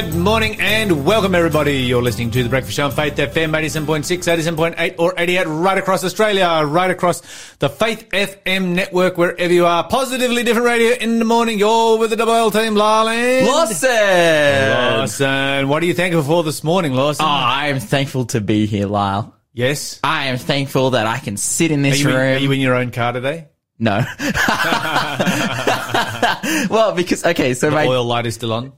Good 0.00 0.14
morning 0.14 0.58
and 0.60 1.04
welcome 1.04 1.34
everybody. 1.34 1.80
You're 1.80 2.00
listening 2.02 2.30
to 2.30 2.42
The 2.42 2.48
Breakfast 2.48 2.74
Show 2.76 2.86
on 2.86 2.90
Faith 2.92 3.16
FM 3.16 3.50
87.6, 3.50 4.54
87.8 4.56 4.94
or 4.98 5.12
88 5.18 5.44
right 5.46 5.76
across 5.76 6.02
Australia, 6.04 6.62
right 6.64 6.90
across 6.90 7.20
the 7.58 7.68
Faith 7.68 8.08
FM 8.08 8.68
network, 8.74 9.18
wherever 9.18 9.52
you 9.52 9.66
are. 9.66 9.86
Positively 9.86 10.42
different 10.42 10.66
radio 10.66 10.92
in 10.96 11.18
the 11.18 11.26
morning. 11.26 11.58
You're 11.58 11.98
with 11.98 12.08
the 12.08 12.16
Double 12.16 12.32
L 12.32 12.50
team, 12.50 12.76
Lawland. 12.76 13.46
Lawson! 13.46 14.70
Lawson. 14.70 15.68
What 15.68 15.82
are 15.82 15.86
you 15.86 15.92
thankful 15.94 16.22
for 16.22 16.42
this 16.44 16.64
morning, 16.64 16.94
Lawson? 16.94 17.26
Oh, 17.26 17.28
I 17.28 17.66
am 17.68 17.78
thankful 17.78 18.24
to 18.26 18.40
be 18.40 18.64
here, 18.64 18.86
Lyle. 18.86 19.36
yes. 19.52 20.00
I 20.02 20.28
am 20.28 20.38
thankful 20.38 20.90
that 20.92 21.06
I 21.06 21.18
can 21.18 21.36
sit 21.36 21.70
in 21.72 21.80
Are 21.84 21.90
this 21.90 22.00
in, 22.00 22.06
room. 22.06 22.16
are 22.16 22.38
you 22.38 22.50
in 22.52 22.60
your 22.60 22.74
own 22.74 22.90
car 22.90 23.12
today? 23.12 23.48
no. 23.78 24.02
well, 26.70 26.92
because, 26.94 27.22
okay, 27.24 27.52
so 27.52 27.68
The 27.68 27.76
my. 27.76 27.86
oil 27.86 28.04
light 28.04 28.24
is 28.24 28.34
still 28.34 28.54
on. 28.54 28.72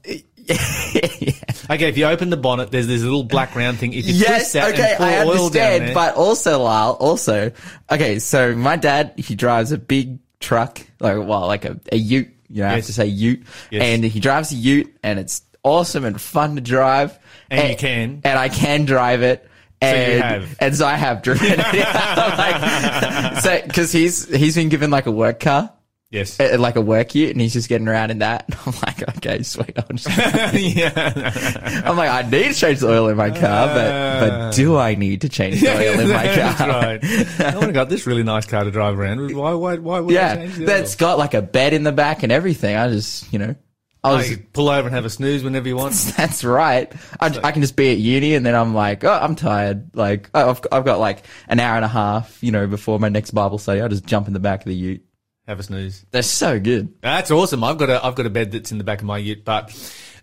Okay, 1.69 1.87
if 1.87 1.97
you 1.97 2.05
open 2.05 2.29
the 2.29 2.37
bonnet, 2.37 2.71
there's 2.71 2.87
this 2.87 3.01
little 3.03 3.23
black 3.23 3.55
round 3.55 3.77
thing. 3.79 3.93
If 3.93 4.05
you 4.05 4.13
Yes, 4.15 4.51
twist 4.51 4.53
that 4.53 4.73
okay, 4.73 4.89
and 4.89 4.97
pour 4.97 5.07
I 5.07 5.15
understand, 5.19 5.87
there, 5.87 5.93
but 5.93 6.15
also, 6.15 6.61
Lyle, 6.61 6.97
also, 6.99 7.51
okay, 7.89 8.19
so 8.19 8.53
my 8.53 8.75
dad, 8.75 9.13
he 9.17 9.35
drives 9.35 9.71
a 9.71 9.77
big 9.77 10.19
truck, 10.41 10.81
like, 10.99 11.17
well, 11.17 11.47
like 11.47 11.63
a, 11.63 11.79
a 11.91 11.95
ute, 11.95 12.29
you 12.49 12.61
know, 12.63 12.67
I 12.67 12.73
have 12.73 12.85
to 12.85 12.93
say 12.93 13.05
ute, 13.05 13.43
Yes. 13.71 13.81
and 13.81 14.03
he 14.03 14.19
drives 14.19 14.51
a 14.51 14.55
ute, 14.55 14.93
and 15.03 15.19
it's 15.19 15.41
awesome 15.63 16.03
and 16.03 16.19
fun 16.19 16.55
to 16.55 16.61
drive. 16.61 17.17
And 17.49 17.69
you 17.69 17.77
can. 17.77 18.21
And 18.25 18.37
I 18.37 18.49
can 18.49 18.83
drive 18.85 19.21
it. 19.21 19.49
And, 19.81 20.21
have. 20.23 20.55
and 20.59 20.75
so 20.75 20.85
I 20.85 20.95
have 20.95 21.21
driven 21.21 21.47
it. 21.49 21.57
Like, 21.83 23.37
so, 23.43 23.61
cause 23.73 23.91
he's, 23.91 24.27
he's 24.33 24.55
been 24.55 24.69
given 24.69 24.91
like 24.91 25.05
a 25.05 25.11
work 25.11 25.39
car. 25.39 25.71
Yes. 26.13 26.39
uh, 26.39 26.55
Like 26.59 26.77
a 26.77 26.81
work 26.81 27.13
ute, 27.15 27.31
and 27.31 27.41
he's 27.41 27.51
just 27.53 27.67
getting 27.67 27.87
around 27.89 28.11
in 28.11 28.19
that. 28.19 28.45
And 28.47 28.57
I'm 28.65 28.73
like, 28.81 29.17
okay, 29.17 29.43
sweet. 29.43 29.73
I'll 29.77 29.85
just 29.95 30.07
yeah. 30.53 31.81
I'm 31.85 31.97
like, 31.97 32.09
I 32.09 32.21
need 32.29 32.49
to 32.49 32.53
change 32.53 32.79
the 32.79 32.89
oil 32.89 33.09
in 33.09 33.17
my 33.17 33.29
car, 33.31 33.67
but 33.67 34.19
but 34.21 34.55
do 34.55 34.77
I 34.77 34.95
need 34.95 35.21
to 35.21 35.29
change 35.29 35.59
the 35.59 35.69
oil 35.75 35.99
in 35.99 36.07
my 36.09 36.23
That's 36.27 36.57
car? 36.57 36.67
right. 36.69 37.03
I 37.03 37.51
have 37.59 37.73
got 37.73 37.89
this 37.89 38.07
really 38.07 38.23
nice 38.23 38.45
car 38.45 38.63
to 38.63 38.71
drive 38.71 38.97
around. 38.97 39.35
Why? 39.35 39.53
Why? 39.53 39.77
Why 39.77 39.99
would 39.99 40.15
I 40.15 40.19
Yeah, 40.19 40.35
change 40.35 40.55
the 40.55 40.65
that's 40.65 40.95
got 40.95 41.17
like 41.17 41.33
a 41.33 41.41
bed 41.41 41.73
in 41.73 41.83
the 41.83 41.91
back 41.91 42.23
and 42.23 42.31
everything. 42.31 42.75
I 42.75 42.87
just, 42.89 43.31
you 43.33 43.39
know, 43.39 43.55
I 44.03 44.09
oil? 44.11 44.17
was. 44.17 44.29
Like, 44.29 44.53
pull 44.53 44.69
over 44.69 44.87
and 44.87 44.95
have 44.95 45.05
a 45.05 45.09
snooze 45.09 45.43
whenever 45.43 45.67
you 45.67 45.75
want. 45.77 45.93
That's 46.17 46.43
right. 46.43 46.91
I, 47.19 47.27
I 47.43 47.51
can 47.51 47.61
just 47.61 47.75
be 47.75 47.91
at 47.91 47.97
uni 47.97 48.35
and 48.35 48.45
then 48.45 48.53
I'm 48.55 48.73
like, 48.75 49.03
oh, 49.03 49.11
I'm 49.21 49.35
tired. 49.35 49.95
Like, 49.95 50.29
oh, 50.33 50.49
I've, 50.51 50.61
I've 50.71 50.85
got 50.85 50.99
like 50.99 51.25
an 51.47 51.59
hour 51.59 51.75
and 51.77 51.85
a 51.85 51.89
half, 51.89 52.43
you 52.43 52.51
know, 52.51 52.67
before 52.67 52.99
my 52.99 53.09
next 53.09 53.31
Bible 53.31 53.57
study. 53.57 53.81
I 53.81 53.87
just 53.87 54.05
jump 54.05 54.27
in 54.27 54.33
the 54.33 54.39
back 54.39 54.59
of 54.61 54.65
the 54.65 54.75
ute. 54.75 55.05
Have 55.47 55.59
a 55.59 55.63
snooze. 55.63 56.05
They're 56.11 56.21
so 56.21 56.59
good. 56.59 56.93
That's 57.01 57.29
awesome. 57.31 57.63
I've 57.63 57.77
got 57.77 57.89
a 57.89 58.03
I've 58.05 58.15
got 58.15 58.25
a 58.25 58.29
bed 58.29 58.51
that's 58.51 58.71
in 58.71 58.77
the 58.77 58.83
back 58.85 58.99
of 58.99 59.05
my 59.05 59.17
ute, 59.17 59.43
but 59.43 59.71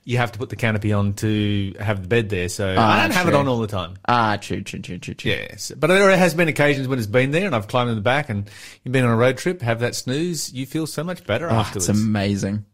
you 0.04 0.16
have 0.16 0.32
to 0.32 0.38
put 0.38 0.48
the 0.48 0.56
canopy 0.56 0.94
on 0.94 1.12
to 1.12 1.74
have 1.78 2.00
the 2.00 2.08
bed 2.08 2.30
there. 2.30 2.48
So 2.48 2.66
I 2.74 3.02
don't 3.02 3.12
have 3.12 3.28
it 3.28 3.34
on 3.34 3.46
all 3.46 3.58
the 3.58 3.66
time. 3.66 3.96
Ah, 4.08 4.38
true, 4.40 4.62
true, 4.62 4.80
true, 4.80 4.96
true, 4.98 5.12
true. 5.12 5.30
Yes, 5.32 5.72
but 5.76 5.88
there 5.88 6.16
has 6.16 6.32
been 6.32 6.48
occasions 6.48 6.88
when 6.88 6.98
it's 6.98 7.06
been 7.06 7.32
there, 7.32 7.44
and 7.44 7.54
I've 7.54 7.68
climbed 7.68 7.90
in 7.90 7.96
the 7.96 8.02
back, 8.02 8.30
and 8.30 8.48
you've 8.82 8.92
been 8.92 9.04
on 9.04 9.10
a 9.10 9.16
road 9.16 9.36
trip, 9.36 9.60
have 9.60 9.80
that 9.80 9.94
snooze, 9.94 10.54
you 10.54 10.64
feel 10.64 10.86
so 10.86 11.04
much 11.04 11.24
better 11.26 11.50
Oh, 11.50 11.54
afterwards. 11.54 11.90
it's 11.90 11.98
amazing. 11.98 12.64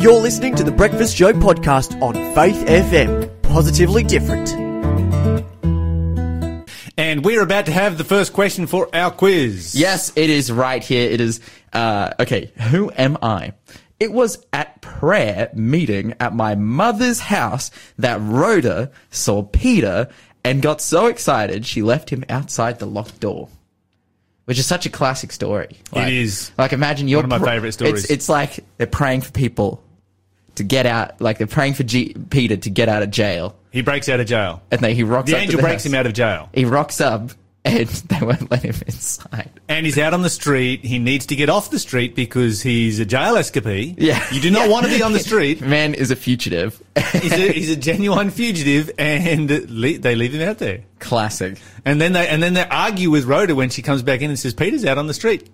You're 0.00 0.20
listening 0.20 0.54
to 0.56 0.64
the 0.64 0.72
Breakfast 0.74 1.14
Show 1.16 1.32
podcast 1.34 2.00
on 2.02 2.14
Faith 2.34 2.56
FM. 2.66 3.30
Positively 3.42 4.02
different. 4.02 4.48
And 6.96 7.24
we're 7.24 7.42
about 7.42 7.66
to 7.66 7.72
have 7.72 7.98
the 7.98 8.04
first 8.04 8.32
question 8.32 8.66
for 8.66 8.88
our 8.94 9.10
quiz. 9.10 9.74
Yes, 9.74 10.12
it 10.16 10.30
is 10.30 10.50
right 10.50 10.82
here. 10.82 11.10
It 11.10 11.20
is, 11.20 11.40
uh, 11.72 12.12
okay, 12.20 12.52
who 12.70 12.90
am 12.96 13.18
I? 13.22 13.52
It 13.98 14.12
was 14.12 14.44
at 14.52 14.80
prayer 14.80 15.50
meeting 15.54 16.14
at 16.18 16.34
my 16.34 16.54
mother's 16.54 17.20
house 17.20 17.70
that 17.98 18.20
Rhoda 18.20 18.90
saw 19.10 19.42
Peter 19.42 20.08
and 20.44 20.60
got 20.60 20.80
so 20.80 21.06
excited 21.06 21.64
she 21.64 21.82
left 21.82 22.10
him 22.10 22.24
outside 22.28 22.78
the 22.78 22.86
locked 22.86 23.20
door. 23.20 23.48
Which 24.44 24.58
is 24.58 24.66
such 24.66 24.86
a 24.86 24.90
classic 24.90 25.30
story. 25.30 25.78
Like, 25.92 26.12
is. 26.12 26.50
Like 26.58 26.72
imagine 26.72 27.06
you're 27.06 27.18
One 27.18 27.26
of 27.26 27.30
my 27.30 27.38
pr- 27.38 27.44
favourite 27.44 27.72
stories. 27.72 28.04
It's, 28.04 28.10
it's 28.10 28.28
like 28.28 28.58
they're 28.76 28.88
praying 28.88 29.20
for 29.20 29.30
people 29.30 29.81
to 30.56 30.62
get 30.64 30.86
out, 30.86 31.20
like 31.20 31.38
they're 31.38 31.46
praying 31.46 31.74
for 31.74 31.82
G- 31.82 32.14
Peter 32.30 32.56
to 32.56 32.70
get 32.70 32.88
out 32.88 33.02
of 33.02 33.10
jail. 33.10 33.56
He 33.70 33.80
breaks 33.82 34.08
out 34.08 34.20
of 34.20 34.26
jail. 34.26 34.62
And 34.70 34.80
then 34.80 34.94
he 34.94 35.02
rocks 35.02 35.30
The 35.30 35.36
up 35.36 35.38
to 35.38 35.42
angel 35.44 35.56
the 35.58 35.62
breaks 35.62 35.82
house. 35.84 35.86
him 35.86 35.94
out 35.94 36.06
of 36.06 36.12
jail. 36.12 36.50
He 36.52 36.64
rocks 36.66 37.00
up 37.00 37.30
and 37.64 37.86
they 37.88 38.18
won't 38.26 38.50
let 38.50 38.62
him 38.62 38.74
inside. 38.86 39.48
And 39.68 39.86
he's 39.86 39.96
out 39.96 40.12
on 40.12 40.20
the 40.20 40.28
street. 40.28 40.84
He 40.84 40.98
needs 40.98 41.24
to 41.26 41.36
get 41.36 41.48
off 41.48 41.70
the 41.70 41.78
street 41.78 42.14
because 42.14 42.60
he's 42.60 43.00
a 43.00 43.06
jail 43.06 43.34
escapee. 43.36 43.94
Yeah. 43.96 44.22
You 44.30 44.40
do 44.42 44.50
not 44.50 44.68
want 44.68 44.84
to 44.84 44.92
be 44.92 45.02
on 45.02 45.12
the 45.14 45.18
street. 45.30 45.62
Man 45.62 45.94
is 45.94 46.10
a 46.10 46.16
fugitive. 46.16 46.82
He's 47.12 47.32
a, 47.32 47.52
he's 47.52 47.70
a 47.70 47.76
genuine 47.76 48.30
fugitive 48.30 48.90
and 48.98 49.48
le- 49.70 49.98
they 49.98 50.16
leave 50.16 50.34
him 50.34 50.46
out 50.46 50.58
there. 50.58 50.80
Classic. 50.98 51.58
And 51.86 51.98
then 51.98 52.12
they, 52.12 52.28
and 52.28 52.42
then 52.42 52.52
they 52.52 52.66
argue 52.66 53.10
with 53.10 53.24
Rhoda 53.24 53.54
when 53.54 53.70
she 53.70 53.80
comes 53.80 54.02
back 54.02 54.20
in 54.20 54.28
and 54.28 54.38
says, 54.38 54.52
Peter's 54.52 54.84
out 54.84 54.98
on 54.98 55.06
the 55.06 55.14
street. 55.14 55.48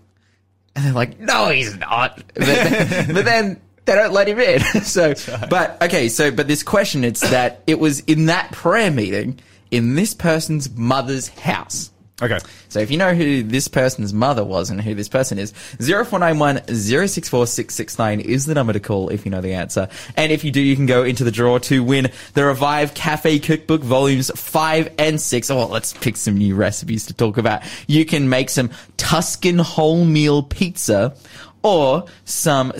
And 0.75 0.84
they're 0.86 0.92
like, 0.92 1.20
no, 1.20 1.48
he's 1.50 1.76
not. 1.76 2.22
But, 2.34 2.47
but 3.12 3.25
then 3.25 3.60
they 3.88 3.94
don't 3.94 4.12
let 4.12 4.28
him 4.28 4.38
in. 4.38 4.60
So, 4.88 5.15
but 5.50 5.82
okay, 5.82 6.09
so, 6.09 6.31
but 6.31 6.47
this 6.47 6.62
question, 6.62 7.04
it's 7.04 7.21
that 7.21 7.62
it 7.66 7.78
was 7.78 8.00
in 8.00 8.26
that 8.26 8.53
prayer 8.53 8.91
meeting 8.91 9.41
in 9.71 9.97
this 9.97 10.15
person's 10.15 10.71
mother's 10.71 11.28
house. 11.28 11.91
Okay. 12.21 12.38
So 12.69 12.81
if 12.81 12.91
you 12.91 12.97
know 12.97 13.15
who 13.15 13.43
this 13.43 13.69
person's 13.69 14.12
mother 14.12 14.44
was 14.44 14.71
and 14.71 14.81
who 14.81 14.94
this 14.94 15.09
person 15.09 15.38
is, 15.38 15.53
0491 15.53 16.66
064 16.66 17.47
669 17.47 18.21
is 18.21 18.47
the 18.47 18.54
number 18.54 18.72
to 18.72 18.81
call 18.81 19.09
if 19.10 19.25
you 19.25 19.31
know 19.31 19.41
the 19.41 19.54
answer. 19.54 19.88
And 20.16 20.32
if 20.32 20.43
you 20.43 20.50
do, 20.50 20.60
you 20.60 20.75
can 20.75 20.87
go 20.87 21.04
into 21.04 21.22
the 21.22 21.31
draw 21.31 21.59
to 21.59 21.82
win 21.82 22.10
the 22.34 22.44
Revive 22.44 22.94
Cafe 22.94 23.38
Cookbook 23.38 23.82
volumes 23.82 24.31
5 24.34 24.94
and 24.98 25.21
6. 25.21 25.50
Oh, 25.50 25.66
let's 25.66 25.93
pick 25.93 26.16
some 26.16 26.37
new 26.37 26.56
recipes 26.56 27.06
to 27.06 27.15
talk 27.15 27.38
about. 27.38 27.62
You 27.87 28.04
can 28.04 28.28
make 28.28 28.50
some 28.50 28.71
Tuscan 28.97 29.59
wholemeal 29.59 30.48
pizza 30.48 31.15
or 31.62 32.06
some 32.25 32.72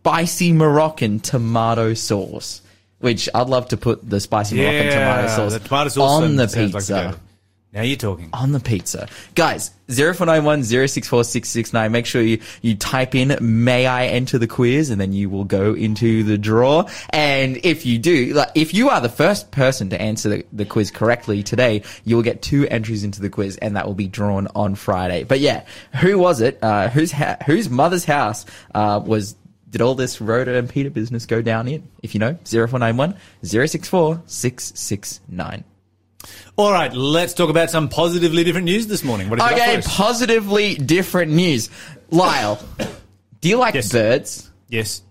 spicy 0.00 0.52
Moroccan 0.52 1.20
tomato 1.20 1.94
sauce. 1.94 2.62
Which 3.00 3.30
I'd 3.34 3.48
love 3.48 3.68
to 3.68 3.78
put 3.78 4.08
the 4.08 4.20
spicy 4.20 4.56
Moroccan 4.56 4.92
tomato 4.92 5.28
sauce, 5.28 5.52
the 5.54 5.60
tomato 5.60 5.88
sauce 5.88 6.22
on 6.22 6.36
the 6.36 6.48
sounds 6.48 6.74
like 6.74 6.82
pizza 6.82 7.20
now 7.72 7.82
you're 7.82 7.96
talking. 7.96 8.30
on 8.32 8.50
the 8.50 8.58
pizza. 8.58 9.06
Guys, 9.36 9.70
0491 9.88 10.64
064 10.64 11.22
669. 11.22 11.92
Make 11.92 12.04
sure 12.04 12.20
you, 12.20 12.40
you 12.62 12.74
type 12.74 13.14
in, 13.14 13.36
may 13.40 13.86
I 13.86 14.06
enter 14.06 14.38
the 14.38 14.48
quiz? 14.48 14.90
And 14.90 15.00
then 15.00 15.12
you 15.12 15.30
will 15.30 15.44
go 15.44 15.74
into 15.74 16.24
the 16.24 16.36
draw. 16.36 16.88
And 17.10 17.58
if 17.62 17.86
you 17.86 18.00
do, 18.00 18.34
like, 18.34 18.50
if 18.56 18.74
you 18.74 18.88
are 18.88 19.00
the 19.00 19.08
first 19.08 19.52
person 19.52 19.88
to 19.90 20.00
answer 20.00 20.28
the, 20.28 20.46
the 20.52 20.64
quiz 20.64 20.90
correctly 20.90 21.44
today, 21.44 21.84
you 22.04 22.16
will 22.16 22.24
get 22.24 22.42
two 22.42 22.66
entries 22.66 23.04
into 23.04 23.22
the 23.22 23.30
quiz 23.30 23.56
and 23.58 23.76
that 23.76 23.86
will 23.86 23.94
be 23.94 24.08
drawn 24.08 24.48
on 24.56 24.74
Friday. 24.74 25.22
But 25.22 25.38
yeah, 25.38 25.64
who 26.00 26.18
was 26.18 26.40
it? 26.40 26.58
Uh, 26.60 26.88
whose, 26.88 27.12
ha- 27.12 27.36
whose 27.46 27.70
mother's 27.70 28.04
house, 28.04 28.46
uh, 28.74 29.00
was, 29.04 29.36
did 29.70 29.80
all 29.80 29.94
this 29.94 30.20
Rhoda 30.20 30.56
and 30.56 30.68
Peter 30.68 30.90
business 30.90 31.26
go 31.26 31.40
down 31.42 31.68
in? 31.68 31.88
If 32.02 32.14
you 32.14 32.18
know, 32.20 32.36
0491 32.44 33.14
064 33.42 34.22
669. 34.26 35.64
All 36.56 36.70
right, 36.72 36.92
let's 36.92 37.32
talk 37.32 37.48
about 37.48 37.70
some 37.70 37.88
positively 37.88 38.44
different 38.44 38.66
news 38.66 38.86
this 38.86 39.02
morning. 39.02 39.30
What 39.30 39.40
have 39.40 39.52
you 39.52 39.56
got 39.56 39.68
Okay, 39.78 39.82
positively 39.86 40.74
different 40.74 41.32
news. 41.32 41.70
Lyle, 42.10 42.58
do 43.40 43.48
you 43.48 43.56
like 43.56 43.74
Yes. 43.74 43.90
birds? 43.92 44.50
yes. 44.68 45.02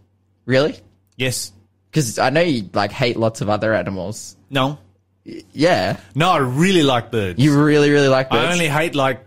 Really? 0.45 0.75
Yes. 1.15 1.51
Because 1.89 2.19
I 2.19 2.29
know 2.29 2.41
you 2.41 2.69
like 2.73 2.91
hate 2.91 3.17
lots 3.17 3.41
of 3.41 3.49
other 3.49 3.73
animals. 3.73 4.35
No. 4.51 4.77
Yeah, 5.25 5.97
No, 6.15 6.31
I 6.31 6.37
really 6.37 6.83
like 6.83 7.09
birds. 7.11 7.39
you 7.39 7.59
really, 7.59 7.89
really 7.89 8.07
like 8.07 8.29
birds. 8.29 8.45
I 8.47 8.51
only 8.51 8.67
hate 8.67 8.93
like 8.95 9.25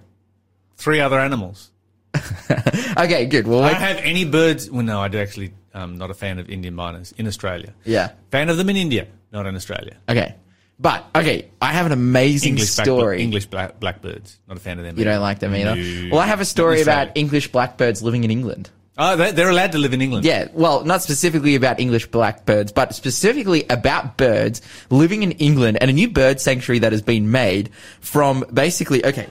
three 0.76 1.00
other 1.00 1.18
animals. 1.18 1.70
okay, 2.98 3.26
good. 3.26 3.46
Well, 3.46 3.62
I 3.62 3.72
don't 3.72 3.80
have 3.80 3.96
any 3.98 4.24
birds. 4.24 4.70
Well, 4.70 4.82
no, 4.84 5.00
I 5.00 5.08
do 5.08 5.18
actually. 5.18 5.52
I'm 5.74 5.96
not 5.96 6.10
a 6.10 6.14
fan 6.14 6.38
of 6.38 6.50
Indian 6.50 6.74
mynas 6.74 7.12
in 7.18 7.26
Australia. 7.26 7.72
yeah. 7.84 8.12
Fan 8.30 8.50
of 8.50 8.58
them 8.58 8.68
in 8.68 8.76
India, 8.76 9.06
not 9.32 9.46
in 9.46 9.56
Australia. 9.56 9.96
Okay, 10.08 10.34
but 10.78 11.06
okay, 11.14 11.50
I 11.62 11.72
have 11.72 11.86
an 11.86 11.92
amazing 11.92 12.50
English 12.50 12.74
black, 12.76 12.84
story. 12.84 13.22
English 13.22 13.46
black, 13.46 13.80
blackbirds. 13.80 14.38
Not 14.48 14.58
a 14.58 14.60
fan 14.60 14.78
of 14.78 14.84
them. 14.84 14.96
You 14.96 15.02
either. 15.02 15.12
don't 15.12 15.22
like 15.22 15.38
them 15.38 15.54
either. 15.54 15.74
No. 15.76 16.08
Well, 16.12 16.20
I 16.20 16.26
have 16.26 16.40
a 16.40 16.44
story 16.44 16.82
about 16.82 17.12
English 17.16 17.50
blackbirds 17.52 18.02
living 18.02 18.24
in 18.24 18.30
England. 18.30 18.68
Oh, 18.98 19.16
they- 19.16 19.32
they're 19.32 19.48
allowed 19.48 19.72
to 19.72 19.78
live 19.78 19.94
in 19.94 20.02
England. 20.02 20.26
Yeah, 20.26 20.48
well, 20.52 20.84
not 20.84 21.00
specifically 21.00 21.54
about 21.54 21.80
English 21.80 22.08
blackbirds, 22.08 22.72
but 22.72 22.94
specifically 22.94 23.64
about 23.70 24.18
birds 24.18 24.60
living 24.90 25.22
in 25.22 25.32
England 25.32 25.78
and 25.80 25.88
a 25.88 25.94
new 25.94 26.10
bird 26.10 26.38
sanctuary 26.42 26.80
that 26.80 26.92
has 26.92 27.00
been 27.00 27.30
made 27.30 27.70
from 28.00 28.44
basically, 28.52 29.02
okay, 29.06 29.28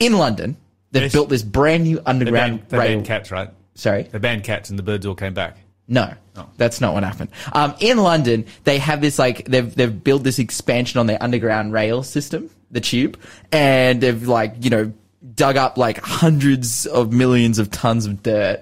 in 0.00 0.14
London, 0.16 0.56
they've 0.92 1.04
Yes. 1.04 1.12
built 1.12 1.28
this 1.28 1.42
brand 1.42 1.84
new 1.84 1.96
They 1.96 2.02
underground 2.06 2.58
banned, 2.60 2.68
they 2.70 2.78
rail. 2.78 2.88
banned 2.88 3.06
cats, 3.06 3.30
right? 3.30 3.50
Sorry? 3.74 4.08
They 4.10 4.18
banned 4.18 4.44
cats, 4.44 4.70
and 4.70 4.78
the 4.78 4.82
birds 4.82 5.06
all 5.06 5.14
came 5.14 5.34
back. 5.34 5.56
No, 5.90 6.12
Oh. 6.36 6.46
that's 6.58 6.80
not 6.80 6.92
what 6.94 7.02
happened. 7.04 7.30
Um, 7.52 7.74
in 7.80 7.96
London, 7.98 8.44
they 8.64 8.78
have 8.78 9.00
this 9.00 9.18
like 9.18 9.44
they've 9.46 9.74
they've 9.74 10.02
built 10.04 10.22
this 10.22 10.38
expansion 10.38 10.98
on 11.00 11.06
their 11.06 11.22
underground 11.22 11.72
rail 11.72 12.02
system, 12.02 12.50
the 12.70 12.80
tube, 12.80 13.18
and 13.52 14.00
they've 14.00 14.26
like 14.28 14.54
you 14.60 14.68
know 14.70 14.92
dug 15.34 15.56
up 15.56 15.78
like 15.78 15.98
hundreds 16.00 16.84
of 16.86 17.12
millions 17.12 17.58
of 17.58 17.70
tons 17.70 18.04
of 18.06 18.22
dirt 18.22 18.60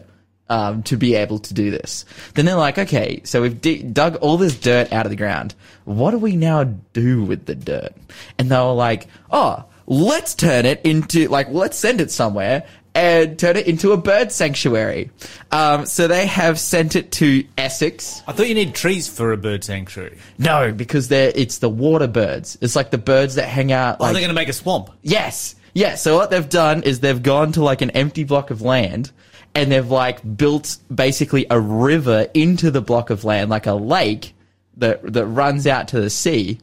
um, 0.49 0.82
to 0.84 0.96
be 0.96 1.14
able 1.17 1.38
to 1.40 1.52
do 1.55 1.70
this. 1.73 2.05
Then 2.34 2.44
they're 2.44 2.55
like, 2.55 2.78
okay, 2.78 3.20
so 3.25 3.43
we've 3.43 3.61
d- 3.61 3.82
dug 3.82 4.14
all 4.17 4.37
this 4.37 4.55
dirt 4.56 4.93
out 4.93 5.05
of 5.06 5.11
the 5.11 5.17
ground. 5.17 5.55
What 5.84 6.12
do 6.12 6.19
we 6.19 6.37
now 6.37 6.62
do 6.93 7.25
with 7.25 7.46
the 7.46 7.55
dirt? 7.56 7.93
And 8.38 8.49
they 8.50 8.56
were 8.56 8.73
like, 8.73 9.08
oh, 9.32 9.64
let's 9.86 10.34
turn 10.34 10.66
it 10.66 10.80
into, 10.84 11.28
like, 11.28 11.48
let's 11.50 11.76
send 11.78 12.00
it 12.00 12.10
somewhere 12.10 12.66
and 12.94 13.38
turn 13.38 13.56
it 13.56 13.66
into 13.66 13.92
a 13.92 13.96
bird 13.98 14.32
sanctuary. 14.32 15.10
Um, 15.52 15.84
so 15.84 16.08
they 16.08 16.26
have 16.26 16.58
sent 16.58 16.96
it 16.96 17.12
to 17.12 17.44
Essex. 17.58 18.22
I 18.26 18.32
thought 18.32 18.48
you 18.48 18.54
need 18.54 18.74
trees 18.74 19.06
for 19.06 19.32
a 19.32 19.36
bird 19.36 19.64
sanctuary. 19.64 20.16
No, 20.38 20.72
because 20.72 21.08
they're, 21.08 21.30
it's 21.34 21.58
the 21.58 21.68
water 21.68 22.06
birds. 22.06 22.56
It's 22.62 22.74
like 22.74 22.90
the 22.90 22.98
birds 22.98 23.34
that 23.34 23.48
hang 23.48 23.70
out. 23.70 23.98
Oh, 24.00 24.04
Like, 24.04 24.14
they're 24.14 24.22
going 24.22 24.28
to 24.28 24.34
make 24.34 24.48
a 24.48 24.54
swamp. 24.54 24.90
Yes. 25.02 25.56
Yeah. 25.74 25.96
So 25.96 26.16
what 26.16 26.30
they've 26.30 26.48
done 26.48 26.84
is 26.84 27.00
they've 27.00 27.22
gone 27.22 27.52
to 27.52 27.62
like 27.62 27.82
an 27.82 27.90
empty 27.90 28.24
block 28.24 28.50
of 28.50 28.62
land 28.62 29.12
and 29.54 29.70
they've 29.70 29.90
like 29.90 30.36
built 30.36 30.78
basically 30.92 31.46
a 31.50 31.60
river 31.60 32.28
into 32.32 32.70
the 32.70 32.80
block 32.80 33.10
of 33.10 33.24
land, 33.24 33.50
like 33.50 33.66
a 33.66 33.74
lake 33.74 34.34
that, 34.78 35.12
that 35.12 35.26
runs 35.26 35.66
out 35.66 35.88
to 35.88 36.00
the 36.00 36.08
sea. 36.08 36.60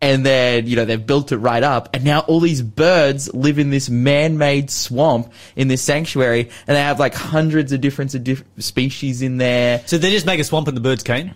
And 0.00 0.24
then, 0.26 0.66
you 0.66 0.76
know, 0.76 0.84
they've 0.84 1.04
built 1.06 1.32
it 1.32 1.38
right 1.38 1.62
up. 1.62 1.88
And 1.94 2.04
now 2.04 2.20
all 2.20 2.40
these 2.40 2.60
birds 2.60 3.32
live 3.32 3.58
in 3.58 3.70
this 3.70 3.88
man-made 3.88 4.70
swamp 4.70 5.32
in 5.56 5.68
this 5.68 5.80
sanctuary. 5.80 6.50
And 6.66 6.76
they 6.76 6.80
have 6.80 7.00
like 7.00 7.14
hundreds 7.14 7.72
of 7.72 7.80
different 7.80 8.14
of 8.14 8.22
diff- 8.22 8.44
species 8.58 9.22
in 9.22 9.38
there. 9.38 9.82
So 9.86 9.96
they 9.96 10.10
just 10.10 10.26
make 10.26 10.40
a 10.40 10.44
swamp 10.44 10.68
and 10.68 10.76
the 10.76 10.82
birds 10.82 11.02
came? 11.02 11.30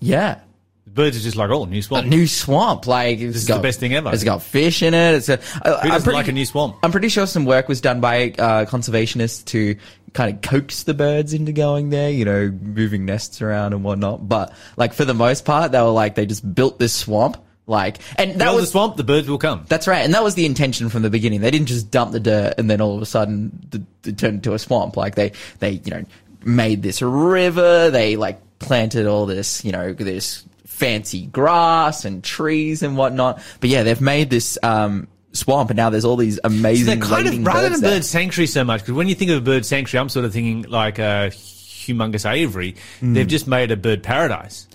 Yeah. 0.00 0.40
The 0.86 0.90
birds 0.92 1.18
are 1.18 1.20
just 1.20 1.36
like, 1.36 1.50
oh, 1.50 1.66
new 1.66 1.82
swamp 1.82 2.06
A 2.06 2.08
new 2.08 2.26
swamp. 2.26 2.86
Like, 2.86 3.18
it's 3.18 3.36
is 3.36 3.46
got- 3.46 3.56
the 3.58 3.62
best 3.62 3.78
thing 3.78 3.92
ever. 3.92 4.10
It's 4.14 4.24
got 4.24 4.42
fish 4.42 4.82
in 4.82 4.94
it. 4.94 5.16
It's 5.16 5.28
a, 5.28 5.36
Who 5.36 5.62
doesn't 5.64 6.02
pretty- 6.04 6.16
like 6.16 6.28
a 6.28 6.32
new 6.32 6.46
swamp? 6.46 6.76
I'm 6.82 6.92
pretty 6.92 7.10
sure 7.10 7.26
some 7.26 7.44
work 7.44 7.68
was 7.68 7.82
done 7.82 8.00
by 8.00 8.30
uh, 8.38 8.64
conservationists 8.64 9.44
to 9.46 9.76
kind 10.14 10.34
of 10.34 10.40
coax 10.40 10.84
the 10.84 10.94
birds 10.94 11.34
into 11.34 11.52
going 11.52 11.90
there, 11.90 12.08
you 12.10 12.24
know, 12.24 12.50
moving 12.62 13.04
nests 13.04 13.42
around 13.42 13.74
and 13.74 13.84
whatnot. 13.84 14.26
But 14.26 14.54
like 14.78 14.94
for 14.94 15.04
the 15.04 15.12
most 15.12 15.44
part, 15.44 15.72
they 15.72 15.82
were 15.82 15.88
like 15.90 16.14
they 16.14 16.24
just 16.24 16.54
built 16.54 16.78
this 16.78 16.94
swamp, 16.94 17.36
like, 17.68 17.98
and 18.16 18.40
that 18.40 18.54
was 18.54 18.64
the 18.64 18.70
swamp, 18.70 18.96
the 18.96 19.04
birds 19.04 19.28
will 19.28 19.38
come. 19.38 19.66
that's 19.68 19.86
right, 19.86 20.04
and 20.04 20.14
that 20.14 20.24
was 20.24 20.34
the 20.34 20.46
intention 20.46 20.88
from 20.88 21.02
the 21.02 21.10
beginning. 21.10 21.42
They 21.42 21.50
didn't 21.50 21.68
just 21.68 21.90
dump 21.90 22.12
the 22.12 22.20
dirt 22.20 22.54
and 22.58 22.68
then 22.68 22.80
all 22.80 22.96
of 22.96 23.02
a 23.02 23.06
sudden 23.06 23.86
it 24.04 24.18
turned 24.18 24.36
into 24.36 24.54
a 24.54 24.58
swamp. 24.58 24.96
Like 24.96 25.14
they 25.14 25.32
they 25.58 25.72
you 25.72 25.90
know 25.90 26.04
made 26.44 26.82
this 26.82 27.02
river. 27.02 27.90
They 27.90 28.16
like 28.16 28.40
planted 28.58 29.06
all 29.06 29.26
this 29.26 29.64
you 29.64 29.72
know 29.72 29.92
this 29.92 30.44
fancy 30.64 31.26
grass 31.26 32.04
and 32.04 32.24
trees 32.24 32.82
and 32.82 32.96
whatnot. 32.96 33.42
But 33.60 33.70
yeah, 33.70 33.82
they've 33.82 34.00
made 34.00 34.30
this 34.30 34.58
um, 34.62 35.08
swamp, 35.32 35.70
and 35.70 35.76
now 35.76 35.90
there's 35.90 36.04
all 36.04 36.16
these 36.16 36.40
amazing. 36.42 36.86
They're 36.86 37.08
kind 37.08 37.28
of 37.28 37.46
rather 37.46 37.68
than 37.68 37.80
there. 37.80 37.96
bird 37.96 38.04
sanctuary 38.04 38.46
so 38.46 38.64
much 38.64 38.80
because 38.80 38.94
when 38.94 39.08
you 39.08 39.14
think 39.14 39.30
of 39.30 39.38
a 39.38 39.42
bird 39.42 39.66
sanctuary, 39.66 40.00
I'm 40.00 40.08
sort 40.08 40.24
of 40.24 40.32
thinking 40.32 40.70
like 40.70 40.98
a 40.98 41.30
humongous 41.32 42.30
aviary. 42.30 42.76
Hmm. 43.00 43.14
They've 43.14 43.26
just 43.26 43.46
made 43.46 43.70
a 43.70 43.76
bird 43.76 44.02
paradise 44.02 44.66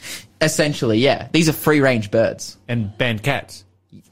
Essentially, 0.44 1.00
yeah, 1.00 1.28
these 1.31 1.50
are 1.50 1.54
free 1.54 1.80
range 1.81 2.12
birds. 2.12 2.57
and 2.68 2.95
banned 2.98 3.24
cats. 3.24 3.63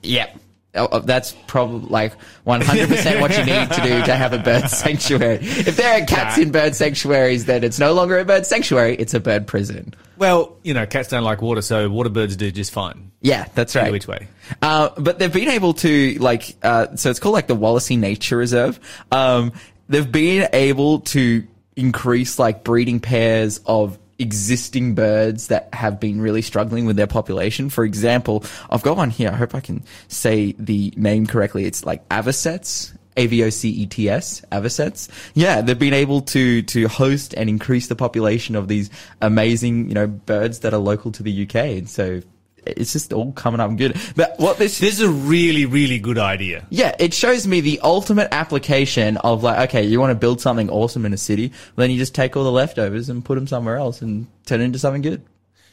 Yeah. 0.04 0.30
Oh, 0.74 0.88
oh, 0.90 1.00
That's 1.00 1.34
probably 1.48 1.90
like 1.90 2.14
100% 2.48 3.20
what 3.20 3.32
you 3.38 3.44
need 3.44 3.70
to 3.72 3.82
do 3.82 4.04
to 4.06 4.16
have 4.16 4.32
a 4.32 4.38
bird 4.38 4.70
sanctuary. 4.70 5.40
If 5.42 5.76
there 5.76 6.02
are 6.02 6.06
cats 6.06 6.38
in 6.38 6.52
bird 6.52 6.76
sanctuaries, 6.76 7.44
then 7.44 7.66
it's 7.66 7.78
no 7.78 7.92
longer 7.92 8.18
a 8.20 8.24
bird 8.24 8.46
sanctuary, 8.46 8.96
it's 8.96 9.14
a 9.14 9.20
bird 9.20 9.48
prison. 9.48 9.94
Well, 10.18 10.56
you 10.64 10.74
know, 10.74 10.86
cats 10.86 11.10
don't 11.10 11.26
like 11.26 11.42
water, 11.42 11.62
so 11.62 11.90
water 11.90 12.10
birds 12.10 12.38
do 12.38 12.52
just 12.52 12.72
fine. 12.72 13.12
Yeah, 13.22 13.48
that's 13.54 13.76
right. 13.76 13.84
Either 13.84 13.92
which 13.92 14.08
way. 14.08 14.28
Uh, 14.62 14.90
but 14.98 15.20
they've 15.20 15.34
been 15.34 15.50
able 15.50 15.74
to 15.76 16.14
like, 16.20 16.56
uh, 16.64 16.96
so 16.96 17.10
it's 17.10 17.20
called 17.20 17.34
like 17.34 17.48
the 17.48 17.56
Wallasea 17.56 17.98
Nature 18.00 18.38
Reserve. 18.38 18.80
Um, 19.12 19.52
they've 19.90 20.10
been 20.10 20.48
able 20.54 21.02
to 21.02 21.46
increase 21.76 22.40
like 22.40 22.64
breeding 22.64 23.00
pairs 23.02 23.60
of 23.66 23.98
existing 24.22 24.96
birds 24.96 25.48
that 25.48 25.74
have 25.74 26.00
been 26.00 26.22
really 26.22 26.42
struggling 26.42 26.86
with 26.86 26.96
their 26.96 27.08
population. 27.08 27.70
For 27.70 27.84
example, 27.84 28.44
I've 28.70 28.84
got 28.84 28.98
one 28.98 29.10
here. 29.10 29.30
I 29.30 29.36
hope 29.36 29.56
I 29.56 29.60
can 29.60 29.84
say 30.08 30.54
the 30.58 30.94
name 30.96 31.28
correctly. 31.28 31.66
It's 31.66 31.86
like 31.86 32.04
avocets. 32.10 32.94
A-V-O-C-E-T-S, 33.18 34.42
avocets. 34.54 35.10
Yeah, 35.34 35.60
they've 35.60 35.78
been 35.78 35.94
able 35.94 36.22
to, 36.22 36.62
to 36.62 36.88
host 36.88 37.34
and 37.34 37.50
increase 37.50 37.88
the 37.88 37.96
population 37.96 38.56
of 38.56 38.70
these 38.70 38.90
amazing, 39.22 39.90
you 39.90 39.96
know, 39.96 40.08
birds 40.08 40.60
that 40.60 40.74
are 40.74 40.80
local 40.80 41.12
to 41.12 41.22
the 41.22 41.44
UK. 41.44 41.56
And 41.56 41.90
so 41.90 42.22
it's 42.66 42.94
just 42.94 43.12
all 43.14 43.32
coming 43.34 43.60
up 43.60 43.76
good. 43.76 44.00
But 44.16 44.40
what 44.40 44.58
this, 44.58 44.80
This 44.80 44.94
is 44.96 45.02
a 45.02 45.10
really, 45.10 45.66
really 45.66 46.00
good 46.00 46.18
idea. 46.18 46.66
yeah, 46.70 46.96
it 47.00 47.14
shows 47.14 47.48
me 47.48 47.62
the 47.62 47.80
ultimate 47.82 48.28
application 48.32 49.18
of 49.18 49.44
like, 49.44 49.70
okay, 49.70 49.84
you 49.84 50.00
want 50.00 50.12
to 50.12 50.16
build 50.16 50.42
something 50.42 50.70
awesome 50.70 51.06
in 51.06 51.14
a 51.14 51.18
city, 51.18 51.48
well, 51.76 51.84
then 51.84 51.92
you 51.92 51.98
just 51.98 52.14
take 52.16 52.36
all 52.38 52.44
the 52.44 52.52
leftovers 52.52 53.10
and 53.10 53.24
put 53.26 53.36
them 53.36 53.48
somewhere 53.48 53.78
else 53.78 54.02
and 54.02 54.28
turn 54.46 54.62
it 54.62 54.66
into 54.66 54.80
something 54.80 55.02
good. 55.02 55.22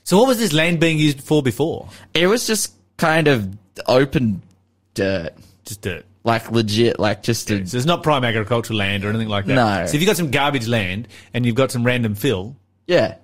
So 0.05 0.17
what 0.19 0.29
was 0.29 0.39
this 0.39 0.53
land 0.53 0.81
being 0.81 0.99
used 0.99 1.21
for 1.23 1.43
before? 1.43 1.89
It 2.15 2.27
was 2.27 2.47
just 2.47 2.75
kind 2.97 3.29
of 3.29 3.57
open 3.87 4.41
dirt, 4.95 5.35
Just 5.65 5.83
dirt. 5.83 6.05
like 6.25 6.51
legit, 6.51 6.99
like 6.99 7.23
just 7.23 7.51
a, 7.51 7.67
So 7.67 7.77
it's 7.77 7.87
not 7.87 8.03
prime 8.03 8.25
agricultural 8.25 8.79
land 8.79 9.05
or 9.05 9.11
anything 9.11 9.29
like 9.29 9.45
that. 9.47 9.55
No. 9.55 9.87
So 9.87 9.95
if 9.97 10.01
you've 10.01 10.07
got 10.09 10.17
some 10.17 10.31
garbage 10.31 10.67
land 10.67 11.09
and 11.35 11.45
you've 11.45 11.55
got 11.55 11.71
some 11.71 11.85
random 11.85 12.15
fill, 12.15 12.57
yeah, 12.87 13.17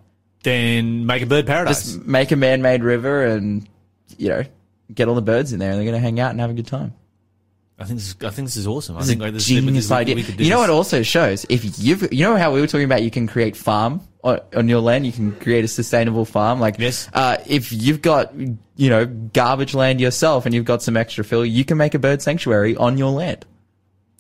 then 0.44 1.04
make 1.06 1.22
a 1.22 1.26
bird 1.26 1.46
paradise. 1.46 1.82
just 1.84 2.06
make 2.06 2.30
a 2.30 2.36
man-made 2.36 2.82
river 2.84 3.24
and 3.24 3.68
you 4.16 4.28
know 4.28 4.44
get 4.94 5.08
all 5.08 5.14
the 5.16 5.22
birds 5.22 5.52
in 5.52 5.58
there 5.58 5.70
and 5.70 5.78
they're 5.78 5.84
going 5.84 5.94
to 5.96 6.00
hang 6.00 6.20
out 6.20 6.30
and 6.30 6.40
have 6.40 6.50
a 6.50 6.54
good 6.54 6.66
time. 6.66 6.94
I 7.76 7.84
think 7.86 7.98
this 7.98 8.08
is, 8.10 8.16
I 8.22 8.30
think 8.30 8.46
this 8.46 8.56
is 8.56 8.68
awesome. 8.68 8.94
I 8.96 9.00
It's 9.00 9.08
think 9.08 9.20
like, 9.20 9.32
this 9.32 9.46
genius 9.46 9.90
we- 9.90 9.96
idea. 9.96 10.14
you 10.14 10.22
know 10.22 10.34
this. 10.36 10.68
what 10.68 10.70
also 10.70 11.02
shows 11.02 11.44
if 11.48 11.64
you've 11.80 12.12
you 12.12 12.24
know 12.24 12.36
how 12.36 12.52
we 12.52 12.60
were 12.60 12.68
talking 12.68 12.84
about 12.84 13.02
you 13.02 13.10
can 13.10 13.26
create 13.26 13.56
farm 13.56 14.00
on, 14.22 14.38
on 14.54 14.68
your 14.68 14.78
land, 14.80 15.04
you 15.06 15.12
can 15.12 15.32
create 15.32 15.64
a 15.64 15.68
sustainable 15.68 16.24
farm. 16.24 16.60
Like 16.60 16.78
Yes. 16.78 17.08
uh, 17.12 17.38
if 17.46 17.72
you've 17.72 18.00
got 18.00 18.32
you 18.36 18.90
know 18.90 19.06
garbage 19.06 19.74
land 19.74 20.00
yourself 20.00 20.46
and 20.46 20.54
you've 20.54 20.64
got 20.66 20.82
some 20.82 20.96
extra 20.96 21.24
fill, 21.24 21.44
you 21.44 21.64
can 21.64 21.76
make 21.76 21.94
a 21.94 21.98
bird 21.98 22.22
sanctuary 22.22 22.76
on 22.76 22.96
your 22.96 23.10
land. 23.10 23.44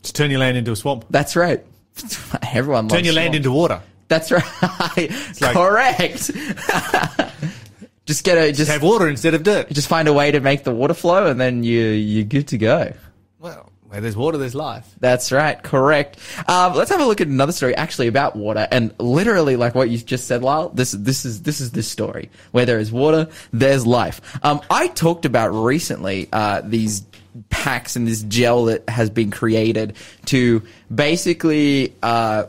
Just 0.02 0.16
turn 0.16 0.30
your 0.32 0.40
land 0.40 0.56
into 0.56 0.72
a 0.72 0.76
swamp. 0.76 1.04
That's 1.10 1.36
right. 1.36 1.64
Everyone 2.52 2.88
Turn 2.88 3.04
your 3.04 3.14
land 3.14 3.36
into 3.36 3.52
water. 3.52 3.80
That's 4.14 4.30
right. 4.30 5.10
like- 5.40 5.54
Correct. 5.54 6.30
just 8.06 8.24
get 8.24 8.36
a 8.38 8.48
just 8.48 8.58
Just 8.58 8.70
have 8.70 8.82
water 8.82 9.08
instead 9.08 9.34
of 9.34 9.42
dirt. 9.42 9.70
just 9.70 9.88
find 9.88 10.08
a 10.08 10.12
way 10.12 10.30
to 10.30 10.40
make 10.40 10.64
the 10.64 10.74
water 10.74 10.94
flow, 10.94 11.26
and 11.26 11.40
then 11.40 11.62
you 11.64 11.80
you're 11.80 12.24
good 12.24 12.48
to 12.48 12.58
go. 12.58 12.92
Well, 13.38 13.72
where 13.88 14.00
there's 14.00 14.16
water, 14.16 14.38
there's 14.38 14.54
life. 14.54 14.86
That's 15.00 15.30
right, 15.32 15.60
correct. 15.62 16.18
Um, 16.48 16.74
let's 16.74 16.90
have 16.90 17.00
a 17.00 17.04
look 17.06 17.20
at 17.20 17.28
another 17.28 17.52
story 17.52 17.74
actually 17.76 18.08
about 18.08 18.36
water 18.36 18.66
and 18.70 18.92
literally 18.98 19.56
like 19.56 19.74
what 19.74 19.88
you 19.90 19.98
just 19.98 20.26
said, 20.26 20.42
Lyle. 20.42 20.68
This 20.70 20.92
this 20.92 21.24
is 21.24 21.42
this 21.42 21.60
is 21.60 21.70
this 21.72 21.88
story 21.88 22.30
where 22.52 22.66
there 22.66 22.78
is 22.78 22.92
water, 22.92 23.28
there's 23.52 23.86
life. 23.86 24.20
Um, 24.44 24.60
I 24.70 24.88
talked 24.88 25.24
about 25.24 25.48
recently 25.48 26.28
uh, 26.32 26.60
these 26.64 27.04
packs 27.50 27.96
and 27.96 28.06
this 28.06 28.22
gel 28.22 28.66
that 28.66 28.88
has 28.88 29.10
been 29.10 29.30
created 29.30 29.96
to 30.26 30.62
basically. 30.94 31.94
Uh, 32.02 32.46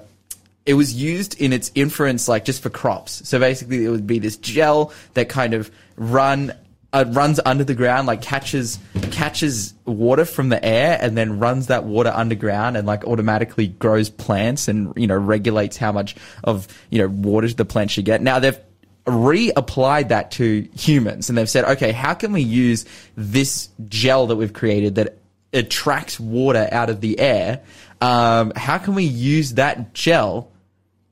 it 0.66 0.74
was 0.74 0.94
used 0.94 1.40
in 1.40 1.54
its 1.54 1.72
inference 1.76 2.28
like 2.28 2.46
just 2.46 2.62
for 2.62 2.70
crops. 2.70 3.28
So 3.28 3.40
basically, 3.40 3.86
it 3.86 3.90
would 3.90 4.08
be 4.08 4.20
this 4.20 4.38
gel 4.38 4.92
that 5.14 5.30
kind 5.30 5.54
of 5.54 5.72
run 5.96 6.54
uh, 6.92 7.04
runs 7.10 7.42
under 7.46 7.64
the 7.64 7.74
ground, 7.74 8.08
like 8.08 8.22
catches 8.22 8.80
catches 9.12 9.74
water 9.86 10.24
from 10.24 10.50
the 10.50 10.64
air, 10.64 10.98
and 11.02 11.18
then 11.18 11.40
runs 11.40 11.68
that 11.68 11.84
water 11.84 12.12
underground, 12.14 12.78
and 12.78 12.88
like 12.88 13.04
automatically 13.06 13.68
grows 13.68 14.10
plants, 14.10 14.68
and 14.68 14.94
you 14.96 15.06
know 15.06 15.18
regulates 15.18 15.78
how 15.78 15.92
much 15.92 16.16
of 16.46 16.68
you 16.90 17.00
know 17.00 17.08
water 17.10 17.48
the 17.50 17.66
plant 17.66 17.92
should 17.92 18.06
get. 18.06 18.22
Now 18.22 18.40
they've 18.40 18.60
reapplied 19.06 20.08
that 20.08 20.32
to 20.32 20.68
humans, 20.74 21.30
and 21.30 21.38
they've 21.38 21.50
said, 21.50 21.66
okay, 21.66 21.92
how 21.92 22.14
can 22.14 22.32
we 22.32 22.42
use 22.42 22.86
this 23.16 23.70
gel 23.88 24.28
that 24.28 24.38
we've 24.38 24.54
created 24.54 24.96
that 24.96 25.18
attracts 25.54 26.20
water 26.20 26.68
out 26.72 26.90
of 26.90 27.02
the 27.02 27.20
air? 27.20 27.62
Um, 28.02 28.52
how 28.56 28.78
can 28.78 28.96
we 28.96 29.04
use 29.04 29.54
that 29.54 29.94
gel 29.94 30.50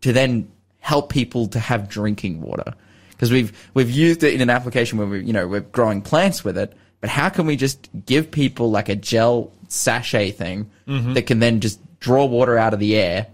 to 0.04 0.14
then 0.14 0.50
help 0.80 1.10
people 1.10 1.48
to 1.48 1.60
have 1.60 1.90
drinking 1.90 2.42
water. 2.42 2.74
Because 3.10 3.32
we've 3.32 3.70
we've 3.74 3.92
used 3.92 4.24
it 4.24 4.34
in 4.34 4.42
an 4.42 4.50
application 4.50 4.98
where 4.98 5.08
we 5.08 5.24
you 5.24 5.34
know 5.34 5.48
we're 5.48 5.62
growing 5.62 6.02
plants 6.02 6.44
with 6.44 6.58
it 6.58 6.74
but 7.04 7.10
how 7.10 7.28
can 7.28 7.46
we 7.46 7.58
just 7.58 7.90
give 8.06 8.32
people 8.32 8.72
like 8.72 8.88
a 8.88 8.96
gel 8.96 9.52
sachet 9.68 10.32
thing 10.32 10.72
mm-hmm. 10.88 11.12
that 11.16 11.24
can 11.24 11.40
then 11.40 11.60
just 11.60 11.82
draw 12.00 12.24
water 12.24 12.58
out 12.58 12.74
of 12.74 12.80
the 12.80 12.96
air 12.96 13.28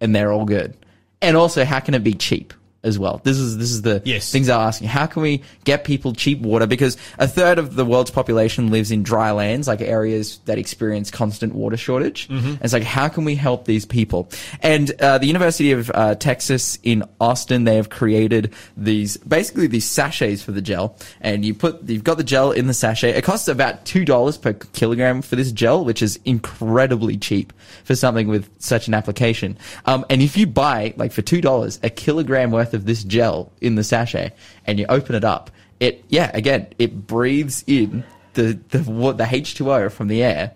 and 0.00 0.14
they're 0.14 0.30
all 0.30 0.44
good? 0.44 0.76
And 1.20 1.36
also 1.36 1.64
how 1.64 1.80
can 1.80 1.94
it 1.94 2.04
be 2.04 2.14
cheap 2.14 2.54
as 2.86 2.98
well. 2.98 3.20
This 3.24 3.36
is 3.36 3.58
this 3.58 3.70
is 3.72 3.82
the 3.82 4.00
Yes. 4.04 4.30
things 4.30 4.48
I'm 4.48 4.60
asking. 4.60 4.88
How 4.88 5.06
can 5.06 5.22
we 5.22 5.42
get 5.64 5.84
people 5.84 6.12
cheap 6.14 6.40
water? 6.40 6.66
Because 6.66 6.96
a 7.18 7.26
third 7.28 7.58
of 7.58 7.74
the 7.74 7.84
world's 7.84 8.10
population 8.10 8.70
lives 8.70 8.90
in 8.90 9.02
dry 9.02 9.32
lands, 9.32 9.66
like 9.68 9.80
areas 9.80 10.38
that 10.46 10.56
experience 10.58 11.10
constant 11.10 11.54
water 11.54 11.76
shortage. 11.76 12.28
And 12.30 12.58
it's 12.62 12.72
like, 12.72 12.84
how 12.84 13.08
can 13.08 13.24
we 13.24 13.34
help 13.34 13.64
these 13.64 13.84
people? 13.84 14.28
And 14.62 14.90
uh, 15.02 15.18
the 15.18 15.26
University 15.26 15.72
of 15.72 15.90
uh, 15.92 16.14
Texas 16.14 16.78
in 16.82 17.02
Austin, 17.20 17.64
they 17.64 17.76
have 17.76 17.90
created 17.90 18.54
these 18.76 19.16
basically 19.18 19.66
these 19.66 19.84
sachets 19.84 20.42
for 20.42 20.52
the 20.52 20.62
gel, 20.62 20.96
and 21.20 21.44
you 21.44 21.52
put 21.54 21.88
you've 21.88 22.04
got 22.04 22.16
the 22.16 22.24
gel 22.24 22.52
in 22.52 22.66
the 22.68 22.74
sachet. 22.74 23.10
It 23.10 23.24
costs 23.24 23.48
about 23.48 23.84
two 23.84 24.04
dollars 24.04 24.36
per 24.38 24.52
kilogram 24.52 25.22
for 25.22 25.34
this 25.36 25.50
gel, 25.52 25.84
which 25.84 26.02
is 26.02 26.18
incredibly 26.24 27.16
cheap 27.16 27.52
for 27.84 27.94
something 27.96 28.28
with 28.28 28.48
such 28.58 28.88
an 28.88 28.94
application. 28.94 29.58
Um, 29.84 30.04
and 30.08 30.22
if 30.22 30.36
you 30.36 30.46
buy 30.46 30.94
like 30.96 31.12
for 31.12 31.22
two 31.22 31.40
dollars 31.40 31.80
a 31.82 31.90
kilogram 31.90 32.50
worth 32.50 32.74
of 32.76 32.84
this 32.86 33.02
gel 33.02 33.50
in 33.60 33.74
the 33.74 33.82
sachet, 33.82 34.30
and 34.66 34.78
you 34.78 34.86
open 34.88 35.16
it 35.16 35.24
up, 35.24 35.50
it 35.80 36.04
yeah 36.08 36.30
again 36.32 36.68
it 36.78 37.06
breathes 37.06 37.64
in 37.66 38.04
the 38.34 38.58
the 38.68 38.82
wa- 38.90 39.12
the 39.12 39.26
H 39.28 39.54
two 39.56 39.72
O 39.72 39.88
from 39.88 40.06
the 40.08 40.22
air. 40.22 40.52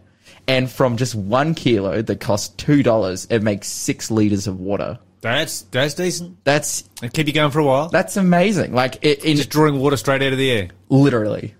And 0.48 0.68
from 0.70 0.96
just 0.96 1.14
one 1.14 1.54
kilo 1.54 2.02
that 2.02 2.18
costs 2.20 2.48
two 2.56 2.82
dollars, 2.82 3.26
it 3.30 3.42
makes 3.42 3.68
six 3.68 4.10
liters 4.10 4.46
of 4.46 4.58
water. 4.58 4.98
That's 5.20 5.62
that's 5.62 5.94
decent. 5.94 6.42
That's 6.44 6.84
It'll 7.02 7.10
keep 7.12 7.26
you 7.28 7.32
going 7.32 7.50
for 7.50 7.58
a 7.60 7.64
while. 7.64 7.88
that's 7.88 8.16
amazing. 8.16 8.72
Like 8.72 8.98
it, 9.04 9.24
in 9.24 9.36
Just 9.36 9.50
drawing 9.50 9.78
water 9.78 9.96
straight 9.96 10.22
out 10.22 10.32
of 10.32 10.38
the 10.38 10.50
air. 10.50 10.68
literally. 10.88 11.54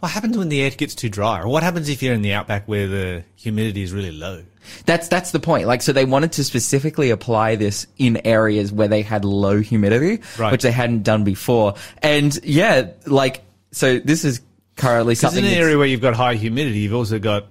What 0.00 0.10
happens 0.10 0.36
when 0.36 0.48
the 0.50 0.60
air 0.60 0.70
gets 0.70 0.94
too 0.94 1.08
dry? 1.08 1.40
Or 1.40 1.48
what 1.48 1.62
happens 1.62 1.88
if 1.88 2.02
you're 2.02 2.14
in 2.14 2.20
the 2.22 2.34
outback 2.34 2.68
where 2.68 2.86
the 2.86 3.24
humidity 3.36 3.82
is 3.82 3.92
really 3.92 4.10
low? 4.12 4.42
That's 4.86 5.08
that's 5.08 5.30
the 5.32 5.40
point. 5.40 5.66
Like, 5.66 5.82
so 5.82 5.92
they 5.92 6.04
wanted 6.04 6.32
to 6.32 6.44
specifically 6.44 7.10
apply 7.10 7.56
this 7.56 7.86
in 7.98 8.20
areas 8.24 8.72
where 8.72 8.88
they 8.88 9.02
had 9.02 9.24
low 9.24 9.60
humidity, 9.60 10.20
Right. 10.38 10.52
which 10.52 10.62
they 10.62 10.72
hadn't 10.72 11.02
done 11.02 11.24
before. 11.24 11.74
And 12.02 12.38
yeah, 12.44 12.88
like, 13.06 13.42
so 13.72 13.98
this 13.98 14.24
is 14.24 14.40
currently 14.76 15.14
something. 15.14 15.44
in 15.44 15.50
an 15.52 15.56
area 15.58 15.76
where 15.78 15.86
you've 15.86 16.00
got 16.00 16.14
high 16.14 16.34
humidity, 16.34 16.78
you've 16.80 16.94
also 16.94 17.18
got, 17.18 17.46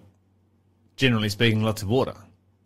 generally 0.95 1.29
speaking, 1.29 1.63
lots 1.63 1.81
of 1.81 1.89
water. 1.89 2.13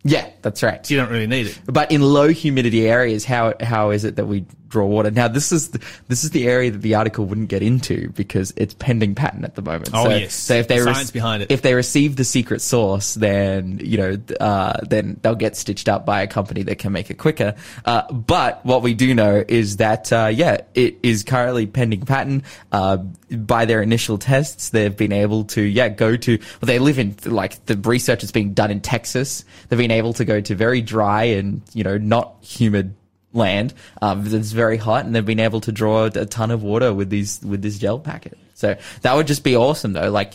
yeah, 0.03 0.29
that's 0.41 0.63
right. 0.63 0.85
So 0.85 0.93
you 0.93 0.99
don't 0.99 1.09
really 1.11 1.27
need 1.27 1.47
it. 1.47 1.59
But 1.65 1.91
in 1.91 2.01
low 2.01 2.29
humidity 2.29 2.87
areas, 2.87 3.25
how 3.25 3.53
how 3.61 3.89
is 3.91 4.03
it 4.05 4.15
that 4.15 4.25
we 4.25 4.45
draw 4.67 4.85
water? 4.85 5.11
Now, 5.11 5.27
this 5.27 5.51
is 5.51 5.69
the, 5.69 5.83
this 6.07 6.23
is 6.23 6.31
the 6.31 6.47
area 6.47 6.71
that 6.71 6.81
the 6.81 6.95
article 6.95 7.25
wouldn't 7.25 7.49
get 7.49 7.61
into 7.61 8.09
because 8.11 8.53
it's 8.55 8.73
pending 8.73 9.15
patent 9.15 9.43
at 9.43 9.55
the 9.55 9.61
moment. 9.61 9.91
Oh, 9.93 10.05
so, 10.05 10.09
yes. 10.09 10.33
So 10.33 10.53
if 10.55 10.67
they 10.67 10.79
The 10.79 10.93
science 10.93 11.11
behind 11.11 11.43
it. 11.43 11.51
if 11.51 11.61
they 11.61 11.73
receive 11.73 12.15
the 12.15 12.23
secret 12.23 12.61
source, 12.61 13.13
then 13.15 13.79
you 13.83 13.97
know, 13.97 14.17
uh, 14.39 14.79
then 14.87 15.19
they'll 15.21 15.35
get 15.35 15.55
stitched 15.55 15.89
up 15.89 16.05
by 16.05 16.21
a 16.21 16.27
company 16.27 16.63
that 16.63 16.77
can 16.77 16.91
make 16.91 17.09
it 17.09 17.17
quicker. 17.17 17.55
Uh, 17.85 18.11
but 18.11 18.65
what 18.65 18.81
we 18.81 18.93
do 18.93 19.13
know 19.13 19.43
is 19.47 19.77
that 19.77 20.11
uh, 20.11 20.31
yeah, 20.33 20.61
it 20.73 20.97
is 21.03 21.23
currently 21.23 21.67
pending 21.67 22.01
patent. 22.05 22.43
Uh, 22.71 22.97
by 23.31 23.65
their 23.65 23.81
initial 23.81 24.17
tests, 24.17 24.69
they've 24.69 24.95
been 24.95 25.11
able 25.11 25.43
to 25.43 25.61
yeah 25.61 25.89
go 25.89 26.15
to 26.15 26.37
well, 26.37 26.67
they 26.67 26.79
live 26.79 26.99
in 26.99 27.15
like 27.25 27.65
the 27.65 27.75
research 27.77 28.23
is 28.23 28.31
being 28.31 28.53
done 28.53 28.71
in 28.71 28.81
Texas. 28.81 29.43
They've 29.67 29.79
been 29.79 29.91
able 29.91 30.13
to 30.13 30.25
go 30.25 30.41
to 30.41 30.55
very 30.55 30.81
dry 30.81 31.23
and 31.23 31.61
you 31.73 31.83
know 31.83 31.97
not 31.97 32.35
humid 32.41 32.95
land 33.37 33.73
um, 34.01 34.25
that's 34.25 34.51
very 34.51 34.77
hot, 34.77 35.05
and 35.05 35.15
they've 35.15 35.25
been 35.25 35.39
able 35.39 35.61
to 35.61 35.71
draw 35.71 36.05
a 36.05 36.25
ton 36.25 36.51
of 36.51 36.63
water 36.63 36.93
with 36.93 37.09
these 37.09 37.39
with 37.41 37.61
this 37.61 37.77
gel 37.79 37.99
packet. 37.99 38.37
So 38.55 38.75
that 39.01 39.15
would 39.15 39.27
just 39.27 39.43
be 39.43 39.55
awesome, 39.55 39.93
though. 39.93 40.09
Like 40.09 40.33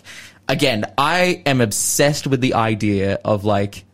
again, 0.49 0.85
I 0.97 1.43
am 1.45 1.61
obsessed 1.61 2.27
with 2.27 2.41
the 2.41 2.55
idea 2.55 3.19
of 3.25 3.45
like 3.45 3.85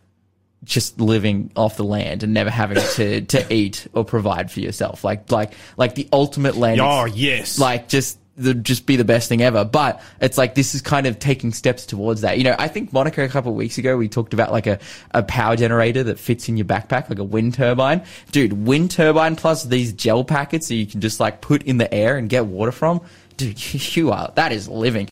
just 0.63 0.99
living 0.99 1.51
off 1.55 1.77
the 1.77 1.83
land 1.83 2.23
and 2.23 2.33
never 2.33 2.49
having 2.49 2.77
to 2.95 3.21
to 3.21 3.53
eat 3.53 3.87
or 3.93 4.05
provide 4.05 4.51
for 4.51 4.59
yourself. 4.59 5.03
Like 5.03 5.31
like 5.31 5.53
like 5.77 5.95
the 5.95 6.07
ultimate 6.13 6.55
land. 6.55 6.79
Oh, 6.81 7.05
yes. 7.05 7.59
Like 7.59 7.87
just 7.87 8.19
the, 8.39 8.53
just 8.53 8.85
be 8.85 8.95
the 8.95 9.03
best 9.03 9.29
thing 9.29 9.41
ever. 9.41 9.65
But 9.65 10.01
it's 10.19 10.37
like 10.37 10.55
this 10.55 10.73
is 10.73 10.81
kind 10.81 11.05
of 11.05 11.19
taking 11.19 11.51
steps 11.51 11.85
towards 11.85 12.21
that. 12.21 12.37
You 12.37 12.45
know, 12.45 12.55
I 12.57 12.67
think 12.67 12.93
Monica 12.93 13.23
a 13.23 13.29
couple 13.29 13.53
weeks 13.53 13.77
ago 13.77 13.97
we 13.97 14.07
talked 14.07 14.33
about 14.33 14.51
like 14.51 14.67
a, 14.67 14.79
a 15.11 15.23
power 15.23 15.55
generator 15.55 16.03
that 16.03 16.19
fits 16.19 16.49
in 16.49 16.57
your 16.57 16.65
backpack, 16.65 17.09
like 17.09 17.19
a 17.19 17.23
wind 17.23 17.53
turbine. 17.55 18.03
Dude, 18.31 18.53
wind 18.53 18.91
turbine 18.91 19.35
plus 19.35 19.63
these 19.63 19.93
gel 19.93 20.23
packets 20.23 20.69
that 20.69 20.75
you 20.75 20.87
can 20.87 21.01
just 21.01 21.19
like 21.19 21.41
put 21.41 21.63
in 21.63 21.77
the 21.77 21.93
air 21.93 22.17
and 22.17 22.29
get 22.29 22.45
water 22.45 22.71
from. 22.71 23.01
Dude, 23.37 23.73
you 23.95 24.11
are 24.11 24.31
that 24.35 24.51
is 24.51 24.67
living. 24.67 25.09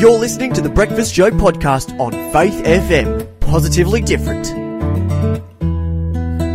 You're 0.00 0.18
listening 0.18 0.54
to 0.54 0.62
the 0.62 0.70
Breakfast 0.70 1.14
Show 1.14 1.30
podcast 1.30 1.98
on 2.00 2.12
Faith 2.32 2.64
FM. 2.64 3.40
Positively 3.40 4.00
different. 4.00 4.69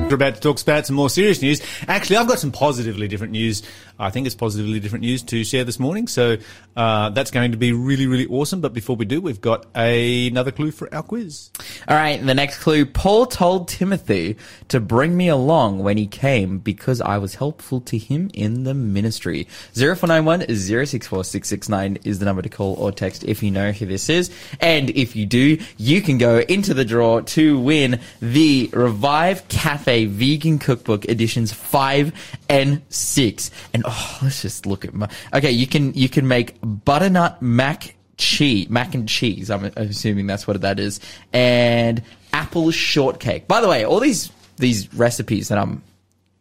We're 0.07 0.13
about 0.13 0.35
to 0.35 0.39
talk 0.41 0.61
about 0.61 0.85
some 0.85 0.95
more 0.95 1.09
serious 1.09 1.41
news. 1.41 1.61
Actually, 1.87 2.17
I've 2.17 2.27
got 2.27 2.37
some 2.37 2.51
positively 2.51 3.07
different 3.07 3.31
news. 3.31 3.63
I 3.97 4.11
think 4.11 4.27
it's 4.27 4.35
positively 4.35 4.79
different 4.79 5.03
news 5.03 5.23
to 5.23 5.43
share 5.43 5.63
this 5.63 5.79
morning. 5.79 6.07
So 6.07 6.37
uh, 6.75 7.09
that's 7.09 7.31
going 7.31 7.51
to 7.53 7.57
be 7.57 7.73
really, 7.73 8.05
really 8.05 8.27
awesome. 8.27 8.61
But 8.61 8.71
before 8.71 8.95
we 8.95 9.05
do, 9.05 9.19
we've 9.19 9.41
got 9.41 9.65
a, 9.75 10.27
another 10.27 10.51
clue 10.51 10.69
for 10.69 10.93
our 10.93 11.01
quiz. 11.01 11.49
All 11.87 11.97
right, 11.97 12.23
the 12.23 12.35
next 12.35 12.59
clue. 12.59 12.85
Paul 12.85 13.25
told 13.25 13.67
Timothy 13.67 14.37
to 14.67 14.79
bring 14.79 15.17
me 15.17 15.27
along 15.27 15.79
when 15.79 15.97
he 15.97 16.05
came 16.05 16.59
because 16.59 17.01
I 17.01 17.17
was 17.17 17.33
helpful 17.33 17.81
to 17.81 17.97
him 17.97 18.29
in 18.35 18.63
the 18.63 18.75
ministry. 18.75 19.47
0491 19.73 20.41
064669 20.41 21.97
is 22.03 22.19
the 22.19 22.25
number 22.25 22.43
to 22.43 22.49
call 22.49 22.75
or 22.75 22.91
text 22.91 23.23
if 23.23 23.41
you 23.41 23.49
know 23.49 23.71
who 23.71 23.87
this 23.87 24.07
is. 24.09 24.29
And 24.61 24.91
if 24.91 25.15
you 25.15 25.25
do, 25.25 25.57
you 25.77 26.03
can 26.03 26.19
go 26.19 26.39
into 26.41 26.75
the 26.75 26.85
draw 26.85 27.21
to 27.21 27.57
win 27.57 27.99
the 28.21 28.69
Revive 28.71 29.47
Cafe 29.47 29.94
Vegan 30.03 30.59
Cookbook 30.59 31.05
editions 31.05 31.53
5 31.53 32.11
and 32.49 32.81
6. 32.89 33.51
And 33.73 33.83
oh, 33.87 34.19
let's 34.21 34.41
just 34.41 34.65
look 34.65 34.83
at 34.83 34.93
my, 34.93 35.07
okay, 35.33 35.51
you 35.51 35.67
can, 35.67 35.93
you 35.93 36.09
can 36.09 36.27
make 36.27 36.57
butternut 36.61 37.41
mac 37.41 37.95
cheese, 38.17 38.69
mac 38.69 38.93
and 38.95 39.07
cheese. 39.07 39.49
I'm 39.49 39.65
assuming 39.75 40.27
that's 40.27 40.47
what 40.47 40.59
that 40.61 40.79
is, 40.79 40.99
and 41.33 42.01
apple 42.33 42.71
shortcake. 42.71 43.47
By 43.47 43.61
the 43.61 43.67
way, 43.67 43.85
all 43.85 43.99
these 43.99 44.31
these 44.57 44.93
recipes 44.93 45.49
that 45.49 45.57
I'm, 45.57 45.81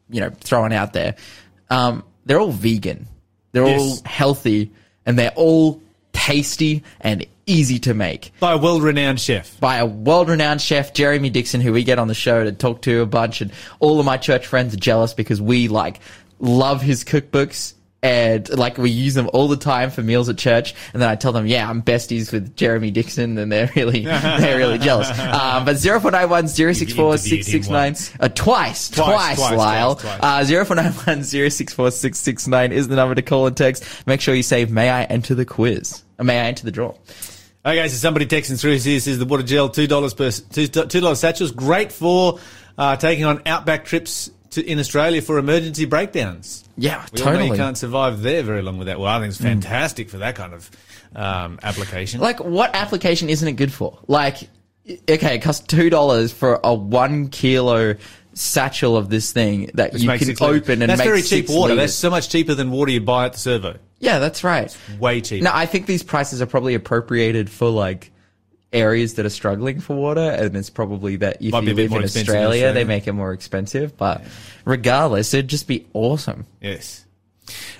you 0.09 0.21
know, 0.21 0.31
throwing 0.41 0.73
out 0.73 0.93
there, 0.93 1.17
um, 1.71 2.05
they're 2.27 2.41
all 2.41 2.53
vegan. 2.53 3.07
They're 3.53 3.65
all 3.65 3.99
healthy, 4.05 4.73
and 5.07 5.19
they're 5.19 5.33
all 5.37 5.81
tasty 6.25 6.83
and 7.03 7.27
easy 7.45 7.79
to 7.79 7.93
make 7.93 8.33
By 8.41 8.53
a 8.53 8.57
world-renowned 8.57 9.21
chef. 9.21 9.61
by 9.61 9.77
a 9.77 9.85
world-renowned 9.85 10.63
chef, 10.63 10.95
Jeremy 10.95 11.29
Dixon, 11.29 11.61
who 11.61 11.71
we 11.71 11.85
get 11.85 11.99
on 11.99 12.09
the 12.09 12.15
show 12.15 12.43
to 12.45 12.51
talk 12.53 12.81
to 12.83 13.03
a 13.03 13.07
bunch, 13.07 13.43
and 13.43 13.53
all 13.79 14.01
of 14.01 14.07
my 14.07 14.17
church 14.17 14.47
friends 14.47 14.73
are 14.73 14.79
jealous 14.79 15.13
because 15.13 15.43
we 15.43 15.69
like 15.69 16.01
love 16.39 16.81
his 16.81 17.05
cookbooks 17.05 17.75
and 18.03 18.49
like 18.51 18.77
we 18.77 18.91
use 18.91 19.15
them 19.15 19.31
all 19.33 19.49
the 19.49 19.57
time 19.57 19.91
for 19.91 20.03
meals 20.03 20.29
at 20.31 20.37
church. 20.39 20.75
And 20.93 21.01
then 21.01 21.09
I 21.09 21.17
tell 21.17 21.33
them, 21.33 21.47
yeah, 21.47 21.69
I'm 21.69 21.83
besties 21.83 22.33
with 22.33 22.55
Jeremy 22.55 22.91
Dixon, 22.91 23.37
and 23.39 23.51
they're 23.51 23.71
really 23.75 24.01
they're 24.05 24.59
really 24.59 24.79
jealous. 24.79 25.11
Um, 25.19 25.65
but 25.65 25.77
zero 25.77 26.01
four 26.01 26.11
nine 26.11 26.29
one 26.31 26.47
zero 26.47 26.73
six 26.73 26.93
four 26.93 27.19
six 27.19 27.47
six 27.47 27.69
nine 27.69 27.97
uh, 28.21 28.29
twice, 28.29 28.89
twice, 28.91 29.37
twice, 29.37 29.59
Lyle. 29.59 30.01
Uh, 30.05 30.45
zero 30.45 30.65
four 30.65 30.77
nine 30.77 30.93
one 30.93 31.23
zero 31.23 31.49
six 31.51 31.73
four 31.75 31.91
six 31.91 32.19
six 32.19 32.47
nine 32.47 32.73
is 32.73 32.89
the 32.89 32.97
number 32.97 33.15
to 33.15 33.23
call 33.23 33.47
and 33.47 33.57
text. 33.57 33.85
Make 34.07 34.21
sure 34.23 34.35
you 34.35 34.43
save. 34.43 34.71
May 34.71 34.89
I 34.91 35.05
enter 35.05 35.35
the 35.35 35.47
quiz? 35.47 36.04
Uh, 36.19 36.25
May 36.25 36.41
I 36.41 36.45
enter 36.47 36.65
the 36.65 36.71
draw? 36.73 36.95
Okay, 37.67 37.89
so 37.89 37.97
somebody 37.97 38.27
texting 38.27 38.61
through 38.61 38.79
says 38.79 39.19
the 39.19 39.25
water 39.25 39.43
gel 39.43 39.69
two 39.71 39.87
dollars 39.87 40.13
per 40.15 40.31
two 40.31 40.67
two 40.67 41.01
dollars 41.01 41.21
satchels, 41.21 41.51
great 41.51 41.93
for 41.93 42.39
uh, 42.77 42.97
taking 42.97 43.25
on 43.25 43.41
outback 43.47 43.87
trips 43.87 44.31
to, 44.51 44.63
in 44.65 44.79
Australia 44.79 45.23
for 45.23 45.39
emergency 45.39 45.87
breakdowns. 45.87 46.69
Yeah, 46.77 47.05
We 47.13 47.19
totally. 47.19 47.49
you 47.49 47.55
can't 47.55 47.79
survive 47.79 48.21
there 48.23 48.43
very 48.43 48.61
long 48.63 48.79
with 48.79 48.89
that. 48.89 48.99
Well, 48.99 49.09
I 49.09 49.19
think 49.21 49.31
it's 49.31 49.41
fantastic 49.41 50.11
for 50.11 50.19
that 50.19 50.35
kind 50.35 50.53
of 50.53 50.71
um, 51.17 51.59
application. 51.63 52.21
like 52.21 52.41
what 52.41 52.75
application 52.75 53.31
isn't 53.31 53.47
it 53.49 53.53
good 53.53 53.73
for? 53.73 53.99
Like, 54.09 54.49
okay, 55.09 55.37
it 55.37 55.43
costs 55.43 55.67
two 55.67 55.89
dollars 55.89 56.33
for 56.33 56.61
a 56.63 56.75
one 56.75 57.29
kilo 57.29 57.95
satchel 58.35 58.97
of 58.97 59.09
this 59.09 59.33
thing 59.33 59.71
that 59.75 59.93
Which 59.93 60.03
you 60.03 60.19
can 60.19 60.37
open 60.41 60.83
and 60.83 60.91
that's 60.91 60.99
make 60.99 61.07
very 61.07 61.23
cheap 61.23 61.49
water. 61.49 61.75
litres. 61.75 61.77
That's 61.77 61.95
so 61.95 62.11
much 62.11 62.29
cheaper 62.29 62.55
than 62.55 62.71
water 62.73 62.91
you 62.91 63.01
buy 63.01 63.27
at 63.27 63.33
the 63.35 63.39
servo. 63.39 63.77
Yeah, 64.01 64.19
that's 64.19 64.45
right. 64.45 64.77
Way 64.99 65.21
cheaper. 65.21 65.45
No, 65.45 65.51
I 65.55 65.67
think 65.67 65.87
these 65.87 66.03
prices 66.03 66.43
are 66.43 66.47
probably 66.47 66.75
appropriated 66.75 67.49
for 67.51 67.69
like 67.71 68.11
areas 68.73 69.15
that 69.15 69.25
are 69.25 69.31
struggling 69.31 69.81
for 69.81 69.95
water, 69.97 70.21
and 70.21 70.57
it's 70.57 70.71
probably 70.71 71.17
that 71.17 71.41
if 71.41 71.53
Might 71.53 71.65
you 71.65 71.75
live 71.75 71.93
in 71.93 71.99
in 71.99 72.05
Australia, 72.05 72.73
they 72.73 72.85
make 72.85 73.07
it 73.07 73.13
more 73.13 73.33
expensive. 73.33 73.97
But 73.97 74.23
regardless, 74.65 75.33
it'd 75.33 75.49
just 75.49 75.69
be 75.69 75.87
awesome. 75.95 76.47
Yes. 76.61 77.05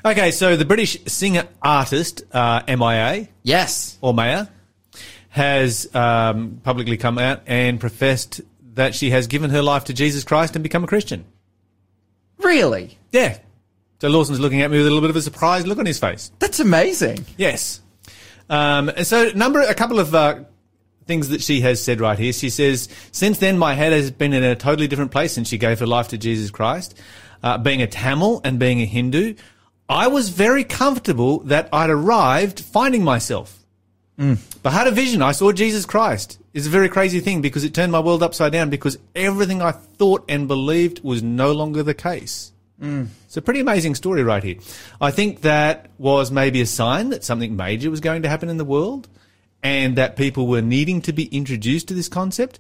Okay, 0.05 0.31
so 0.31 0.57
the 0.57 0.65
British 0.65 0.99
singer 1.07 1.49
artist 1.63 2.23
uh, 2.33 2.63
MIA 2.69 3.29
Yes. 3.43 3.99
or 4.03 4.13
Maya 4.13 4.47
has 5.31 5.93
um, 5.95 6.61
publicly 6.63 6.97
come 6.97 7.19
out 7.19 7.43
and 7.47 7.81
professed 7.81 8.41
that 8.75 8.95
she 8.95 9.11
has 9.11 9.27
given 9.27 9.51
her 9.51 9.63
life 9.63 9.85
to 9.85 9.95
Jesus 9.95 10.23
Christ 10.23 10.55
and 10.55 10.63
become 10.63 10.85
a 10.85 10.87
Christian. 10.87 11.25
Really? 12.39 12.99
Yeah. 13.11 13.39
So 14.05 14.11
Lawson's 14.11 14.39
looking 14.39 14.61
at 14.61 14.71
me 14.71 14.77
with 14.77 14.87
a 14.87 14.91
little 14.91 15.01
bit 15.01 15.09
of 15.09 15.17
a 15.17 15.23
surprised 15.23 15.67
look 15.67 15.79
on 15.79 15.87
his 15.87 15.99
face. 15.99 16.31
That's 16.39 16.61
amazing. 16.61 17.25
Yes. 17.39 17.81
Um, 18.51 18.91
so 19.03 19.31
number 19.35 19.63
a 19.63 19.73
couple 19.73 19.99
of 19.99 20.15
uh, 20.15 20.45
things 21.07 21.31
that 21.31 21.41
she 21.41 21.63
has 21.63 21.83
said 21.83 22.03
right 22.03 22.19
here. 22.19 22.35
She 22.35 22.51
says, 22.51 22.91
since 23.13 23.39
then, 23.39 23.57
my 23.57 23.73
head 23.73 23.93
has 23.93 24.11
been 24.11 24.35
in 24.35 24.45
a 24.45 24.57
totally 24.57 24.89
different 24.89 25.11
place 25.11 25.33
since 25.33 25.49
she 25.49 25.57
gave 25.57 25.81
her 25.81 25.87
life 25.87 26.09
to 26.09 26.19
Jesus 26.19 26.51
Christ. 26.51 27.01
Uh, 27.43 27.57
being 27.57 27.81
a 27.81 27.87
Tamil 27.87 28.43
and 28.45 28.59
being 28.59 28.83
a 28.83 28.85
Hindu, 28.85 29.37
I 29.89 30.09
was 30.09 30.29
very 30.29 30.65
comfortable 30.65 31.39
that 31.45 31.71
I'd 31.73 31.89
arrived 31.89 32.61
finding 32.61 33.05
myself. 33.05 33.59
But 34.63 34.75
I 34.75 34.77
had 34.77 34.87
a 34.87 34.91
vision. 34.91 35.23
I 35.23 35.33
saw 35.33 35.51
Jesus 35.51 35.87
Christ. 35.87 36.39
It's 36.53 36.67
a 36.67 36.71
very 36.71 36.91
crazy 36.91 37.21
thing 37.21 37.41
because 37.41 37.65
it 37.65 37.73
turned 37.73 37.93
my 37.93 38.01
world 38.01 38.23
upside 38.23 38.53
down 38.53 38.69
because 38.69 38.99
everything 39.15 39.63
I 39.63 39.73
thought 39.73 40.27
and 40.29 40.47
believed 40.47 41.03
was 41.03 41.23
no 41.23 41.53
longer 41.53 41.83
the 41.83 41.95
case. 41.95 42.51
It's 42.81 43.37
a 43.37 43.43
pretty 43.43 43.61
amazing 43.61 43.95
story 43.95 44.23
right 44.23 44.43
here. 44.43 44.57
I 45.01 45.11
think 45.11 45.43
that 45.43 45.91
was 45.99 46.31
maybe 46.31 46.61
a 46.61 46.67
sign 46.67 47.11
that 47.11 47.25
something 47.25 47.57
major 47.57 47.91
was 47.91 48.01
going 48.01 48.23
to 48.23 48.29
happen 48.29 48.49
in 48.49 48.57
the 48.57 48.65
world 48.65 49.09
and 49.63 49.97
that 49.97 50.17
people 50.17 50.47
were 50.47 50.61
needing 50.61 51.01
to 51.03 51.13
be 51.13 51.25
introduced 51.27 51.89
to 51.89 51.95
this 51.95 52.09
concept. 52.09 52.59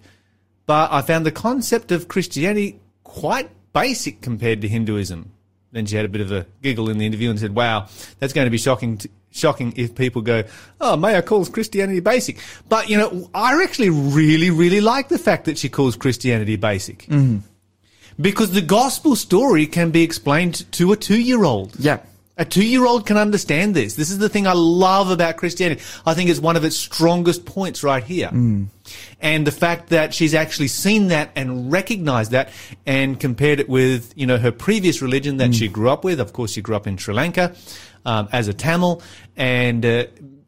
But 0.67 0.93
I 0.93 1.03
found 1.03 1.27
the 1.27 1.33
concept 1.33 1.93
of 1.93 2.09
Christianity 2.09 2.81
quite 3.03 3.51
basic 3.73 4.21
compared 4.23 4.63
to 4.63 4.69
Hinduism. 4.69 5.31
Then 5.73 5.87
she 5.87 5.97
had 5.97 6.05
a 6.05 6.09
bit 6.09 6.21
of 6.21 6.33
a 6.33 6.47
giggle 6.63 6.89
in 6.89 6.99
the 6.99 7.07
interview 7.07 7.29
and 7.31 7.39
said, 7.39 7.55
wow, 7.55 7.89
that's 8.19 8.33
going 8.33 8.47
to 8.47 8.51
be 8.51 8.59
shocking. 8.59 8.99
To, 8.99 9.09
shocking 9.35 9.73
if 9.77 9.95
people 9.95 10.23
go, 10.23 10.45
oh, 10.81 10.97
Maya 10.97 11.21
calls 11.21 11.49
Christianity 11.49 12.01
basic. 12.01 12.39
But, 12.69 12.89
you 12.89 12.97
know, 12.97 13.29
I 13.35 13.61
actually 13.63 13.91
really, 13.91 14.51
really 14.51 14.81
like 14.81 15.09
the 15.09 15.19
fact 15.19 15.47
that 15.47 15.59
she 15.59 15.69
calls 15.69 15.97
Christianity 15.97 16.57
basic. 16.57 17.01
Mm-hmm. 17.01 17.39
Because 18.21 18.53
the 18.53 18.61
gospel 18.61 19.17
story 19.17 19.67
can 19.67 19.91
be 19.91 20.03
explained 20.03 20.71
to 20.73 20.93
a 20.93 20.97
two 20.97 21.21
year 21.21 21.45
old. 21.45 21.79
Yeah. 21.79 22.01
A 22.37 22.45
two 22.45 22.67
year 22.67 22.85
old 22.85 23.07
can 23.07 23.17
understand 23.17 23.77
this. 23.77 23.95
This 23.95 24.11
is 24.11 24.19
the 24.19 24.29
thing 24.29 24.49
I 24.49 24.55
love 24.55 25.11
about 25.11 25.37
Christianity. 25.37 25.83
I 26.05 26.15
think 26.15 26.31
it's 26.31 26.41
one 26.41 26.57
of 26.57 26.65
its 26.65 26.77
strongest 26.77 27.45
points 27.45 27.85
right 27.85 28.03
here. 28.03 28.29
And 29.21 29.47
the 29.47 29.53
fact 29.53 29.91
that 29.91 30.13
she's 30.13 30.35
actually 30.35 30.67
seen 30.67 31.09
that 31.09 31.31
and 31.37 31.71
recognized 31.71 32.33
that 32.33 32.51
and 32.87 33.21
compared 33.21 33.61
it 33.61 33.69
with, 33.69 34.13
you 34.17 34.27
know, 34.27 34.37
her 34.37 34.51
previous 34.51 35.01
religion 35.01 35.37
that 35.37 35.55
she 35.55 35.69
grew 35.69 35.91
up 35.91 36.03
with. 36.03 36.19
Of 36.19 36.33
course, 36.33 36.53
she 36.53 36.61
grew 36.61 36.75
up 36.75 36.89
in 36.89 36.97
Sri 36.97 37.15
Lanka, 37.15 37.55
um, 38.05 38.29
as 38.33 38.49
a 38.49 38.53
Tamil 38.55 39.01
and, 39.37 39.87
uh, 39.87 40.07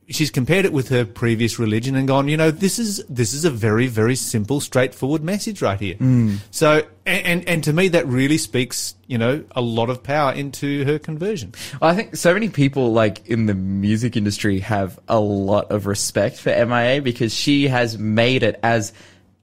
she's 0.09 0.31
compared 0.31 0.65
it 0.65 0.73
with 0.73 0.89
her 0.89 1.05
previous 1.05 1.59
religion 1.59 1.97
and 1.97 2.07
gone, 2.07 2.29
you 2.29 2.37
know, 2.37 2.51
this 2.51 2.79
is 2.79 3.05
this 3.09 3.33
is 3.35 3.45
a 3.45 3.51
very 3.51 3.87
very 3.89 4.15
simple, 4.17 4.61
straightforward 4.61 5.23
message 5.23 5.61
right 5.63 5.81
here. 5.81 5.97
Mm. 5.97 6.39
So, 6.51 6.83
and, 7.05 7.27
and 7.27 7.49
and 7.49 7.65
to 7.65 7.73
me, 7.73 7.89
that 7.89 8.07
really 8.07 8.39
speaks, 8.39 8.95
you 9.07 9.19
know, 9.19 9.45
a 9.53 9.61
lot 9.61 9.91
of 9.91 10.03
power 10.03 10.33
into 10.33 10.85
her 10.85 10.99
conversion. 10.99 11.55
I 11.83 11.95
think 11.95 12.17
so 12.17 12.33
many 12.35 12.49
people 12.49 12.93
like 12.93 13.27
in 13.27 13.47
the 13.47 13.55
music 13.55 14.17
industry 14.17 14.61
have 14.61 14.99
a 15.09 15.19
lot 15.21 15.71
of 15.71 15.87
respect 15.87 16.39
for 16.39 16.51
MIA 16.51 17.03
because 17.03 17.35
she 17.35 17.69
has 17.69 17.99
made 17.99 18.43
it 18.43 18.61
as 18.63 18.93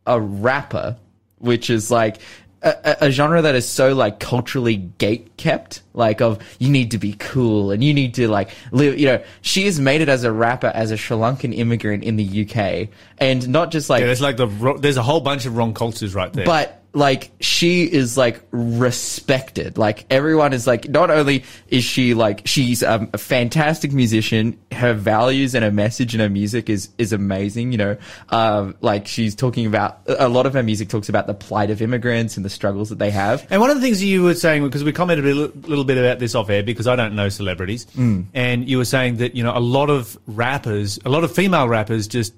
a 0.07 0.19
rapper, 0.19 0.97
which 1.39 1.69
is 1.69 1.91
like 1.91 2.17
a, 2.61 2.69
a- 3.01 3.07
a 3.07 3.11
genre 3.11 3.41
that 3.41 3.55
is 3.55 3.67
so 3.67 3.93
like 3.93 4.19
culturally 4.19 4.77
gate 4.77 5.32
kept, 5.43 5.81
like 5.93 6.21
of 6.21 6.39
you 6.57 6.69
need 6.69 6.91
to 6.91 6.97
be 6.97 7.13
cool 7.19 7.71
and 7.71 7.83
you 7.83 7.93
need 7.93 8.13
to 8.13 8.29
like 8.29 8.49
live, 8.71 8.97
you 8.97 9.05
know, 9.05 9.21
she 9.41 9.65
has 9.65 9.77
made 9.77 9.99
it 9.99 10.07
as 10.07 10.23
a 10.23 10.31
rapper, 10.31 10.71
as 10.73 10.89
a 10.89 10.95
Sri 10.95 11.17
Lankan 11.17 11.53
immigrant 11.55 12.05
in 12.05 12.15
the 12.15 12.45
UK 12.47 12.87
and 13.17 13.49
not 13.49 13.69
just 13.69 13.89
like 13.89 13.99
Yeah, 13.99 14.07
there's 14.07 14.21
like 14.21 14.37
the 14.37 14.77
there's 14.79 14.97
a 14.97 15.03
whole 15.03 15.19
bunch 15.19 15.45
of 15.45 15.57
wrong 15.57 15.73
cultures 15.73 16.15
right 16.15 16.31
there. 16.31 16.45
but 16.45 16.79
like 16.93 17.31
she 17.39 17.83
is 17.83 18.17
like 18.17 18.43
respected. 18.51 19.77
Like 19.77 20.05
everyone 20.11 20.53
is 20.53 20.67
like 20.67 20.87
not 20.87 21.09
only 21.09 21.43
is 21.67 21.83
she 21.83 22.13
like 22.13 22.43
she's 22.45 22.83
um, 22.83 23.09
a 23.13 23.17
fantastic 23.17 23.91
musician 23.91 24.59
her 24.71 24.93
values 24.93 25.55
and 25.55 25.63
her 25.63 25.71
message 25.71 26.13
and 26.13 26.21
her 26.21 26.29
music 26.29 26.69
is 26.69 26.89
is 26.99 27.11
amazing 27.11 27.71
you 27.71 27.79
know. 27.79 27.97
Um 28.29 28.75
like 28.81 29.07
she's 29.07 29.33
talking 29.33 29.65
about 29.65 30.01
a 30.07 30.29
lot 30.29 30.45
of 30.45 30.53
her 30.53 30.61
music 30.61 30.89
talks 30.89 31.09
about 31.09 31.25
the 31.25 31.33
plight 31.33 31.71
of 31.71 31.81
immigrants 31.81 32.37
and 32.37 32.45
the 32.45 32.49
struggles 32.49 32.89
that 32.89 32.99
they 32.99 33.09
have. 33.09 33.47
And 33.49 33.59
one 33.59 33.71
of 33.71 33.75
the 33.75 33.81
things 33.81 34.03
you 34.03 34.21
were 34.23 34.35
saying, 34.35 34.63
because 34.63 34.83
we 34.83 34.91
commented 34.91 35.25
a 35.33 35.67
little, 35.67 35.83
bit 35.83 35.97
about 35.97 36.19
this 36.19 36.35
off 36.35 36.49
air, 36.49 36.63
because 36.63 36.87
I 36.87 36.95
don't 36.95 37.15
know 37.15 37.29
celebrities, 37.29 37.85
and 38.33 38.69
you 38.69 38.77
were 38.77 38.85
saying 38.85 39.17
that 39.17 39.35
you 39.35 39.43
know 39.43 39.55
a 39.55 39.59
lot 39.59 39.89
of 39.89 40.17
rappers, 40.27 40.99
a 41.05 41.09
lot 41.09 41.23
of 41.23 41.33
female 41.33 41.67
rappers, 41.67 42.07
just 42.07 42.33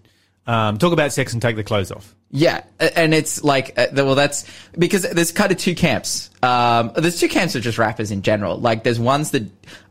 um, 0.47 0.77
talk 0.77 0.93
about 0.93 1.11
sex 1.11 1.33
and 1.33 1.41
take 1.41 1.55
the 1.55 1.63
clothes 1.63 1.91
off. 1.91 2.15
Yeah, 2.31 2.63
and 2.79 3.13
it's 3.13 3.43
like, 3.43 3.77
uh, 3.77 3.87
well, 3.93 4.15
that's 4.15 4.45
because 4.77 5.03
there's 5.03 5.31
kind 5.31 5.51
of 5.51 5.57
two 5.57 5.75
camps. 5.75 6.29
Um, 6.43 6.91
there's 6.95 7.19
two 7.19 7.29
camps 7.29 7.55
of 7.55 7.63
just 7.63 7.77
rappers 7.77 8.11
in 8.11 8.21
general. 8.21 8.57
Like, 8.57 8.83
there's 8.83 8.99
ones 8.99 9.31
that 9.31 9.43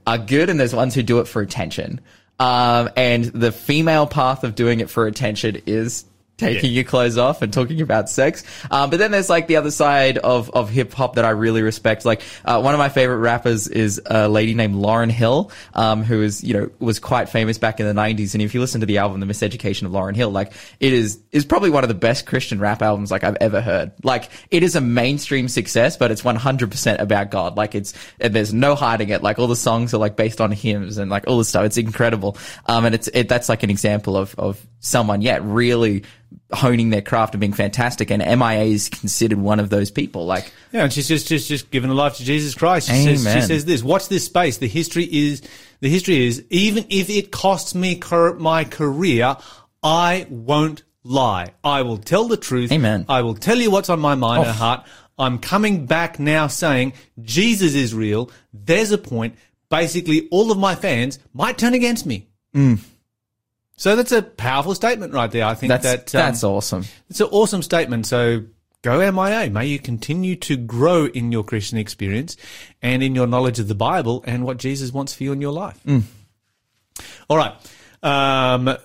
are 0.07 0.19
good, 0.19 0.51
and 0.51 0.61
there's 0.61 0.75
ones 0.75 0.95
who 0.95 1.03
do 1.03 1.21
it 1.21 1.29
for 1.29 1.43
attention. 1.43 2.01
Um, 2.39 2.91
and 2.97 3.25
the 3.25 3.53
female 3.53 4.07
path 4.07 4.45
of 4.45 4.55
doing 4.55 4.81
it 4.81 4.91
for 4.91 5.07
attention 5.07 5.63
is 5.67 6.05
taking 6.37 6.71
Yeah. 6.71 6.77
your 6.77 6.85
clothes 6.85 7.17
off 7.17 7.43
and 7.43 7.53
talking 7.53 7.81
about 7.81 8.11
sex. 8.11 8.43
Um, 8.71 8.91
but 8.91 8.99
then 8.99 9.13
there's 9.13 9.31
like 9.31 9.47
the 9.47 9.57
other 9.57 9.71
side 9.71 10.19
of, 10.19 10.51
of 10.51 10.69
hip 10.69 10.93
hop 10.93 11.15
that 11.15 11.25
I 11.25 11.31
really 11.31 11.63
respect. 11.63 12.05
Like, 12.05 12.23
uh, 12.45 12.61
one 12.61 12.75
of 12.75 12.79
my 12.79 12.89
favorite 12.89 13.19
rappers 13.19 13.69
is 13.69 14.03
a 14.07 14.29
lady 14.29 14.53
named 14.55 14.75
Lauryn 14.75 15.11
Hill, 15.11 15.53
um, 15.75 16.03
who 16.03 16.23
is, 16.23 16.43
you 16.43 16.55
know, 16.55 16.71
was 16.81 16.99
quite 16.99 17.29
famous 17.29 17.57
back 17.59 17.79
in 17.79 17.87
the 17.87 17.93
90s. 18.01 18.35
And 18.35 18.43
if 18.43 18.53
you 18.53 18.61
listen 18.61 18.81
to 18.81 18.87
the 18.87 18.99
album, 18.99 19.21
The 19.21 19.27
Miseducation 19.27 19.85
of 19.85 19.93
Lauryn 19.93 20.17
Hill, 20.17 20.31
like, 20.31 20.53
it 20.81 20.93
is, 20.93 21.21
is 21.31 21.45
probably 21.45 21.71
one 21.71 21.85
of 21.85 21.89
the 21.89 21.95
best 21.95 22.27
Christian 22.27 22.59
rap 22.59 22.83
albums 22.83 23.11
like 23.13 23.23
I've 23.23 23.37
ever 23.41 23.61
heard. 23.61 23.93
Like, 24.03 24.29
it 24.51 24.63
is 24.65 24.75
a 24.75 24.81
mainstream 24.81 25.47
success, 25.49 25.97
but 25.97 26.11
it's 26.11 26.23
100% 26.23 27.01
about 27.01 27.31
God. 27.31 27.57
Like, 27.57 27.75
it's, 27.77 27.95
and 28.21 28.35
there's 28.35 28.53
no 28.53 28.75
hiding 28.75 29.11
it. 29.11 29.23
Like, 29.23 29.39
all 29.39 29.47
the 29.47 29.55
songs 29.57 29.95
are 29.95 29.99
like 29.99 30.17
based 30.17 30.41
on 30.41 30.51
hymns 30.51 30.99
and 30.99 31.11
like 31.11 31.29
all 31.29 31.39
this 31.39 31.49
stuff. 31.49 31.65
It's 31.65 31.79
incredible. 31.79 32.37
Um, 32.67 32.85
and 32.87 32.95
it's, 32.95 33.09
it, 33.15 33.29
that's 33.29 33.49
like 33.49 33.63
an 33.63 33.71
example 33.71 34.17
of, 34.17 34.35
of 34.37 34.61
someone, 34.81 35.23
yeah, 35.23 35.39
really 35.41 36.03
honing 36.55 36.91
their 36.91 37.03
craft 37.03 37.35
and 37.35 37.41
being 37.41 37.53
fantastic. 37.53 38.11
And 38.11 38.23
MIA 38.23 38.65
is 38.65 38.89
considered 38.89 39.39
one 39.39 39.61
of 39.61 39.71
those 39.71 39.91
people. 39.91 40.27
Like, 40.27 40.53
Yeah, 40.73 40.85
and 40.85 40.93
she's 40.93 41.09
just 41.09 41.29
just 41.29 41.49
just 41.49 41.71
given 41.71 41.91
her 41.91 41.95
life 41.97 42.17
to 42.17 42.25
Jesus 42.25 42.55
Christ. 42.55 42.89
She 42.89 43.05
says, 43.17 43.35
she 43.35 43.41
says 43.43 43.65
this. 43.65 43.83
Watch 43.83 44.09
this 44.09 44.25
space. 44.25 44.59
The 44.59 44.69
history 44.69 45.05
is 45.05 45.43
the 45.81 45.89
history 45.91 46.27
is 46.27 46.45
even 46.51 46.87
if 46.91 47.11
it 47.11 47.31
costs 47.31 47.75
me 47.75 47.97
car- 47.97 48.35
my 48.35 48.65
career, 48.65 49.37
I 49.83 50.27
won't 50.31 50.83
lie. 51.03 51.53
I 51.63 51.83
will 51.83 51.99
tell 51.99 52.29
the 52.29 52.37
truth. 52.37 52.73
Amen. 52.73 53.05
I 53.09 53.23
will 53.23 53.35
tell 53.35 53.59
you 53.59 53.71
what's 53.71 53.91
on 53.91 54.01
my 54.01 54.15
mind 54.15 54.41
Oh. 54.45 54.49
and 54.49 54.57
heart. 54.57 54.87
I'm 55.19 55.39
coming 55.39 55.87
back 55.87 56.19
now 56.19 56.47
saying 56.49 56.95
Jesus 57.23 57.75
is 57.75 57.95
real. 57.95 58.31
There's 58.53 58.91
a 58.91 58.99
point. 58.99 59.37
Basically, 59.71 60.29
all 60.31 60.51
of 60.51 60.59
my 60.59 60.75
fans 60.75 61.19
might 61.33 61.57
turn 61.59 61.75
against 61.75 62.05
me. 62.07 62.29
Mm. 62.55 62.79
So 63.77 63.97
that's 63.97 64.13
a 64.13 64.23
powerful 64.23 64.75
statement 64.75 65.13
right 65.13 65.31
there. 65.31 65.45
I 65.45 65.55
think 65.55 65.69
that's, 65.69 65.85
that 65.85 66.15
um, 66.15 66.27
that's 66.27 66.45
awesome. 66.45 66.85
it's 67.11 67.21
an 67.21 67.29
awesome 67.31 67.63
statement. 67.63 68.07
So 68.07 68.45
go 68.83 69.11
MIA. 69.11 69.51
May 69.51 69.67
you 69.67 69.79
continue 69.79 70.37
to 70.37 70.57
grow 70.57 71.07
in 71.07 71.33
your 71.33 71.43
Christian 71.43 71.79
experience 71.79 72.37
and 72.83 73.03
in 73.03 73.15
your 73.15 73.27
knowledge 73.27 73.59
of 73.59 73.67
the 73.67 73.75
Bible 73.75 74.23
and 74.27 74.45
what 74.45 74.59
Jesus 74.59 74.93
wants 74.93 75.15
for 75.15 75.25
you 75.25 75.33
in 75.33 75.41
your 75.41 75.53
life. 75.53 75.81
All 77.29 77.37
right. 77.37 77.55
Um, 78.03 78.77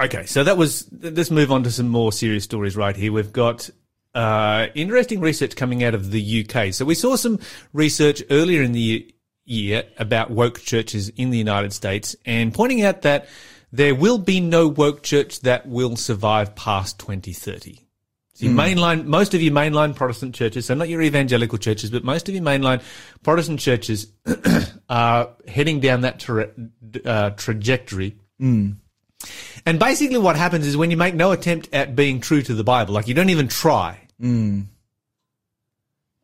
okay. 0.00 0.26
So 0.26 0.42
that 0.42 0.56
was, 0.56 0.88
let's 1.00 1.30
move 1.30 1.52
on 1.52 1.62
to 1.64 1.70
some 1.70 1.88
more 1.88 2.12
serious 2.12 2.44
stories 2.44 2.76
right 2.76 2.96
here. 2.96 3.12
We've 3.12 3.32
got, 3.32 3.70
uh, 4.14 4.66
interesting 4.74 5.20
research 5.20 5.54
coming 5.54 5.84
out 5.84 5.94
of 5.94 6.10
the 6.10 6.46
UK. 6.46 6.74
So 6.74 6.84
we 6.84 6.94
saw 6.94 7.16
some 7.16 7.38
research 7.72 8.22
earlier 8.30 8.62
in 8.62 8.72
the 8.72 9.14
year 9.44 9.84
about 9.98 10.30
woke 10.30 10.60
churches 10.60 11.10
in 11.10 11.30
the 11.30 11.38
United 11.38 11.72
States 11.72 12.16
and 12.24 12.52
pointing 12.54 12.82
out 12.82 13.02
that 13.02 13.26
there 13.72 13.94
will 13.94 14.18
be 14.18 14.38
no 14.38 14.68
woke 14.68 15.02
church 15.02 15.40
that 15.40 15.66
will 15.66 15.96
survive 15.96 16.54
past 16.54 16.98
2030. 16.98 17.80
So 18.34 18.46
your 18.46 18.52
hmm. 18.52 18.60
mainline, 18.60 19.04
most 19.06 19.34
of 19.34 19.42
your 19.42 19.52
mainline 19.52 19.94
Protestant 19.94 20.34
churches, 20.34 20.66
so 20.66 20.74
not 20.74 20.88
your 20.88 21.02
evangelical 21.02 21.58
churches, 21.58 21.90
but 21.90 22.04
most 22.04 22.28
of 22.28 22.34
your 22.34 22.44
mainline 22.44 22.82
Protestant 23.22 23.60
churches 23.60 24.12
are 24.88 25.30
heading 25.48 25.80
down 25.80 26.02
that 26.02 26.18
tra- 26.20 26.50
uh, 27.04 27.30
trajectory. 27.30 28.16
Hmm. 28.38 28.72
And 29.64 29.78
basically 29.78 30.18
what 30.18 30.36
happens 30.36 30.66
is 30.66 30.76
when 30.76 30.90
you 30.90 30.96
make 30.96 31.14
no 31.14 31.32
attempt 31.32 31.68
at 31.72 31.94
being 31.94 32.20
true 32.20 32.42
to 32.42 32.54
the 32.54 32.64
Bible, 32.64 32.94
like 32.94 33.08
you 33.08 33.14
don't 33.14 33.30
even 33.30 33.48
try, 33.48 33.98
hmm. 34.18 34.62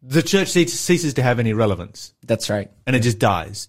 the 0.03 0.23
church 0.23 0.49
ceases 0.49 1.15
to 1.15 1.23
have 1.23 1.39
any 1.39 1.53
relevance 1.53 2.13
That's 2.27 2.51
right. 2.51 2.71
and 2.87 2.97
it 2.97 3.01
just 3.01 3.19
dies. 3.19 3.69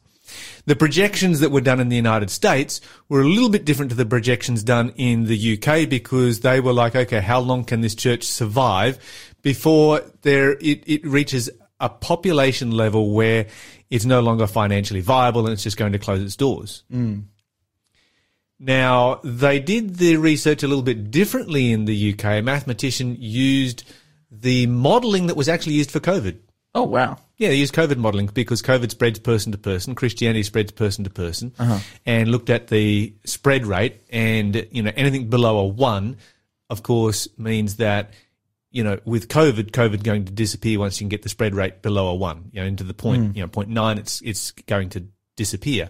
The 0.65 0.75
projections 0.75 1.39
that 1.39 1.51
were 1.51 1.61
done 1.61 1.79
in 1.79 1.89
the 1.89 1.95
United 1.95 2.29
States 2.29 2.81
were 3.07 3.21
a 3.21 3.27
little 3.27 3.49
bit 3.49 3.65
different 3.65 3.91
to 3.91 3.97
the 3.97 4.05
projections 4.05 4.63
done 4.63 4.93
in 4.95 5.25
the 5.25 5.57
UK 5.57 5.89
because 5.89 6.41
they 6.41 6.59
were 6.59 6.73
like, 6.73 6.95
okay, 6.95 7.21
how 7.21 7.39
long 7.39 7.63
can 7.63 7.81
this 7.81 7.95
church 7.95 8.23
survive 8.23 8.99
before 9.41 10.01
there 10.21 10.51
it, 10.53 10.83
it 10.85 11.05
reaches 11.05 11.49
a 11.79 11.89
population 11.89 12.71
level 12.71 13.11
where 13.11 13.47
it's 13.89 14.05
no 14.05 14.19
longer 14.19 14.47
financially 14.47 15.01
viable 15.01 15.45
and 15.45 15.53
it's 15.53 15.63
just 15.63 15.77
going 15.77 15.93
to 15.93 15.99
close 15.99 16.21
its 16.21 16.35
doors. 16.35 16.83
Mm. 16.91 17.23
Now, 18.59 19.21
they 19.23 19.59
did 19.59 19.95
the 19.95 20.17
research 20.17 20.63
a 20.63 20.67
little 20.67 20.83
bit 20.83 21.11
differently 21.11 21.71
in 21.71 21.85
the 21.85 22.13
UK. 22.13 22.25
A 22.25 22.41
mathematician 22.41 23.15
used 23.17 23.85
the 24.29 24.67
modeling 24.67 25.27
that 25.27 25.37
was 25.37 25.47
actually 25.47 25.73
used 25.73 25.91
for 25.91 26.01
COVID. 26.01 26.39
Oh, 26.75 26.83
wow. 26.83 27.17
Yeah, 27.39 27.49
they 27.49 27.55
used 27.55 27.73
COVID 27.73 27.97
modeling 27.97 28.27
because 28.27 28.61
COVID 28.61 28.91
spreads 28.91 29.17
person 29.17 29.51
to 29.53 29.57
person, 29.57 29.95
Christianity 29.95 30.43
spreads 30.43 30.71
person 30.71 31.05
to 31.05 31.09
person, 31.09 31.53
uh-huh. 31.57 31.79
and 32.05 32.29
looked 32.29 32.51
at 32.51 32.67
the 32.67 33.15
spread 33.23 33.65
rate 33.65 34.01
and, 34.11 34.67
you 34.71 34.83
know, 34.83 34.91
anything 34.95 35.29
below 35.29 35.57
a 35.57 35.65
one 35.65 36.17
of 36.69 36.83
course, 36.83 37.27
means 37.37 37.77
that 37.77 38.13
you 38.71 38.83
know, 38.83 38.99
with 39.03 39.29
COVID, 39.29 39.71
COVID 39.71 40.03
going 40.03 40.25
to 40.25 40.31
disappear 40.31 40.77
once 40.77 40.99
you 40.99 41.05
can 41.05 41.09
get 41.09 41.23
the 41.23 41.29
spread 41.29 41.55
rate 41.55 41.81
below 41.81 42.09
a 42.09 42.15
one, 42.15 42.51
you 42.53 42.61
know, 42.61 42.67
into 42.67 42.83
the 42.83 42.93
point, 42.93 43.31
hmm. 43.31 43.35
you 43.35 43.41
know, 43.41 43.47
point 43.47 43.69
nine, 43.69 43.97
it's, 43.97 44.21
it's 44.21 44.51
going 44.51 44.89
to 44.89 45.07
disappear. 45.35 45.89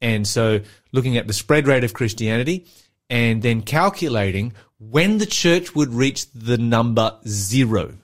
And 0.00 0.26
so 0.26 0.60
looking 0.90 1.16
at 1.16 1.28
the 1.28 1.32
spread 1.32 1.68
rate 1.68 1.84
of 1.84 1.94
Christianity 1.94 2.66
and 3.08 3.40
then 3.40 3.62
calculating 3.62 4.52
when 4.80 5.18
the 5.18 5.26
church 5.26 5.76
would 5.76 5.94
reach 5.94 6.28
the 6.32 6.58
number 6.58 7.16
zero. 7.24 7.94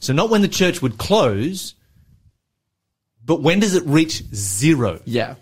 So 0.00 0.12
not 0.12 0.30
when 0.30 0.42
the 0.42 0.48
church 0.48 0.80
would 0.82 0.96
close, 0.98 1.74
but 3.24 3.42
when 3.42 3.58
does 3.60 3.74
it 3.74 3.84
reach 3.86 4.22
zero? 4.34 5.00
Yeah. 5.04 5.34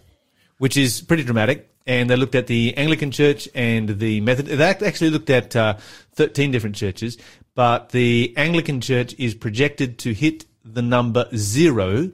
which 0.59 0.77
is 0.77 1.03
pretty 1.03 1.25
dramatic. 1.25 1.71
And 1.87 2.09
they 2.09 2.17
looked 2.17 2.35
at 2.35 2.47
the 2.47 2.75
Anglican 2.79 3.11
Church 3.11 3.47
and 3.55 3.99
the 3.99 4.23
Method. 4.23 4.47
They 4.47 4.65
actually 4.65 5.11
looked 5.11 5.29
at 5.29 5.55
uh, 5.55 5.77
thirteen 6.13 6.51
different 6.51 6.77
churches, 6.77 7.19
but 7.55 7.91
the 7.91 8.33
Anglican 8.39 8.81
Church 8.81 9.15
is 9.19 9.35
projected 9.35 9.99
to 9.99 10.15
hit 10.15 10.47
the 10.65 10.81
number 10.81 11.29
zero 11.37 12.11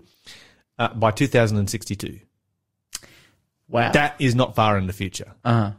uh, 0.77 0.89
by 0.95 1.13
2062. 1.13 2.19
Wow. 3.69 3.93
That 3.93 4.17
is 4.19 4.35
not 4.35 4.57
far 4.57 4.77
in 4.77 4.89
the 4.89 4.93
future. 4.93 5.35
uh, 5.45 5.71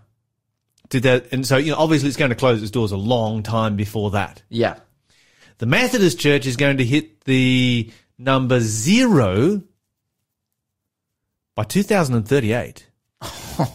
Did 0.87 1.03
that, 1.03 1.33
and 1.33 1.45
so 1.45 1.57
you 1.57 1.71
know, 1.71 1.77
obviously, 1.77 2.07
it's 2.07 2.15
going 2.17 2.29
to 2.29 2.35
close 2.35 2.61
its 2.61 2.71
doors 2.71 2.93
a 2.93 2.97
long 2.97 3.43
time 3.43 3.75
before 3.75 4.11
that. 4.11 4.41
yeah. 4.47 4.75
The 5.61 5.67
Methodist 5.67 6.17
Church 6.17 6.47
is 6.47 6.55
going 6.55 6.77
to 6.77 6.83
hit 6.83 7.23
the 7.25 7.91
number 8.17 8.59
zero 8.61 9.61
by 11.53 11.65
2038. 11.65 12.87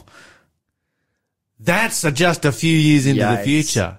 That's 1.60 2.02
just 2.10 2.44
a 2.44 2.50
few 2.50 2.76
years 2.76 3.06
into 3.06 3.22
Yikes. 3.22 3.36
the 3.36 3.44
future. 3.44 3.98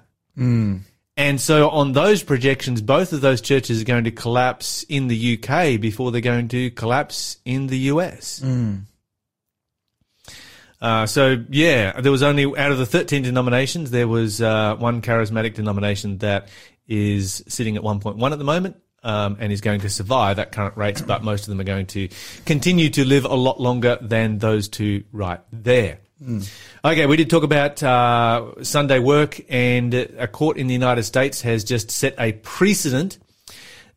And 1.16 1.40
so 1.40 1.70
on 1.70 1.94
those 1.94 2.24
projections, 2.24 2.82
both 2.82 3.14
of 3.14 3.22
those 3.22 3.40
churches 3.40 3.82
are 3.82 3.86
going 3.86 4.04
to 4.04 4.12
collapse 4.12 4.84
in 4.90 5.08
the 5.08 5.40
UK 5.40 5.80
before 5.80 6.12
they're 6.12 6.20
going 6.20 6.50
to 6.50 6.70
collapse 6.72 7.38
in 7.46 7.68
the 7.68 7.78
US. 7.94 8.42
Uh, 10.82 11.06
so 11.06 11.42
yeah, 11.50 12.02
there 12.02 12.12
was 12.12 12.22
only 12.22 12.46
out 12.58 12.72
of 12.72 12.80
the 12.80 12.86
13 12.86 13.24
denominations, 13.24 13.92
there 13.92 14.10
was 14.10 14.42
uh, 14.42 14.76
one 14.76 15.02
charismatic 15.02 15.56
denomination 15.56 16.18
that 16.18 16.50
is 16.88 17.44
sitting 17.48 17.78
at 17.78 17.84
1.1 17.84 18.32
at 18.32 18.38
the 18.38 18.46
moment. 18.46 18.78
Um, 19.04 19.38
and 19.40 19.54
is 19.54 19.62
going 19.62 19.82
to 19.82 19.90
survive 19.90 20.38
at 20.40 20.52
current 20.52 20.76
rates, 20.76 21.02
but 21.02 21.24
most 21.24 21.44
of 21.44 21.50
them 21.50 21.62
are 21.62 21.64
going 21.64 21.86
to 21.86 22.10
continue 22.46 22.90
to 22.90 23.06
live 23.06 23.24
a 23.26 23.36
lot 23.36 23.62
longer 23.62 23.98
than 24.02 24.40
those 24.40 24.68
two 24.68 25.04
right 25.14 25.40
there. 25.54 26.00
Okay, 26.84 27.06
we 27.06 27.16
did 27.16 27.30
talk 27.30 27.44
about 27.44 27.82
uh, 27.84 28.64
Sunday 28.64 29.00
work, 29.00 29.40
and 29.50 29.94
a 29.94 30.28
court 30.28 30.58
in 30.58 30.66
the 30.68 30.74
United 30.74 31.04
States 31.04 31.42
has 31.44 31.64
just 31.64 31.92
set 31.92 32.16
a 32.20 32.34
precedent 32.34 33.20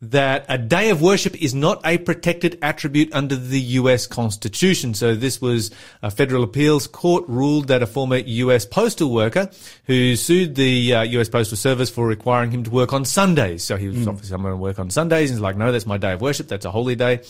that 0.01 0.45
a 0.49 0.57
day 0.57 0.89
of 0.89 1.01
worship 1.01 1.39
is 1.41 1.53
not 1.53 1.79
a 1.85 1.99
protected 1.99 2.57
attribute 2.63 3.13
under 3.13 3.35
the 3.35 3.59
US 3.59 4.07
Constitution. 4.07 4.95
So 4.95 5.13
this 5.13 5.39
was 5.39 5.69
a 6.01 6.09
federal 6.09 6.43
appeals 6.43 6.87
court 6.87 7.23
ruled 7.27 7.67
that 7.67 7.83
a 7.83 7.87
former 7.87 8.17
US 8.17 8.65
postal 8.65 9.13
worker 9.13 9.51
who 9.85 10.15
sued 10.15 10.55
the 10.55 10.95
uh, 10.95 11.01
US 11.03 11.29
Postal 11.29 11.55
Service 11.55 11.91
for 11.91 12.07
requiring 12.07 12.49
him 12.49 12.63
to 12.63 12.71
work 12.71 12.93
on 12.93 13.05
Sundays. 13.05 13.63
So 13.63 13.77
he 13.77 13.89
was 13.89 14.07
obviously 14.07 14.33
I'm 14.33 14.41
going 14.41 14.53
to 14.53 14.57
work 14.57 14.79
on 14.79 14.89
Sundays. 14.89 15.29
And 15.29 15.37
he's 15.37 15.41
like, 15.41 15.55
no, 15.55 15.71
that's 15.71 15.85
my 15.85 15.97
day 15.97 16.13
of 16.13 16.21
worship. 16.21 16.47
That's 16.47 16.65
a 16.65 16.71
holy 16.71 16.95
day. 16.95 17.21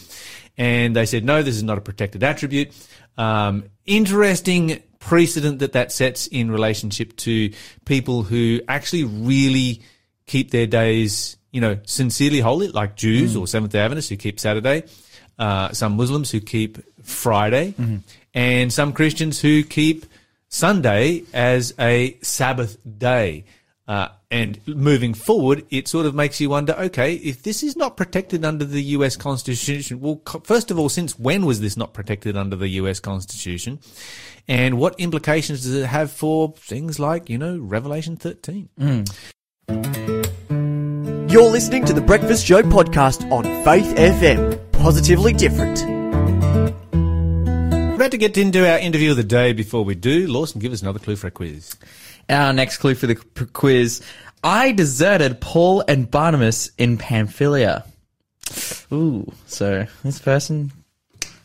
And 0.58 0.96
they 0.96 1.06
said, 1.06 1.26
no, 1.26 1.44
this 1.44 1.56
is 1.56 1.64
not 1.64 1.78
a 1.78 1.82
protected 1.82 2.24
attribute. 2.24 2.72
Um, 3.18 3.66
interesting 3.86 4.82
precedent 5.00 5.60
that 5.60 5.74
that 5.74 5.92
sets 5.92 6.28
in 6.28 6.50
relationship 6.50 7.18
to 7.18 7.52
people 7.86 8.24
who 8.24 8.62
actually 8.70 9.04
really 9.04 9.82
keep 10.32 10.50
their 10.52 10.66
days, 10.66 11.36
you 11.52 11.60
know, 11.60 11.78
sincerely 11.84 12.40
holy, 12.40 12.70
like 12.70 12.96
Jews 12.96 13.36
or 13.36 13.48
Seventh 13.48 13.74
day 13.74 13.80
Adventists 13.80 14.08
who 14.08 14.16
keep 14.16 14.40
Saturday, 14.40 14.84
uh, 15.38 15.74
some 15.74 15.98
Muslims 15.98 16.32
who 16.32 16.40
keep 16.40 16.78
Friday, 17.04 17.74
and 18.34 18.72
some 18.72 18.94
Christians 18.94 19.42
who 19.42 19.62
keep 19.64 20.06
Sunday 20.48 21.24
as 21.34 21.74
a 21.78 22.18
Sabbath 22.22 22.78
day. 22.98 23.44
Uh, 23.88 24.08
and 24.30 24.66
moving 24.66 25.14
forward, 25.14 25.66
it 25.70 25.90
sort 25.90 26.06
of 26.06 26.16
makes 26.16 26.40
you 26.40 26.50
wonder, 26.50 26.74
okay, 26.74 27.16
if 27.16 27.44
this 27.44 27.62
is 27.62 27.76
not 27.76 27.98
protected 27.98 28.46
under 28.46 28.64
the 28.64 28.82
US 28.96 29.18
Constitution, 29.18 30.00
well, 30.00 30.22
first 30.46 30.72
of 30.72 30.80
all, 30.80 30.88
since 30.88 31.20
when 31.20 31.46
was 31.46 31.60
this 31.60 31.76
not 31.76 31.94
protected 31.94 32.38
under 32.38 32.56
the 32.56 32.70
US 32.70 33.02
Constitution? 33.02 33.80
And 34.48 34.78
what 34.78 34.98
implications 34.98 35.64
does 35.64 35.74
it 35.74 35.88
have 35.88 36.10
for 36.10 36.54
things 36.56 37.00
like, 37.00 37.30
you 37.30 37.38
know, 37.38 37.58
Revelation 37.58 38.16
13? 38.16 38.70
You're 41.32 41.50
listening 41.50 41.86
to 41.86 41.94
the 41.94 42.02
Breakfast 42.02 42.46
Show 42.46 42.62
podcast 42.62 43.32
on 43.32 43.46
Faith 43.64 43.96
FM. 43.96 44.60
Positively 44.74 45.32
different. 45.32 45.82
We're 46.92 47.96
about 47.96 48.12
to 48.12 48.18
get 48.18 48.38
into 48.38 48.70
our 48.70 48.78
interview 48.78 49.12
of 49.12 49.16
the 49.18 49.24
day. 49.24 49.54
Before 49.54 49.86
we 49.86 49.96
do, 49.96 50.28
Lawson, 50.28 50.60
give 50.60 50.74
us 50.74 50.82
another 50.82 51.00
clue 51.00 51.16
for 51.16 51.28
a 51.28 51.32
quiz. 51.32 51.78
Our 52.28 52.52
next 52.52 52.80
clue 52.80 52.96
for 52.96 53.08
the 53.08 53.16
p- 53.16 53.46
quiz. 53.46 54.02
I 54.44 54.74
deserted 54.74 55.40
Paul 55.40 55.86
and 55.88 56.12
Barnabas 56.12 56.70
in 56.78 56.98
Pamphylia. 56.98 57.86
Ooh, 58.92 59.32
so 59.48 59.88
this 60.04 60.20
person 60.20 60.74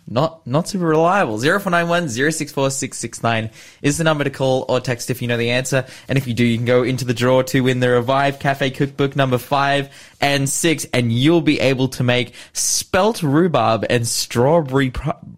not 0.08 0.46
not 0.46 0.68
super 0.68 0.86
reliable. 0.86 1.38
0491 1.38 2.08
064 2.08 2.70
669 2.70 3.50
is 3.82 3.98
the 3.98 4.04
number 4.04 4.24
to 4.24 4.30
call 4.30 4.64
or 4.68 4.80
text 4.80 5.10
if 5.10 5.20
you 5.20 5.28
know 5.28 5.36
the 5.36 5.50
answer. 5.50 5.84
And 6.08 6.16
if 6.16 6.26
you 6.26 6.34
do, 6.34 6.44
you 6.44 6.56
can 6.56 6.66
go 6.66 6.82
into 6.82 7.04
the 7.04 7.14
draw 7.14 7.42
to 7.42 7.60
win 7.62 7.80
the 7.80 7.90
Revive 7.90 8.38
Cafe 8.38 8.70
Cookbook 8.70 9.16
number 9.16 9.38
5 9.38 9.88
and 10.20 10.48
6 10.48 10.86
and 10.92 11.12
you'll 11.12 11.40
be 11.40 11.60
able 11.60 11.88
to 11.88 12.04
make 12.04 12.34
spelt 12.52 13.22
rhubarb 13.22 13.84
and 13.90 14.06
strawberry 14.06 14.92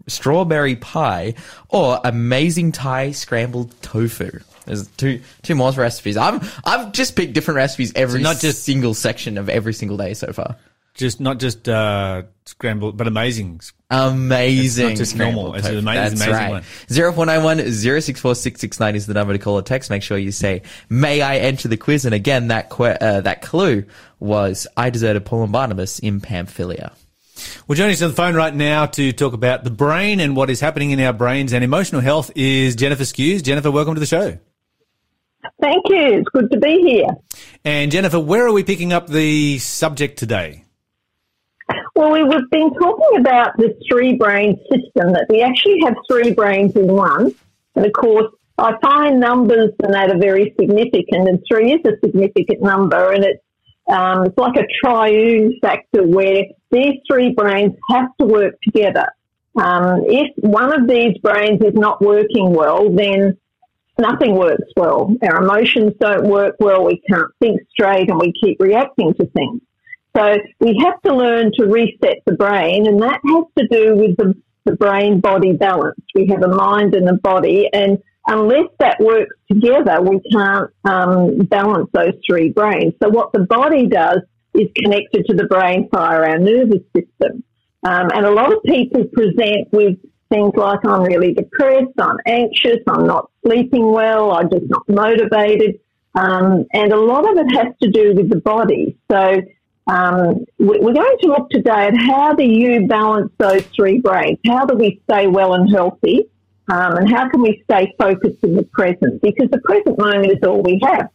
strawberry 0.07 0.75
pie 0.75 1.33
or 1.69 1.99
amazing 2.03 2.71
Thai 2.71 3.11
scrambled 3.11 3.73
tofu. 3.81 4.39
There's 4.65 4.87
two 4.89 5.21
two 5.41 5.55
more 5.55 5.71
recipes. 5.71 6.15
I've 6.15 6.61
I've 6.63 6.91
just 6.91 7.15
picked 7.15 7.33
different 7.33 7.55
recipes 7.55 7.91
every 7.95 8.21
not 8.21 8.39
just- 8.39 8.63
single 8.63 8.93
section 8.93 9.37
of 9.39 9.49
every 9.49 9.73
single 9.73 9.97
day 9.97 10.13
so 10.13 10.31
far. 10.31 10.57
Just 10.99 11.21
not 11.21 11.39
just 11.39 11.69
uh, 11.69 12.23
scrambled, 12.45 12.97
but 12.97 13.07
amazing. 13.07 13.61
Amazing. 13.89 14.89
It's 14.89 14.91
not 14.91 14.97
just 14.97 15.15
normal. 15.15 15.55
It's 15.55 15.65
an 15.65 15.75
tofu. 15.75 15.87
ama- 15.87 15.91
it's 16.01 16.11
an 16.11 16.17
That's 16.17 16.27
amazing 16.27 16.33
right. 16.33 16.49
one. 16.51 16.63
0491 16.89 17.71
064 17.71 18.35
669 18.35 18.95
is 18.95 19.07
the 19.07 19.13
number 19.13 19.31
to 19.31 19.39
call 19.39 19.57
or 19.57 19.61
text. 19.61 19.89
Make 19.89 20.03
sure 20.03 20.17
you 20.17 20.33
say, 20.33 20.63
may 20.89 21.21
I 21.21 21.37
enter 21.37 21.69
the 21.69 21.77
quiz? 21.77 22.03
And 22.03 22.13
again, 22.13 22.49
that 22.49 22.69
que- 22.69 22.97
uh, 22.99 23.21
that 23.21 23.41
clue 23.41 23.85
was, 24.19 24.67
I 24.75 24.89
deserted 24.89 25.23
Paul 25.23 25.43
and 25.43 25.53
Barnabas 25.53 25.99
in 25.99 26.19
Pamphylia. 26.19 26.91
Well, 27.69 27.77
joining 27.77 27.93
us 27.93 28.01
on 28.01 28.09
the 28.09 28.15
phone 28.17 28.35
right 28.35 28.53
now 28.53 28.85
to 28.87 29.13
talk 29.13 29.31
about 29.31 29.63
the 29.63 29.71
brain 29.71 30.19
and 30.19 30.35
what 30.35 30.49
is 30.49 30.59
happening 30.59 30.91
in 30.91 30.99
our 30.99 31.13
brains 31.13 31.53
and 31.53 31.63
emotional 31.63 32.01
health 32.01 32.29
is 32.35 32.75
Jennifer 32.75 33.03
Skews. 33.03 33.41
Jennifer, 33.41 33.71
welcome 33.71 33.93
to 33.93 34.01
the 34.01 34.05
show. 34.05 34.37
Thank 35.61 35.83
you. 35.87 36.19
It's 36.19 36.29
good 36.29 36.51
to 36.51 36.59
be 36.59 36.81
here. 36.81 37.07
And 37.63 37.89
Jennifer, 37.89 38.19
where 38.19 38.45
are 38.45 38.51
we 38.51 38.65
picking 38.65 38.91
up 38.91 39.07
the 39.07 39.57
subject 39.59 40.19
today? 40.19 40.65
Well, 41.99 42.13
we- 42.13 42.23
we've 42.23 42.49
been 42.49 42.73
talking 42.75 43.19
about 43.19 43.57
this 43.57 43.73
three 43.91 44.15
brain 44.15 44.57
system 44.71 45.11
that 45.11 45.25
we 45.29 45.41
actually 45.41 45.81
have 45.83 45.97
three 46.09 46.31
brains 46.33 46.73
in 46.77 46.87
one. 46.87 47.33
And 47.75 47.85
of 47.85 47.91
course, 47.91 48.31
I 48.57 48.77
find 48.81 49.19
numbers 49.19 49.71
and 49.83 49.93
that 49.93 50.09
are 50.09 50.17
very 50.17 50.55
significant, 50.57 51.27
and 51.27 51.43
three 51.51 51.73
is 51.73 51.81
a 51.85 51.99
significant 51.99 52.61
number, 52.61 53.11
and 53.11 53.25
it's 53.25 53.43
um, 53.89 54.27
it's 54.27 54.37
like 54.37 54.55
a 54.55 54.65
triune 54.81 55.59
factor 55.61 56.07
where 56.07 56.45
these 56.71 57.01
three 57.11 57.33
brains 57.33 57.73
have 57.89 58.07
to 58.21 58.25
work 58.25 58.53
together. 58.63 59.07
Um, 59.61 60.03
if 60.05 60.31
one 60.37 60.71
of 60.71 60.87
these 60.87 61.17
brains 61.17 61.61
is 61.61 61.73
not 61.73 61.99
working 62.01 62.53
well, 62.53 62.89
then 62.91 63.35
nothing 63.97 64.35
works 64.35 64.71
well. 64.77 65.13
Our 65.21 65.43
emotions 65.43 65.95
don't 65.99 66.29
work 66.29 66.55
well. 66.61 66.85
We 66.85 67.01
can't 67.09 67.31
think 67.41 67.59
straight, 67.71 68.09
and 68.09 68.21
we 68.21 68.31
keep 68.41 68.61
reacting 68.61 69.15
to 69.15 69.25
things. 69.25 69.61
So 70.15 70.37
we 70.59 70.81
have 70.83 71.01
to 71.03 71.15
learn 71.15 71.51
to 71.57 71.65
reset 71.65 72.23
the 72.25 72.33
brain, 72.33 72.87
and 72.87 73.01
that 73.01 73.19
has 73.23 73.45
to 73.59 73.67
do 73.67 73.95
with 73.95 74.17
the, 74.17 74.35
the 74.65 74.75
brain 74.75 75.19
body 75.19 75.53
balance. 75.53 75.99
We 76.15 76.27
have 76.27 76.43
a 76.43 76.47
mind 76.47 76.95
and 76.95 77.07
a 77.09 77.13
body, 77.13 77.69
and 77.71 77.99
unless 78.27 78.67
that 78.79 78.99
works 78.99 79.35
together, 79.51 80.01
we 80.01 80.19
can't 80.31 80.69
um, 80.83 81.37
balance 81.45 81.89
those 81.93 82.13
three 82.27 82.49
brains. 82.49 82.93
So 83.01 83.09
what 83.09 83.31
the 83.33 83.41
body 83.41 83.87
does 83.87 84.19
is 84.53 84.67
connected 84.75 85.25
to 85.27 85.35
the 85.35 85.45
brain 85.45 85.89
via 85.91 86.19
our 86.21 86.39
nervous 86.39 86.83
system. 86.95 87.43
Um, 87.83 88.09
and 88.13 88.25
a 88.25 88.31
lot 88.31 88.51
of 88.51 88.61
people 88.63 89.05
present 89.13 89.71
with 89.71 89.97
things 90.29 90.53
like 90.55 90.79
I'm 90.85 91.03
really 91.03 91.33
depressed, 91.33 91.93
I'm 91.99 92.17
anxious, 92.25 92.79
I'm 92.87 93.05
not 93.05 93.31
sleeping 93.45 93.89
well, 93.91 94.31
I'm 94.31 94.49
just 94.49 94.65
not 94.67 94.87
motivated. 94.87 95.79
Um, 96.15 96.65
and 96.73 96.91
a 96.91 96.99
lot 96.99 97.29
of 97.29 97.37
it 97.37 97.55
has 97.55 97.73
to 97.81 97.89
do 97.89 98.13
with 98.15 98.29
the 98.29 98.39
body. 98.39 98.97
So 99.11 99.41
um, 99.89 100.45
we- 100.59 100.79
we're 100.79 100.93
going 100.93 101.17
to 101.21 101.27
look 101.27 101.49
today 101.49 101.87
at 101.87 101.95
how 101.97 102.33
do 102.33 102.43
you 102.43 102.85
balance 102.87 103.31
those 103.37 103.63
three 103.75 103.99
brains? 103.99 104.37
How 104.45 104.65
do 104.65 104.75
we 104.75 105.01
stay 105.09 105.27
well 105.27 105.53
and 105.53 105.69
healthy? 105.69 106.25
Um, 106.71 106.97
and 106.97 107.09
how 107.11 107.27
can 107.29 107.41
we 107.41 107.63
stay 107.63 107.91
focused 107.97 108.43
in 108.43 108.55
the 108.55 108.63
present? 108.63 109.21
Because 109.21 109.49
the 109.49 109.59
present 109.61 109.97
moment 109.97 110.31
is 110.31 110.43
all 110.47 110.61
we 110.61 110.79
have. 110.83 111.09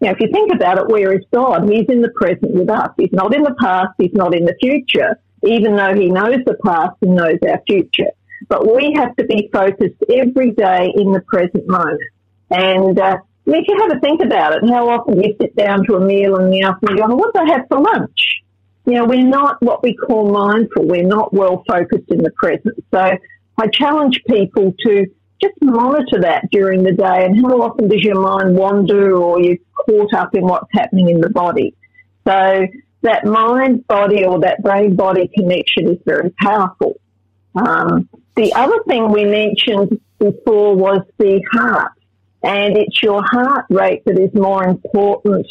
Now, 0.00 0.12
if 0.12 0.20
you 0.20 0.28
think 0.32 0.52
about 0.54 0.78
it, 0.78 0.88
where 0.88 1.12
is 1.12 1.24
God? 1.32 1.68
He's 1.68 1.86
in 1.88 2.00
the 2.00 2.10
present 2.10 2.52
with 2.52 2.70
us. 2.70 2.90
He's 2.96 3.12
not 3.12 3.34
in 3.34 3.42
the 3.42 3.54
past. 3.60 3.90
He's 3.98 4.14
not 4.14 4.34
in 4.34 4.44
the 4.46 4.56
future, 4.60 5.18
even 5.46 5.76
though 5.76 5.94
he 5.94 6.08
knows 6.08 6.38
the 6.46 6.56
past 6.64 6.96
and 7.02 7.16
knows 7.16 7.38
our 7.46 7.60
future. 7.66 8.10
But 8.48 8.66
we 8.74 8.94
have 8.96 9.14
to 9.16 9.24
be 9.24 9.50
focused 9.52 10.02
every 10.10 10.50
day 10.52 10.92
in 10.96 11.12
the 11.12 11.20
present 11.20 11.68
moment. 11.68 12.00
And 12.50 12.98
uh, 12.98 13.18
if 13.46 13.68
you 13.68 13.78
have 13.80 13.96
a 13.96 14.00
think 14.00 14.22
about 14.22 14.54
it, 14.54 14.68
how 14.68 14.88
often 14.88 15.22
you 15.22 15.34
sit 15.40 15.54
down 15.56 15.84
to 15.86 15.96
a 15.96 16.00
meal 16.00 16.36
in 16.36 16.50
the 16.50 16.62
afternoon 16.62 16.98
and 16.98 17.10
go, 17.10 17.16
what 17.16 17.34
did 17.34 17.42
I 17.42 17.52
have 17.52 17.66
for 17.68 17.80
lunch? 17.80 18.40
You 18.86 18.94
know, 18.94 19.04
we're 19.04 19.26
not 19.26 19.62
what 19.62 19.82
we 19.82 19.94
call 19.94 20.30
mindful. 20.30 20.86
We're 20.86 21.06
not 21.06 21.32
well 21.32 21.62
focused 21.66 22.08
in 22.08 22.18
the 22.18 22.30
present. 22.32 22.84
So 22.92 23.16
I 23.58 23.66
challenge 23.68 24.22
people 24.28 24.74
to 24.86 25.06
just 25.40 25.54
monitor 25.60 26.20
that 26.20 26.48
during 26.50 26.82
the 26.82 26.92
day 26.92 27.24
and 27.24 27.44
how 27.44 27.62
often 27.62 27.88
does 27.88 28.02
your 28.02 28.20
mind 28.20 28.56
wander 28.56 29.16
or 29.16 29.40
you're 29.40 29.56
caught 29.86 30.14
up 30.14 30.34
in 30.34 30.42
what's 30.42 30.68
happening 30.72 31.10
in 31.10 31.20
the 31.20 31.30
body. 31.30 31.74
So 32.26 32.66
that 33.02 33.26
mind 33.26 33.86
body 33.86 34.24
or 34.24 34.40
that 34.40 34.62
brain 34.62 34.96
body 34.96 35.30
connection 35.34 35.88
is 35.88 35.98
very 36.04 36.30
powerful. 36.40 36.94
Um, 37.54 38.08
the 38.36 38.52
other 38.54 38.82
thing 38.88 39.12
we 39.12 39.24
mentioned 39.24 40.00
before 40.18 40.74
was 40.74 41.02
the 41.18 41.42
heart, 41.52 41.92
and 42.44 42.76
it's 42.76 43.02
your 43.02 43.22
heart 43.24 43.66
rate 43.70 44.04
that 44.04 44.18
is 44.18 44.32
more 44.34 44.64
important 44.64 45.46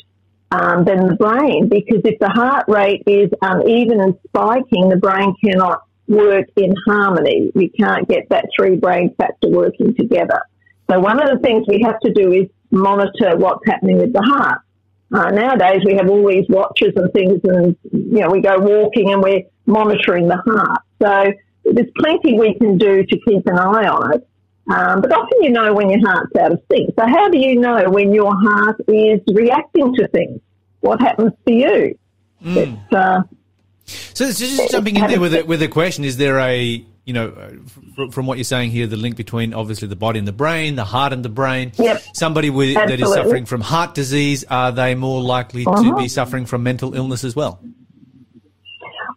um, 0.52 0.86
than 0.86 1.08
the 1.08 1.16
brain 1.16 1.68
because 1.68 2.02
if 2.06 2.20
the 2.20 2.30
heart 2.30 2.66
rate 2.68 3.04
is 3.08 3.30
uneven 3.42 4.00
and 4.00 4.16
spiking, 4.28 4.90
the 4.90 4.98
brain 4.98 5.34
cannot 5.44 5.82
work 6.08 6.46
in 6.56 6.76
harmony. 6.86 7.52
We 7.56 7.70
can't 7.70 8.08
get 8.08 8.30
that 8.30 8.46
three 8.56 8.76
brain 8.76 9.16
factor 9.18 9.50
working 9.50 9.96
together. 9.96 10.42
So 10.90 11.00
one 11.00 11.22
of 11.22 11.30
the 11.30 11.40
things 11.40 11.66
we 11.68 11.82
have 11.82 12.00
to 12.02 12.14
do 12.14 12.32
is 12.32 12.50
monitor 12.70 13.38
what's 13.38 13.66
happening 13.66 13.98
with 13.98 14.14
the 14.14 14.22
heart. 14.22 14.62
Uh, 15.12 15.30
nowadays 15.30 15.82
we 15.86 15.96
have 15.96 16.10
all 16.10 16.28
these 16.28 16.46
watches 16.50 16.94
and 16.96 17.12
things 17.14 17.40
and, 17.44 17.76
you 17.92 18.20
know, 18.20 18.30
we 18.30 18.42
go 18.42 18.60
walking 18.60 19.12
and 19.12 19.22
we're 19.22 19.44
monitoring 19.66 20.28
the 20.28 20.38
heart. 20.38 20.82
So 21.02 21.34
there's 21.66 21.92
plenty 21.98 22.38
we 22.38 22.56
can 22.56 22.78
do 22.78 23.04
to 23.04 23.20
keep 23.28 23.48
an 23.48 23.58
eye 23.58 23.88
on 23.88 24.14
it. 24.14 24.28
Um, 24.69 25.02
but 25.02 25.12
often 25.12 25.43
you 25.43 25.49
know 25.49 25.73
when 25.73 25.89
your 25.89 25.99
heart's 26.08 26.36
out 26.38 26.54
of 26.54 26.62
sync. 26.71 26.91
So 26.97 27.06
how 27.06 27.30
do 27.30 27.38
you 27.38 27.60
know 27.60 27.89
when 27.89 28.13
your 28.13 28.34
heart 28.34 28.80
is 28.88 29.19
reacting 29.34 29.93
to 29.95 30.08
things? 30.08 30.39
What 30.80 31.02
happens 31.02 31.34
to 31.47 31.54
you? 31.54 31.97
Mm. 32.43 32.58
It's, 32.58 32.93
uh, 32.93 33.21
so 33.86 34.32
just 34.32 34.71
jumping 34.71 34.95
in 34.95 35.08
there 35.08 35.19
with 35.19 35.34
a, 35.34 35.43
with 35.43 35.62
a 35.62 35.67
question: 35.67 36.06
Is 36.06 36.17
there 36.17 36.39
a 36.39 36.86
you 37.06 37.13
know, 37.13 37.60
from, 37.95 38.12
from, 38.12 38.26
what 38.28 38.38
you're 38.38 38.45
saying 38.45 38.71
here, 38.71 38.88
the 38.88 38.95
link 38.95 39.17
between 39.17 39.54
obviously 39.54 39.89
the 39.89 39.95
body 39.95 40.19
and 40.19 40.28
the 40.28 40.32
brain, 40.34 40.76
the 40.76 40.86
heart 40.86 41.12
and 41.12 41.23
the 41.23 41.30
brain. 41.30 41.73
Yep. 41.76 42.02
Somebody 42.13 42.49
with, 42.49 42.76
that 42.76 42.99
is 42.99 43.13
suffering 43.13 43.45
from 43.45 43.60
heart 43.60 43.93
disease, 43.93 44.45
are 44.49 44.71
they 44.71 44.95
more 44.95 45.21
likely 45.21 45.65
uh-huh. 45.65 45.84
to 45.84 45.97
be 45.97 46.08
suffering 46.08 46.45
from 46.45 46.63
mental 46.63 46.95
illness 46.95 47.26
as 47.26 47.36
well? 47.36 47.62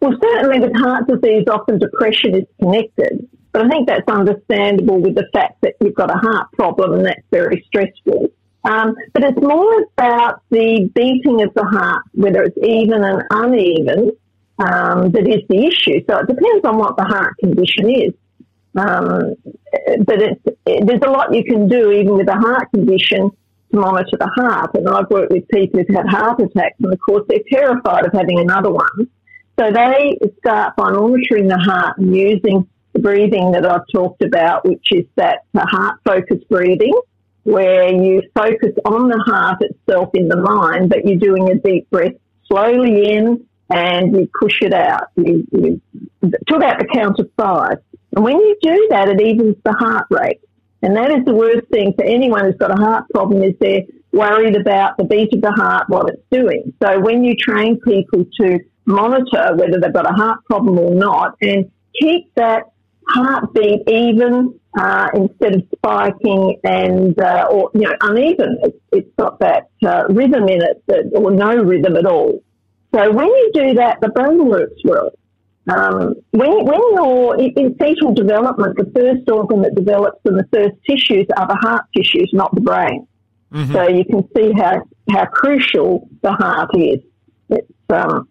Well, 0.01 0.13
certainly 0.21 0.59
with 0.59 0.75
heart 0.75 1.07
disease, 1.07 1.45
often 1.49 1.79
depression 1.79 2.35
is 2.35 2.43
connected. 2.59 3.27
But 3.51 3.65
I 3.65 3.69
think 3.69 3.87
that's 3.87 4.07
understandable 4.07 4.99
with 4.99 5.15
the 5.15 5.27
fact 5.33 5.61
that 5.61 5.73
you've 5.81 5.95
got 5.95 6.11
a 6.11 6.17
heart 6.17 6.51
problem 6.53 6.93
and 6.93 7.05
that's 7.05 7.23
very 7.31 7.63
stressful. 7.67 8.29
Um, 8.63 8.95
but 9.13 9.23
it's 9.23 9.41
more 9.41 9.85
about 9.97 10.41
the 10.49 10.89
beating 10.93 11.41
of 11.41 11.53
the 11.53 11.63
heart, 11.63 12.03
whether 12.13 12.43
it's 12.43 12.57
even 12.57 13.03
and 13.03 13.23
uneven, 13.29 14.11
um, 14.59 15.11
that 15.11 15.27
is 15.27 15.43
the 15.47 15.65
issue. 15.65 16.03
So 16.09 16.17
it 16.17 16.27
depends 16.27 16.65
on 16.65 16.77
what 16.77 16.97
the 16.97 17.03
heart 17.03 17.37
condition 17.39 17.89
is. 17.89 18.13
Um, 18.75 19.35
but 20.05 20.21
it, 20.21 20.41
there's 20.65 21.01
a 21.01 21.09
lot 21.09 21.33
you 21.33 21.43
can 21.43 21.67
do 21.67 21.91
even 21.91 22.17
with 22.17 22.27
a 22.27 22.35
heart 22.35 22.69
condition 22.73 23.31
to 23.71 23.79
monitor 23.79 24.17
the 24.19 24.29
heart. 24.35 24.71
And 24.75 24.87
I've 24.87 25.09
worked 25.09 25.31
with 25.31 25.47
people 25.47 25.79
who've 25.79 25.95
had 25.95 26.07
heart 26.07 26.39
attacks, 26.41 26.75
and 26.79 26.91
of 26.91 26.99
course 26.99 27.23
they're 27.29 27.39
terrified 27.49 28.05
of 28.05 28.13
having 28.13 28.39
another 28.39 28.69
one. 28.69 29.09
So 29.59 29.71
they 29.71 30.17
start 30.39 30.75
by 30.75 30.91
monitoring 30.91 31.47
the 31.47 31.57
heart 31.57 31.97
and 31.97 32.15
using 32.15 32.67
breathing 32.99 33.51
that 33.51 33.65
I've 33.65 33.87
talked 33.93 34.23
about, 34.23 34.67
which 34.67 34.91
is 34.91 35.05
that 35.15 35.39
heart 35.55 35.99
focused 36.05 36.47
breathing, 36.49 36.93
where 37.43 37.89
you 37.89 38.21
focus 38.35 38.73
on 38.85 39.07
the 39.07 39.23
heart 39.25 39.61
itself 39.61 40.09
in 40.13 40.27
the 40.27 40.37
mind, 40.37 40.89
but 40.89 41.05
you're 41.05 41.19
doing 41.19 41.49
a 41.49 41.55
deep 41.55 41.89
breath 41.89 42.13
slowly 42.47 43.13
in 43.13 43.45
and 43.69 44.15
you 44.15 44.29
push 44.39 44.61
it 44.61 44.73
out. 44.73 45.07
You, 45.15 45.45
you 45.51 45.81
took 46.47 46.63
out 46.63 46.79
the 46.79 46.87
count 46.93 47.19
of 47.19 47.29
five. 47.37 47.79
And 48.15 48.23
when 48.23 48.37
you 48.37 48.57
do 48.61 48.87
that, 48.91 49.09
it 49.09 49.21
evens 49.21 49.57
the 49.63 49.73
heart 49.73 50.07
rate. 50.09 50.41
And 50.81 50.95
that 50.95 51.11
is 51.11 51.25
the 51.25 51.33
worst 51.33 51.67
thing 51.71 51.93
for 51.93 52.05
anyone 52.05 52.45
who's 52.45 52.55
got 52.55 52.71
a 52.71 52.81
heart 52.81 53.05
problem 53.13 53.43
is 53.43 53.53
they're 53.59 53.83
worried 54.11 54.55
about 54.55 54.97
the 54.97 55.03
beat 55.03 55.33
of 55.33 55.41
the 55.41 55.51
heart, 55.51 55.89
what 55.89 56.09
it's 56.09 56.23
doing. 56.31 56.73
So 56.81 56.99
when 56.99 57.23
you 57.23 57.35
train 57.35 57.79
people 57.79 58.25
to 58.41 58.59
monitor 58.85 59.55
whether 59.55 59.79
they've 59.79 59.93
got 59.93 60.09
a 60.09 60.13
heart 60.13 60.39
problem 60.45 60.79
or 60.79 60.95
not 60.95 61.35
and 61.41 61.69
keep 61.99 62.33
that 62.35 62.63
heartbeat 63.09 63.89
even 63.89 64.59
uh, 64.77 65.09
instead 65.13 65.55
of 65.55 65.63
spiking 65.75 66.59
and 66.63 67.19
uh, 67.19 67.47
or 67.49 67.71
you 67.73 67.81
know 67.81 67.95
uneven. 68.01 68.57
It's, 68.63 68.77
it's 68.91 69.09
got 69.17 69.39
that 69.39 69.69
uh, 69.85 70.05
rhythm 70.09 70.47
in 70.47 70.61
it, 70.61 70.83
that, 70.87 71.11
or 71.15 71.31
no 71.31 71.55
rhythm 71.55 71.95
at 71.95 72.05
all. 72.05 72.43
So 72.93 73.11
when 73.11 73.27
you 73.27 73.51
do 73.53 73.73
that, 73.75 73.99
the 74.01 74.09
brain 74.09 74.45
works 74.45 74.81
well. 74.83 75.11
Um, 75.69 76.15
when, 76.31 76.65
when 76.65 76.79
you're 76.93 77.37
in 77.37 77.75
fetal 77.75 78.13
development, 78.13 78.77
the 78.77 78.89
first 78.95 79.29
organ 79.29 79.61
that 79.63 79.75
develops 79.75 80.21
and 80.23 80.39
the 80.39 80.47
first 80.53 80.75
tissues 80.89 81.27
are 81.35 81.47
the 81.47 81.55
heart 81.55 81.83
tissues, 81.95 82.29
not 82.31 82.55
the 82.55 82.61
brain. 82.61 83.05
Mm-hmm. 83.51 83.73
So 83.73 83.87
you 83.89 84.05
can 84.05 84.27
see 84.35 84.53
how, 84.53 84.83
how 85.11 85.25
crucial 85.25 86.09
the 86.21 86.31
heart 86.31 86.69
is. 86.75 86.99
It's, 87.49 87.71
um, 87.89 88.29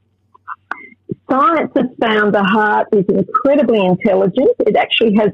science 1.29 1.73
has 1.77 1.87
found 2.01 2.35
the 2.35 2.43
heart 2.43 2.89
is 2.93 3.05
incredibly 3.09 3.85
intelligent. 3.85 4.51
It 4.61 4.77
actually 4.77 5.15
has 5.17 5.31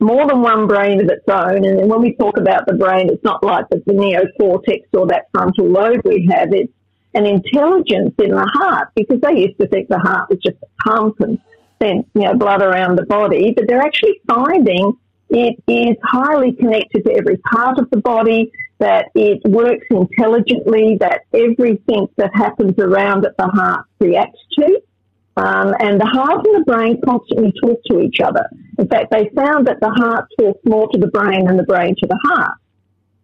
more 0.00 0.26
than 0.26 0.42
one 0.42 0.66
brain 0.66 1.00
of 1.00 1.08
its 1.08 1.24
own. 1.28 1.64
And 1.64 1.88
when 1.88 2.02
we 2.02 2.14
talk 2.16 2.36
about 2.36 2.66
the 2.66 2.74
brain, 2.74 3.08
it's 3.10 3.22
not 3.24 3.44
like 3.44 3.68
the, 3.70 3.82
the 3.86 3.92
neocortex 3.92 4.82
or 4.92 5.06
that 5.08 5.26
frontal 5.32 5.68
lobe 5.68 6.02
we 6.04 6.28
have. 6.34 6.52
It's 6.52 6.72
an 7.14 7.26
intelligence 7.26 8.14
in 8.18 8.30
the 8.30 8.50
heart 8.54 8.88
because 8.94 9.20
they 9.20 9.40
used 9.40 9.58
to 9.60 9.68
think 9.68 9.88
the 9.88 9.98
heart 9.98 10.28
was 10.30 10.38
just 10.38 10.56
a 10.62 10.88
pump 10.88 11.20
and 11.20 11.38
sent, 11.80 12.08
you 12.14 12.22
know, 12.22 12.34
blood 12.34 12.62
around 12.62 12.96
the 12.96 13.06
body. 13.06 13.52
But 13.54 13.66
they're 13.68 13.82
actually 13.82 14.20
finding 14.26 14.94
it 15.30 15.62
is 15.66 15.96
highly 16.04 16.52
connected 16.52 17.04
to 17.04 17.12
every 17.12 17.38
part 17.38 17.78
of 17.78 17.88
the 17.90 17.96
body, 17.96 18.52
that 18.78 19.06
it 19.14 19.40
works 19.44 19.86
intelligently, 19.90 20.98
that 21.00 21.22
everything 21.32 22.08
that 22.16 22.30
happens 22.34 22.76
around 22.78 23.24
it, 23.24 23.32
the 23.38 23.46
heart 23.46 23.86
reacts 24.00 24.40
to. 24.58 24.82
Um, 25.36 25.74
and 25.80 25.98
the 25.98 26.06
heart 26.06 26.44
and 26.46 26.56
the 26.56 26.64
brain 26.66 27.00
constantly 27.04 27.52
talk 27.62 27.80
to 27.90 28.00
each 28.00 28.20
other. 28.20 28.48
In 28.78 28.86
fact, 28.86 29.10
they 29.10 29.30
found 29.34 29.66
that 29.66 29.80
the 29.80 29.88
heart 29.88 30.28
talks 30.38 30.60
more 30.64 30.88
to 30.92 30.98
the 30.98 31.06
brain 31.06 31.46
than 31.46 31.56
the 31.56 31.62
brain 31.62 31.94
to 31.98 32.06
the 32.06 32.18
heart. 32.24 32.58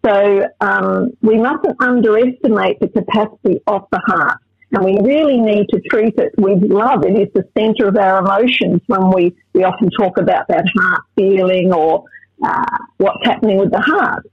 So 0.04 0.48
um, 0.60 1.10
we 1.22 1.36
mustn't 1.36 1.76
underestimate 1.80 2.80
the 2.80 2.88
capacity 2.88 3.60
of 3.66 3.86
the 3.90 4.00
heart. 4.06 4.38
And 4.70 4.84
we 4.84 4.98
really 5.02 5.38
need 5.38 5.66
to 5.70 5.80
treat 5.90 6.14
it 6.18 6.32
with 6.38 6.62
love. 6.62 7.04
It 7.04 7.18
is 7.18 7.28
the 7.34 7.44
center 7.56 7.88
of 7.88 7.96
our 7.96 8.18
emotions 8.20 8.80
when 8.86 9.10
we, 9.10 9.34
we 9.54 9.64
often 9.64 9.90
talk 9.98 10.18
about 10.18 10.46
that 10.48 10.64
heart 10.76 11.02
feeling 11.16 11.72
or 11.72 12.04
uh, 12.42 12.64
what's 12.98 13.24
happening 13.24 13.58
with 13.58 13.70
the 13.70 13.80
heart. 13.80 14.26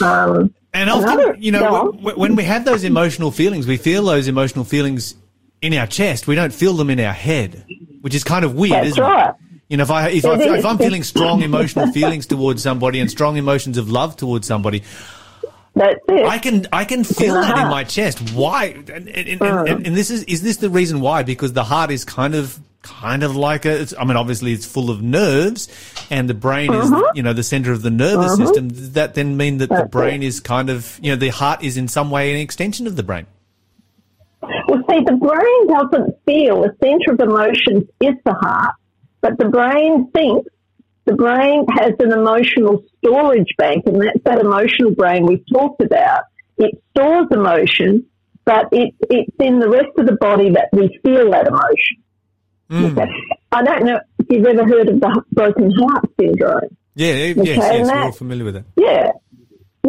Um, 0.00 0.54
and 0.72 0.88
often, 0.88 1.10
another, 1.10 1.36
you 1.38 1.50
know, 1.50 1.90
when 1.92 2.36
we 2.36 2.44
have 2.44 2.64
those 2.64 2.84
emotional 2.84 3.32
feelings, 3.32 3.66
we 3.66 3.76
feel 3.76 4.04
those 4.04 4.28
emotional 4.28 4.64
feelings 4.64 5.16
in 5.62 5.74
our 5.74 5.86
chest. 5.86 6.26
We 6.26 6.34
don't 6.34 6.52
feel 6.52 6.74
them 6.74 6.90
in 6.90 7.00
our 7.00 7.12
head, 7.12 7.64
which 8.00 8.14
is 8.14 8.24
kind 8.24 8.44
of 8.44 8.54
weird, 8.54 8.72
That's 8.72 8.88
isn't 8.88 9.02
right. 9.02 9.30
it? 9.30 9.34
You 9.68 9.76
know, 9.76 9.84
if 9.84 9.90
I 9.90 10.08
if, 10.08 10.24
I, 10.24 10.34
if 10.34 10.66
I'm 10.66 10.78
feeling 10.78 11.04
strong 11.04 11.42
emotional 11.42 11.92
feelings 11.92 12.26
towards 12.26 12.62
somebody 12.62 12.98
and 12.98 13.08
strong 13.08 13.36
emotions 13.36 13.78
of 13.78 13.88
love 13.88 14.16
towards 14.16 14.46
somebody, 14.46 14.82
that's 15.74 16.00
it. 16.08 16.26
I 16.26 16.38
can 16.38 16.66
I 16.72 16.84
can 16.84 17.04
feel 17.04 17.34
that 17.34 17.56
in 17.56 17.68
my 17.68 17.84
chest. 17.84 18.32
Why? 18.32 18.66
And, 18.66 19.08
and, 19.08 19.08
and, 19.08 19.42
and, 19.42 19.86
and, 19.86 19.96
this 19.96 20.10
is 20.10 20.24
is 20.24 20.42
this 20.42 20.56
the 20.56 20.70
reason 20.70 21.00
why? 21.00 21.22
Because 21.22 21.52
the 21.52 21.62
heart 21.62 21.92
is 21.92 22.04
kind 22.04 22.34
of 22.34 22.58
kind 22.82 23.22
of 23.22 23.36
like 23.36 23.64
a. 23.64 23.86
I 23.96 24.04
mean, 24.04 24.16
obviously 24.16 24.52
it's 24.52 24.66
full 24.66 24.90
of 24.90 25.02
nerves, 25.02 25.68
and 26.10 26.28
the 26.28 26.34
brain 26.34 26.74
is 26.74 26.90
uh-huh. 26.90 27.12
you 27.14 27.22
know 27.22 27.32
the 27.32 27.44
center 27.44 27.70
of 27.70 27.82
the 27.82 27.90
nervous 27.90 28.32
uh-huh. 28.32 28.46
system. 28.46 28.68
Does 28.68 28.92
that 28.92 29.14
then 29.14 29.36
mean 29.36 29.58
that 29.58 29.68
That's 29.68 29.82
the 29.82 29.88
brain 29.88 30.24
it. 30.24 30.26
is 30.26 30.40
kind 30.40 30.68
of 30.68 30.98
you 31.00 31.12
know 31.12 31.16
the 31.16 31.28
heart 31.28 31.62
is 31.62 31.76
in 31.76 31.86
some 31.86 32.10
way 32.10 32.34
an 32.34 32.40
extension 32.40 32.88
of 32.88 32.96
the 32.96 33.04
brain? 33.04 33.28
Well, 34.42 34.82
see, 34.88 35.04
the 35.04 35.16
brain 35.16 35.66
doesn't 35.66 36.16
feel. 36.24 36.62
The 36.62 36.74
center 36.82 37.12
of 37.12 37.20
emotions 37.20 37.84
is 38.00 38.14
the 38.24 38.34
heart, 38.34 38.74
but 39.20 39.38
the 39.38 39.46
brain 39.46 40.10
thinks. 40.12 40.50
The 41.06 41.14
brain 41.14 41.66
has 41.76 41.92
an 41.98 42.12
emotional 42.12 42.84
storage 42.98 43.52
bank, 43.58 43.84
and 43.86 44.00
that's 44.00 44.22
that 44.24 44.38
emotional 44.38 44.94
brain 44.94 45.26
we've 45.26 45.44
talked 45.52 45.82
about. 45.82 46.24
It 46.56 46.80
stores 46.90 47.26
emotion, 47.30 48.06
but 48.44 48.68
it, 48.70 48.94
it's 49.08 49.34
in 49.40 49.58
the 49.58 49.68
rest 49.68 49.88
of 49.98 50.06
the 50.06 50.16
body 50.20 50.50
that 50.50 50.68
we 50.72 51.00
feel 51.02 51.30
that 51.32 51.48
emotion. 51.48 51.96
Mm. 52.70 52.92
Okay. 52.92 53.10
I 53.50 53.62
don't 53.62 53.84
know 53.84 53.98
if 54.18 54.26
you've 54.28 54.46
ever 54.46 54.64
heard 54.64 54.88
of 54.88 55.00
the 55.00 55.24
broken 55.32 55.72
heart 55.72 56.04
syndrome. 56.20 56.76
Yeah, 56.94 57.14
yeah, 57.14 57.32
Okay, 57.32 57.44
yes, 57.44 57.56
yes, 57.56 57.88
we're 57.88 58.02
all 58.02 58.12
familiar 58.12 58.44
with 58.44 58.56
it. 58.56 58.64
Yeah. 58.76 59.10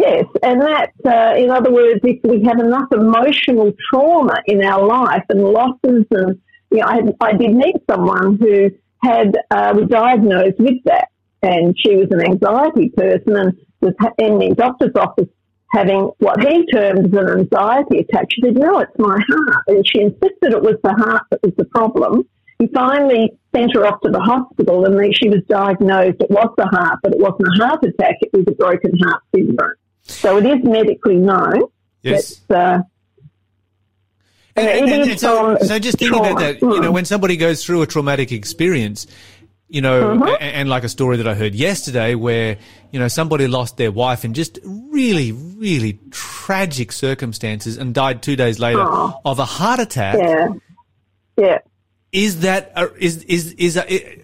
Yes, 0.02 0.26
and 0.42 0.62
that, 0.62 0.94
uh, 1.06 1.36
in 1.38 1.52
other 1.52 1.72
words, 1.72 2.00
if 2.04 2.24
we 2.24 2.44
have 2.46 2.60
enough 2.60 2.92
emotional 2.92 3.72
trauma 3.90 4.42
in 4.48 4.64
our 4.66 4.84
life 4.84 5.26
and 5.30 5.44
losses, 5.44 6.06
and 6.10 6.42
you 6.72 6.80
know, 6.80 6.88
I, 6.88 7.02
I 7.22 7.34
did 7.34 7.54
meet 7.54 7.76
someone 7.88 8.40
who 8.42 8.72
had 9.04 9.38
uh, 9.52 9.74
was 9.76 9.90
diagnosed 9.90 10.58
with 10.58 10.84
that, 10.86 11.10
and 11.44 11.76
she 11.78 11.98
was 11.98 12.08
an 12.10 12.22
anxiety 12.22 12.90
person 12.90 13.36
and 13.36 13.58
was 13.80 13.94
in 14.18 14.40
the 14.40 14.56
doctor's 14.56 14.96
office 14.96 15.30
having 15.72 16.10
what 16.18 16.42
he 16.42 16.66
termed 16.74 17.06
as 17.06 17.14
an 17.14 17.40
anxiety 17.40 18.00
attack. 18.00 18.26
She 18.32 18.42
said, 18.42 18.56
"No, 18.56 18.80
it's 18.80 18.98
my 18.98 19.20
heart," 19.30 19.64
and 19.68 19.88
she 19.88 20.02
insisted 20.02 20.54
it 20.54 20.64
was 20.64 20.78
the 20.84 20.94
heart 20.94 21.24
that 21.30 21.44
was 21.44 21.54
the 21.58 21.66
problem. 21.66 22.24
He 22.58 22.68
finally 22.74 23.38
sent 23.56 23.76
her 23.76 23.86
off 23.86 24.02
to 24.02 24.10
the 24.10 24.20
hospital, 24.20 24.86
and 24.86 25.16
she 25.16 25.30
was 25.30 25.44
diagnosed. 25.48 26.22
It 26.22 26.32
was 26.32 26.50
the 26.58 26.66
heart, 26.66 27.00
but 27.04 27.14
it 27.14 27.20
wasn't 27.20 27.50
a 27.54 27.64
heart 27.64 27.84
attack; 27.84 28.16
it 28.22 28.34
was 28.34 28.46
a 28.48 28.56
broken 28.56 28.98
heart 28.98 29.22
syndrome. 29.36 29.76
So 30.04 30.38
it 30.38 30.46
is 30.46 30.64
medically 30.64 31.16
known. 31.16 31.64
Yes. 32.04 32.42
Uh, 32.50 32.80
And, 34.56 34.68
it 34.68 34.84
and- 34.94 35.12
and 35.12 35.20
so, 35.20 35.58
so 35.62 35.80
just 35.80 35.98
thinking 35.98 36.20
about 36.20 36.40
that, 36.40 36.62
you 36.62 36.82
know, 36.82 36.90
Mm. 36.92 36.94
when 36.94 37.06
somebody 37.06 37.38
goes 37.38 37.64
through 37.66 37.84
a 37.84 37.88
traumatic 37.88 38.32
experience, 38.34 39.08
you 39.70 39.80
know, 39.82 40.18
Mm-hmm. 40.18 40.36
and, 40.42 40.68
like 40.70 40.84
a 40.84 40.90
story 40.90 41.16
that 41.18 41.28
I 41.28 41.36
heard 41.36 41.56
yesterday 41.56 42.16
where, 42.16 42.58
you 42.92 43.00
know, 43.00 43.08
somebody 43.08 43.48
lost 43.48 43.78
their 43.78 43.92
wife 43.94 44.26
in 44.26 44.34
just 44.34 44.60
really, 44.66 45.32
really 45.32 46.00
tragic 46.12 46.92
circumstances 46.92 47.78
and 47.78 47.94
died 47.94 48.22
two 48.22 48.36
days 48.36 48.60
later 48.60 48.82
Oh. 48.82 49.14
of 49.24 49.40
a 49.40 49.46
heart 49.46 49.80
attack. 49.80 50.18
yeah, 50.20 50.48
yeah. 51.38 51.58
Is 52.12 52.42
that, 52.42 52.74
a, 52.76 52.90
is, 52.98 53.24
is, 53.24 53.54
is, 53.54 53.78
a, 53.78 54.22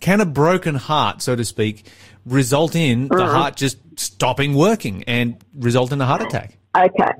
can 0.00 0.22
a 0.22 0.24
broken 0.26 0.76
heart, 0.76 1.20
so 1.20 1.36
to 1.36 1.44
speak, 1.44 1.84
result 2.24 2.74
in 2.74 3.08
the 3.08 3.14
Mm-hmm. 3.16 3.34
heart 3.36 3.56
just 3.56 3.76
stopping 3.98 4.54
working 4.54 5.04
and 5.04 5.36
result 5.54 5.92
in 5.92 6.00
a 6.00 6.06
heart 6.06 6.22
attack? 6.22 6.58
Okay. 6.76 7.12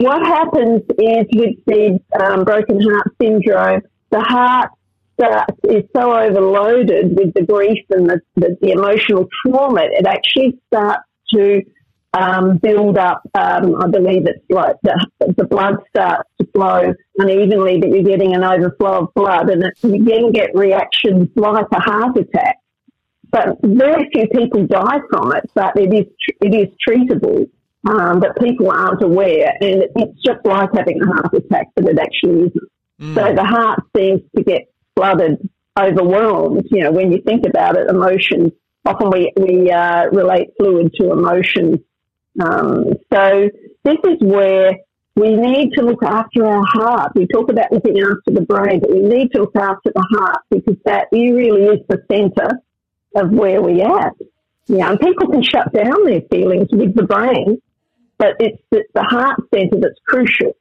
What 0.00 0.24
happens 0.24 0.82
is 0.98 1.26
with 1.34 1.56
the 1.66 1.98
um, 2.22 2.44
broken 2.44 2.80
heart 2.80 3.14
syndrome, 3.20 3.82
the 4.10 4.20
heart 4.20 4.70
starts, 5.14 5.58
is 5.64 5.84
so 5.94 6.16
overloaded 6.16 7.16
with 7.16 7.34
the 7.34 7.42
grief 7.42 7.84
and 7.90 8.08
the, 8.08 8.20
the, 8.36 8.56
the 8.60 8.70
emotional 8.70 9.28
trauma, 9.44 9.82
it 9.82 10.06
actually 10.06 10.58
starts 10.68 11.02
to 11.34 11.62
um, 12.12 12.58
build 12.58 12.98
up. 12.98 13.22
Um, 13.34 13.76
I 13.80 13.88
believe 13.88 14.26
it's 14.26 14.44
like 14.48 14.76
the, 14.82 15.06
the 15.36 15.44
blood 15.44 15.76
starts 15.88 16.28
to 16.38 16.46
flow 16.52 16.94
unevenly, 17.18 17.80
that 17.80 17.88
you're 17.88 18.02
getting 18.02 18.34
an 18.34 18.44
overflow 18.44 19.04
of 19.04 19.14
blood, 19.14 19.50
and 19.50 19.64
it, 19.64 19.74
you 19.82 20.04
then 20.04 20.32
get 20.32 20.50
reactions 20.54 21.28
like 21.36 21.66
a 21.72 21.80
heart 21.80 22.16
attack. 22.16 22.56
But 23.30 23.58
very 23.62 24.08
few 24.12 24.26
people 24.28 24.66
die 24.66 25.00
from 25.10 25.32
it, 25.36 25.50
but 25.54 25.76
it 25.76 25.92
is, 25.94 26.06
it 26.40 26.54
is 26.54 26.68
treatable. 26.86 27.48
Um, 27.88 28.20
but 28.20 28.38
people 28.38 28.70
aren't 28.70 29.02
aware, 29.02 29.52
and 29.60 29.84
it's 29.96 30.22
just 30.22 30.44
like 30.44 30.68
having 30.74 31.00
a 31.02 31.06
heart 31.06 31.32
attack, 31.32 31.68
but 31.74 31.86
it 31.86 31.98
actually 31.98 32.48
isn't. 32.48 32.70
So 33.14 33.34
the 33.34 33.44
heart 33.44 33.80
seems 33.96 34.20
to 34.36 34.42
get 34.42 34.68
flooded, 34.94 35.48
overwhelmed. 35.78 36.66
You 36.70 36.84
know, 36.84 36.92
when 36.92 37.10
you 37.10 37.22
think 37.22 37.46
about 37.46 37.76
it, 37.76 37.88
emotions. 37.88 38.52
Often 38.84 39.10
we 39.10 39.32
we 39.36 39.70
uh, 39.70 40.06
relate 40.12 40.48
fluid 40.58 40.92
to 41.00 41.12
emotions. 41.12 41.78
Um, 42.38 42.92
so 43.12 43.48
this 43.84 43.96
is 44.04 44.18
where 44.20 44.74
we 45.16 45.34
need 45.34 45.72
to 45.76 45.82
look 45.82 46.02
after 46.02 46.46
our 46.46 46.64
heart. 46.66 47.12
We 47.14 47.26
talk 47.26 47.50
about 47.50 47.72
looking 47.72 47.98
after 47.98 48.32
the 48.32 48.42
brain, 48.42 48.80
but 48.80 48.90
we 48.90 49.00
need 49.00 49.32
to 49.32 49.40
look 49.40 49.56
after 49.56 49.90
the 49.94 50.06
heart 50.18 50.42
because 50.50 50.76
that 50.84 51.06
really 51.12 51.64
is 51.64 51.80
the 51.88 52.02
centre 52.10 52.60
of 53.14 53.30
where 53.30 53.60
we 53.60 53.82
at. 53.82 54.14
Yeah, 54.66 54.90
and 54.90 55.00
people 55.00 55.28
can 55.28 55.42
shut 55.42 55.72
down 55.72 56.04
their 56.04 56.22
feelings 56.30 56.68
with 56.70 56.94
the 56.94 57.02
brain, 57.02 57.60
but 58.18 58.36
it's 58.38 58.62
the, 58.70 58.84
heart 59.02 59.40
centre 59.52 59.80
that's 59.80 59.98
crucial. 60.06 60.56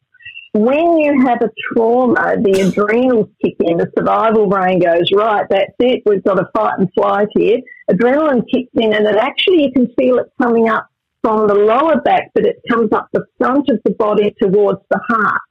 When 0.54 0.98
you 0.98 1.28
have 1.28 1.42
a 1.44 1.52
trauma, 1.74 2.36
the 2.42 2.68
adrenals 2.68 3.30
kick 3.44 3.56
in, 3.60 3.78
the 3.78 3.92
survival 3.96 4.48
brain 4.48 4.80
goes, 4.80 5.12
right, 5.14 5.46
that's 5.48 5.74
it, 5.80 6.02
we've 6.08 6.24
got 6.24 6.36
to 6.36 6.48
fight 6.56 6.80
and 6.80 6.92
flight 6.94 7.28
here. 7.36 7.60
Adrenaline 7.92 8.44
kicks 8.52 8.72
in 8.74 8.94
and 8.94 9.06
it 9.06 9.16
actually, 9.16 9.64
you 9.66 9.72
can 9.72 9.94
feel 9.94 10.18
it 10.18 10.32
coming 10.42 10.70
up 10.70 10.90
from 11.22 11.48
the 11.48 11.54
lower 11.54 12.02
back, 12.02 12.32
but 12.34 12.46
it 12.46 12.62
comes 12.68 12.92
up 12.92 13.10
the 13.14 13.26
front 13.38 13.70
of 13.70 13.80
the 13.84 13.92
body 13.92 14.34
towards 14.42 14.80
the 14.90 15.00
heart. 15.08 15.42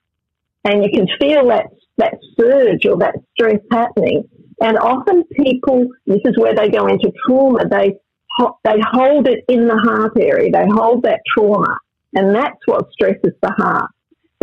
And 0.64 0.82
you 0.82 0.90
can 0.90 1.06
feel 1.20 1.46
that, 1.48 1.66
that 1.98 2.18
surge 2.38 2.84
or 2.86 2.98
that 2.98 3.14
stress 3.34 3.60
happening. 3.70 4.28
And 4.60 4.76
often 4.78 5.24
people, 5.24 5.86
this 6.06 6.20
is 6.24 6.36
where 6.36 6.54
they 6.54 6.68
go 6.68 6.86
into 6.86 7.12
trauma, 7.26 7.68
they, 7.68 7.94
they 8.64 8.80
hold 8.92 9.28
it 9.28 9.44
in 9.48 9.66
the 9.66 9.76
heart 9.76 10.12
area. 10.18 10.50
They 10.50 10.66
hold 10.68 11.04
that 11.04 11.20
trauma. 11.32 11.76
And 12.14 12.34
that's 12.34 12.58
what 12.66 12.90
stresses 12.92 13.34
the 13.42 13.50
heart. 13.50 13.90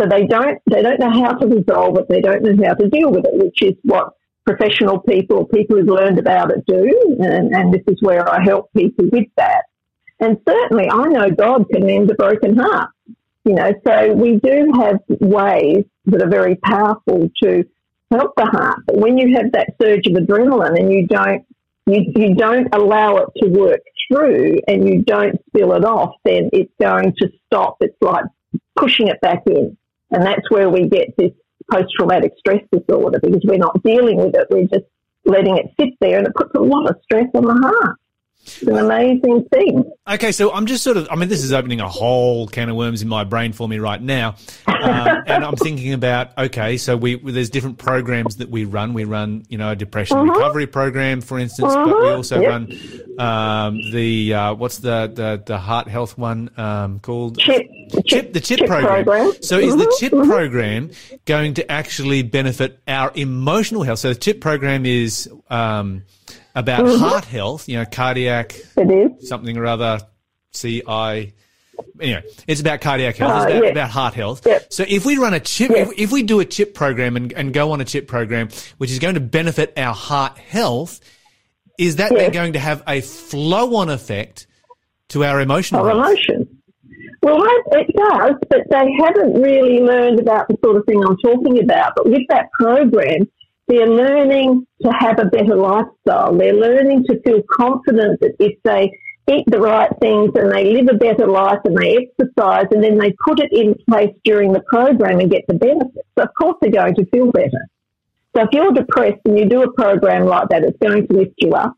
So 0.00 0.06
they 0.06 0.26
don't, 0.26 0.58
they 0.70 0.82
don't 0.82 1.00
know 1.00 1.10
how 1.10 1.32
to 1.32 1.46
resolve 1.46 1.98
it. 1.98 2.08
They 2.08 2.20
don't 2.20 2.42
know 2.42 2.66
how 2.66 2.74
to 2.74 2.88
deal 2.88 3.10
with 3.10 3.24
it, 3.24 3.32
which 3.32 3.62
is 3.62 3.74
what 3.82 4.12
professional 4.46 5.00
people, 5.00 5.46
people 5.46 5.76
who've 5.76 5.86
learned 5.86 6.18
about 6.18 6.50
it 6.50 6.64
do. 6.66 7.16
And, 7.20 7.54
and 7.54 7.72
this 7.72 7.82
is 7.86 8.00
where 8.00 8.28
I 8.28 8.42
help 8.42 8.72
people 8.74 9.06
with 9.10 9.28
that. 9.36 9.64
And 10.20 10.38
certainly 10.48 10.88
I 10.90 11.04
know 11.08 11.30
God 11.30 11.68
can 11.70 11.86
mend 11.86 12.10
a 12.10 12.14
broken 12.14 12.56
heart. 12.56 12.90
You 13.44 13.54
know, 13.54 13.72
so 13.86 14.12
we 14.12 14.36
do 14.36 14.72
have 14.80 14.98
ways 15.08 15.84
that 16.06 16.22
are 16.22 16.28
very 16.28 16.56
powerful 16.56 17.30
to 17.42 17.64
help 18.10 18.32
the 18.36 18.46
heart. 18.46 18.80
But 18.86 18.96
when 18.98 19.18
you 19.18 19.36
have 19.36 19.52
that 19.52 19.74
surge 19.80 20.06
of 20.06 20.14
adrenaline 20.14 20.78
and 20.78 20.92
you 20.92 21.06
don't, 21.06 21.44
you, 21.86 22.12
you 22.14 22.34
don't 22.34 22.68
allow 22.74 23.16
it 23.18 23.28
to 23.42 23.48
work 23.48 23.80
through 24.08 24.58
and 24.68 24.88
you 24.88 25.02
don't 25.02 25.40
spill 25.48 25.72
it 25.72 25.84
off, 25.84 26.14
then 26.24 26.50
it's 26.52 26.72
going 26.80 27.14
to 27.18 27.28
stop. 27.46 27.76
It's 27.80 27.96
like 28.00 28.24
pushing 28.76 29.08
it 29.08 29.20
back 29.20 29.42
in. 29.46 29.76
And 30.10 30.22
that's 30.22 30.48
where 30.50 30.70
we 30.70 30.88
get 30.88 31.16
this 31.16 31.32
post-traumatic 31.70 32.32
stress 32.38 32.62
disorder 32.72 33.18
because 33.20 33.42
we're 33.44 33.56
not 33.56 33.82
dealing 33.82 34.18
with 34.18 34.34
it. 34.36 34.46
We're 34.50 34.66
just 34.66 34.86
letting 35.24 35.56
it 35.56 35.66
sit 35.78 35.94
there 36.00 36.18
and 36.18 36.28
it 36.28 36.34
puts 36.34 36.54
a 36.54 36.60
lot 36.60 36.88
of 36.88 36.96
stress 37.02 37.26
on 37.34 37.44
the 37.44 37.54
heart. 37.54 37.98
It's 38.46 38.62
an 38.62 38.76
amazing 38.78 39.44
thing. 39.52 39.84
Okay, 40.08 40.30
so 40.32 40.52
I'm 40.52 40.66
just 40.66 40.84
sort 40.84 40.96
of, 40.96 41.08
I 41.10 41.16
mean, 41.16 41.28
this 41.28 41.42
is 41.42 41.52
opening 41.52 41.80
a 41.80 41.88
whole 41.88 42.46
can 42.46 42.68
of 42.68 42.76
worms 42.76 43.02
in 43.02 43.08
my 43.08 43.24
brain 43.24 43.52
for 43.52 43.68
me 43.68 43.78
right 43.78 44.00
now. 44.00 44.36
Um, 44.68 45.22
and 45.26 45.44
I'm 45.44 45.56
thinking 45.56 45.92
about, 45.92 46.36
okay, 46.38 46.76
so 46.76 46.96
we, 46.96 47.16
there's 47.16 47.50
different 47.50 47.78
programs 47.78 48.36
that 48.36 48.48
we 48.48 48.64
run. 48.64 48.94
We 48.94 49.04
run, 49.04 49.44
you 49.48 49.58
know, 49.58 49.70
a 49.70 49.76
depression 49.76 50.18
recovery 50.20 50.66
program, 50.66 51.20
for 51.20 51.38
instance, 51.38 51.74
but 51.74 52.00
we 52.00 52.12
also 52.12 52.40
Yep. 52.40 52.48
run, 52.48 52.68
um, 53.18 53.80
the, 53.90 54.34
uh, 54.34 54.54
what's 54.54 54.78
the, 54.78 55.10
the, 55.12 55.42
the 55.44 55.58
heart 55.58 55.88
health 55.88 56.16
one, 56.16 56.50
um, 56.56 57.00
called? 57.00 57.38
Chip, 57.38 57.66
Chip, 58.06 58.32
the 58.32 58.40
chip, 58.40 58.58
chip 58.58 58.68
program. 58.68 59.04
program. 59.04 59.32
So 59.42 59.58
is 59.58 59.76
the 59.76 59.86
Mhm, 59.86 59.98
chip 59.98 60.12
program 60.12 60.90
going 61.24 61.54
to 61.54 61.70
actually 61.70 62.22
benefit 62.22 62.78
our 62.86 63.10
emotional 63.14 63.82
health? 63.82 64.00
So 64.00 64.08
the 64.10 64.14
chip 64.18 64.40
program 64.40 64.84
is, 64.86 65.28
um, 65.50 66.04
about 66.56 66.84
Mm-hmm. 66.84 66.98
heart 67.04 67.24
health, 67.26 67.68
you 67.68 67.76
know, 67.76 67.84
cardiac, 67.84 68.52
something 69.20 69.56
or 69.56 69.66
other, 69.66 70.00
CI. 70.52 71.32
Anyway, 72.00 72.22
it's 72.48 72.60
about 72.62 72.80
cardiac 72.80 73.16
health. 73.16 73.32
Uh, 73.32 73.36
it's 73.42 73.50
about, 73.52 73.64
yeah. 73.64 73.70
about 73.70 73.90
heart 73.90 74.14
health. 74.14 74.42
Yeah. 74.46 74.58
So 74.70 74.84
if 74.88 75.04
we 75.04 75.18
run 75.18 75.34
a 75.34 75.40
chip, 75.40 75.70
Yeah. 75.70 75.82
if, 75.82 75.92
if 75.98 76.12
we 76.12 76.22
do 76.22 76.40
a 76.40 76.44
chip 76.46 76.72
program 76.74 77.16
and, 77.16 77.32
and 77.34 77.52
go 77.52 77.72
on 77.72 77.80
a 77.80 77.84
chip 77.84 78.08
program, 78.08 78.48
which 78.78 78.90
is 78.90 78.98
going 78.98 79.14
to 79.14 79.20
benefit 79.20 79.74
our 79.76 79.94
heart 79.94 80.38
health, 80.38 81.00
is 81.78 81.96
that 81.96 82.12
then 82.14 82.32
going 82.32 82.54
to 82.54 82.58
have 82.58 82.82
a 82.88 83.02
flow 83.02 83.76
on 83.76 83.90
effect 83.90 84.46
to 85.10 85.24
our 85.24 85.40
emotional 85.42 85.86
of 85.86 85.92
health? 85.94 86.06
emotion. 86.08 86.48
Well, 87.22 87.42
it 87.72 87.94
does, 87.94 88.34
but 88.48 88.60
they 88.70 88.92
haven't 89.04 89.34
really 89.42 89.80
learned 89.80 90.20
about 90.20 90.48
the 90.48 90.56
sort 90.64 90.76
of 90.76 90.86
thing 90.86 91.02
I'm 91.04 91.16
talking 91.18 91.62
about. 91.62 91.92
But 91.96 92.06
with 92.08 92.22
that 92.30 92.46
program, 92.58 93.28
they're 93.68 93.88
learning 93.88 94.66
to 94.82 94.90
have 94.90 95.18
a 95.18 95.24
better 95.24 95.56
lifestyle. 95.56 96.36
They're 96.36 96.54
learning 96.54 97.04
to 97.04 97.20
feel 97.22 97.42
confident 97.50 98.20
that 98.20 98.36
if 98.38 98.58
they 98.62 98.92
eat 99.28 99.44
the 99.46 99.58
right 99.58 99.90
things 100.00 100.30
and 100.36 100.52
they 100.52 100.72
live 100.72 100.88
a 100.88 100.96
better 100.96 101.26
life 101.26 101.58
and 101.64 101.76
they 101.76 101.96
exercise 101.96 102.66
and 102.70 102.82
then 102.82 102.98
they 102.98 103.12
put 103.24 103.40
it 103.40 103.52
in 103.52 103.74
place 103.88 104.14
during 104.24 104.52
the 104.52 104.62
program 104.68 105.18
and 105.18 105.30
get 105.30 105.44
the 105.48 105.54
benefits, 105.54 106.08
of 106.16 106.28
course 106.40 106.56
they're 106.60 106.70
going 106.70 106.94
to 106.94 107.04
feel 107.06 107.32
better. 107.32 107.68
So 108.36 108.42
if 108.42 108.48
you're 108.52 108.72
depressed 108.72 109.20
and 109.24 109.38
you 109.38 109.48
do 109.48 109.62
a 109.62 109.72
program 109.72 110.26
like 110.26 110.48
that, 110.50 110.62
it's 110.62 110.78
going 110.78 111.06
to 111.06 111.12
lift 111.12 111.34
you 111.38 111.52
up. 111.52 111.74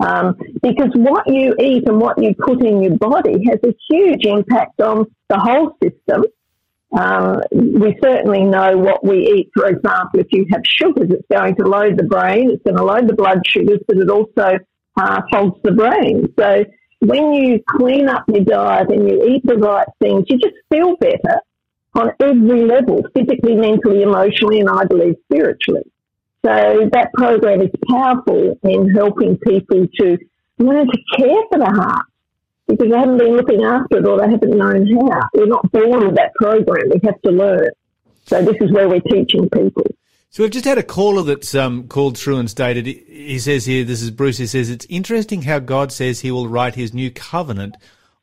Um, 0.00 0.36
because 0.62 0.90
what 0.94 1.26
you 1.26 1.54
eat 1.60 1.86
and 1.86 2.00
what 2.00 2.20
you 2.20 2.34
put 2.34 2.64
in 2.64 2.82
your 2.82 2.96
body 2.96 3.44
has 3.44 3.58
a 3.62 3.74
huge 3.90 4.24
impact 4.24 4.80
on 4.80 5.06
the 5.28 5.38
whole 5.38 5.76
system. 5.82 6.24
Um, 6.92 7.40
we 7.52 7.96
certainly 8.02 8.42
know 8.42 8.76
what 8.76 9.04
we 9.04 9.26
eat. 9.26 9.50
For 9.54 9.66
example, 9.66 10.20
if 10.20 10.26
you 10.30 10.46
have 10.50 10.60
sugars, 10.66 11.10
it's 11.10 11.26
going 11.30 11.56
to 11.56 11.64
load 11.64 11.96
the 11.96 12.04
brain, 12.04 12.50
it's 12.50 12.62
going 12.62 12.76
to 12.76 12.84
load 12.84 13.08
the 13.08 13.14
blood 13.14 13.40
sugars, 13.46 13.80
but 13.88 13.96
it 13.96 14.10
also 14.10 14.58
uh, 14.96 15.22
the 15.64 15.72
brain. 15.72 16.32
So 16.38 16.64
when 17.00 17.32
you 17.32 17.62
clean 17.68 18.08
up 18.08 18.24
your 18.28 18.44
diet 18.44 18.90
and 18.90 19.08
you 19.08 19.26
eat 19.26 19.44
the 19.44 19.56
right 19.56 19.88
things, 20.00 20.24
you 20.28 20.38
just 20.38 20.54
feel 20.70 20.96
better 20.96 21.40
on 21.94 22.10
every 22.20 22.64
level, 22.64 23.02
physically, 23.14 23.54
mentally, 23.54 24.02
emotionally, 24.02 24.60
and 24.60 24.68
I 24.68 24.84
believe 24.84 25.16
spiritually. 25.24 25.82
So 26.44 26.90
that 26.92 27.12
program 27.14 27.62
is 27.62 27.70
powerful 27.88 28.58
in 28.64 28.90
helping 28.94 29.38
people 29.38 29.86
to 30.00 30.18
learn 30.58 30.86
to 30.86 30.98
care 31.16 31.42
for 31.50 31.58
the 31.58 31.66
heart. 31.66 32.06
Because 32.68 32.90
they 32.90 32.96
haven't 32.96 33.18
been 33.18 33.36
looking 33.36 33.62
after 33.64 33.98
it 33.98 34.06
or 34.06 34.18
they 34.20 34.30
haven't 34.30 34.56
known 34.56 34.86
how. 35.10 35.20
We're 35.34 35.46
not 35.46 35.70
born 35.72 36.06
with 36.06 36.16
that 36.16 36.32
program. 36.34 36.88
We 36.90 37.00
have 37.04 37.20
to 37.22 37.30
learn. 37.30 37.68
So 38.26 38.42
this 38.44 38.56
is 38.60 38.72
where 38.72 38.88
we're 38.88 39.00
teaching 39.00 39.48
people. 39.50 39.84
So 40.30 40.42
we've 40.42 40.52
just 40.52 40.64
had 40.64 40.78
a 40.78 40.82
caller 40.82 41.22
that's 41.22 41.54
um, 41.54 41.88
called 41.88 42.16
through 42.16 42.38
and 42.38 42.48
stated. 42.48 42.86
He 42.86 43.38
says 43.38 43.66
here, 43.66 43.84
this 43.84 44.00
is 44.00 44.10
Bruce. 44.10 44.38
He 44.38 44.46
says 44.46 44.70
it's 44.70 44.86
interesting 44.88 45.42
how 45.42 45.58
God 45.58 45.92
says 45.92 46.20
He 46.20 46.30
will 46.30 46.48
write 46.48 46.74
His 46.74 46.94
new 46.94 47.10
covenant 47.10 47.76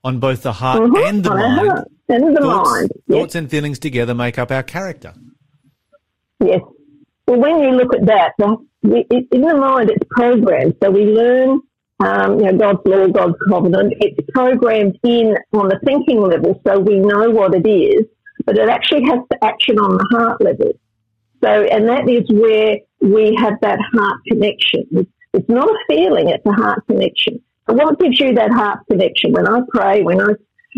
on 0.03 0.19
both 0.19 0.41
the 0.41 0.53
heart 0.53 0.79
Mhm, 0.81 1.07
and 1.09 1.23
the 1.23 1.29
mind. 1.29 1.67
heart 1.69 1.87
and 2.07 2.35
the 2.35 2.41
thoughts, 2.41 2.69
mind. 2.71 2.91
Yes. 3.07 3.19
thoughts 3.19 3.35
and 3.35 3.49
feelings 3.51 3.77
together 3.77 4.15
make 4.15 4.39
up 4.39 4.51
our 4.51 4.63
character. 4.63 5.13
Yes. 6.43 6.61
Well, 7.27 7.39
when 7.39 7.59
you 7.59 7.71
look 7.71 7.93
at 7.93 8.05
that, 8.07 8.33
in 8.39 9.41
the 9.41 9.55
mind, 9.55 9.91
it's 9.91 10.03
programmed. 10.09 10.75
So 10.81 10.89
we 10.89 11.03
learn, 11.05 11.59
um, 11.99 12.39
you 12.39 12.51
know, 12.51 12.57
God's 12.57 12.79
law, 12.85 13.07
God's 13.07 13.35
covenant. 13.49 13.93
It's 13.99 14.29
programmed 14.33 14.97
in 15.03 15.35
on 15.53 15.67
the 15.67 15.79
thinking 15.85 16.21
level, 16.21 16.61
so 16.65 16.79
we 16.79 16.97
know 16.97 17.29
what 17.29 17.53
it 17.53 17.67
is, 17.67 18.05
but 18.45 18.57
it 18.57 18.69
actually 18.69 19.03
has 19.05 19.19
to 19.31 19.43
action 19.43 19.77
on 19.77 19.97
the 19.97 20.17
heart 20.17 20.41
level. 20.41 20.71
So, 21.43 21.49
and 21.49 21.87
that 21.87 22.07
is 22.09 22.29
where 22.29 22.77
we 23.01 23.35
have 23.35 23.55
that 23.61 23.79
heart 23.93 24.17
connection. 24.27 25.07
It's, 25.33 25.49
not 25.49 25.69
a 25.69 25.77
feeling; 25.89 26.29
it's 26.29 26.45
a 26.45 26.53
heart 26.53 26.85
connection. 26.87 27.41
And 27.67 27.77
what 27.77 27.99
gives 27.99 28.19
you 28.19 28.33
that 28.33 28.51
heart 28.51 28.79
connection? 28.89 29.33
When 29.33 29.47
I 29.47 29.59
pray, 29.69 30.01
when 30.01 30.21
I 30.21 30.33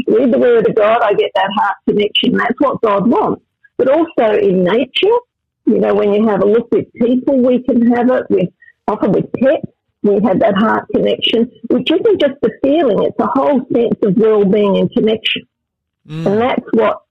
read 0.07 0.31
the 0.31 0.39
Word 0.39 0.67
of 0.67 0.75
God, 0.75 1.01
I 1.01 1.13
get 1.13 1.31
that 1.35 1.49
heart 1.55 1.77
connection. 1.87 2.37
That's 2.37 2.59
what 2.59 2.81
God 2.81 3.07
wants. 3.07 3.43
But 3.77 3.89
also 3.89 4.37
in 4.37 4.63
nature, 4.63 5.17
you 5.65 5.79
know, 5.79 5.93
when 5.93 6.13
you 6.13 6.27
have 6.27 6.41
a 6.41 6.45
look 6.45 6.67
with 6.71 6.91
people, 6.93 7.37
we 7.41 7.63
can 7.63 7.91
have 7.93 8.09
it. 8.09 8.25
With 8.29 8.49
often 8.87 9.11
with 9.11 9.31
pets, 9.33 9.65
we 10.03 10.13
have 10.23 10.39
that 10.39 10.55
heart 10.57 10.87
connection, 10.93 11.51
which 11.69 11.91
isn't 11.91 12.21
just 12.21 12.35
a 12.43 12.49
feeling; 12.63 13.03
it's 13.03 13.19
a 13.19 13.27
whole 13.27 13.61
sense 13.71 13.97
of 14.03 14.17
well-being 14.17 14.77
and 14.77 14.91
connection. 14.91 15.43
And 16.27 16.41
that's 16.41 16.65
what 16.73 17.03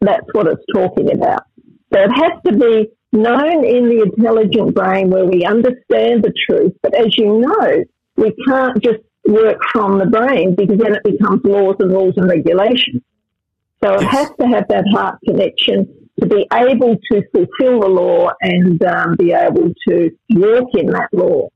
that's 0.00 0.26
what 0.32 0.46
it's 0.46 0.64
talking 0.74 1.12
about. 1.12 1.44
So 1.92 2.00
it 2.00 2.10
has 2.10 2.32
to 2.46 2.52
be 2.56 2.90
known 3.12 3.64
in 3.64 3.88
the 3.88 4.02
intelligent 4.02 4.74
brain 4.74 5.10
where 5.10 5.26
we 5.26 5.44
understand 5.44 6.22
the 6.22 6.32
truth. 6.48 6.72
But 6.82 6.94
as 6.94 7.16
you 7.18 7.40
know, 7.40 7.84
we 8.16 8.34
can't 8.46 8.82
just 8.82 9.00
work 9.26 9.58
from 9.72 9.98
the 9.98 10.06
brain 10.06 10.54
because 10.54 10.78
then 10.78 10.94
it 10.94 11.04
becomes 11.04 11.42
laws 11.44 11.76
and 11.80 11.90
rules 11.90 12.14
and 12.16 12.28
regulations. 12.28 13.02
So 13.82 13.94
it 13.94 14.02
has 14.02 14.30
to 14.40 14.46
have 14.46 14.68
that 14.68 14.84
heart 14.92 15.18
connection 15.24 16.08
to 16.20 16.26
be 16.26 16.46
able 16.52 16.96
to 17.10 17.22
fulfill 17.32 17.80
the 17.80 17.88
law 17.88 18.30
and 18.40 18.82
um, 18.84 19.16
be 19.16 19.32
able 19.32 19.72
to 19.88 20.10
work 20.34 20.64
in 20.74 20.86
that 20.90 21.08
law. 21.12 21.48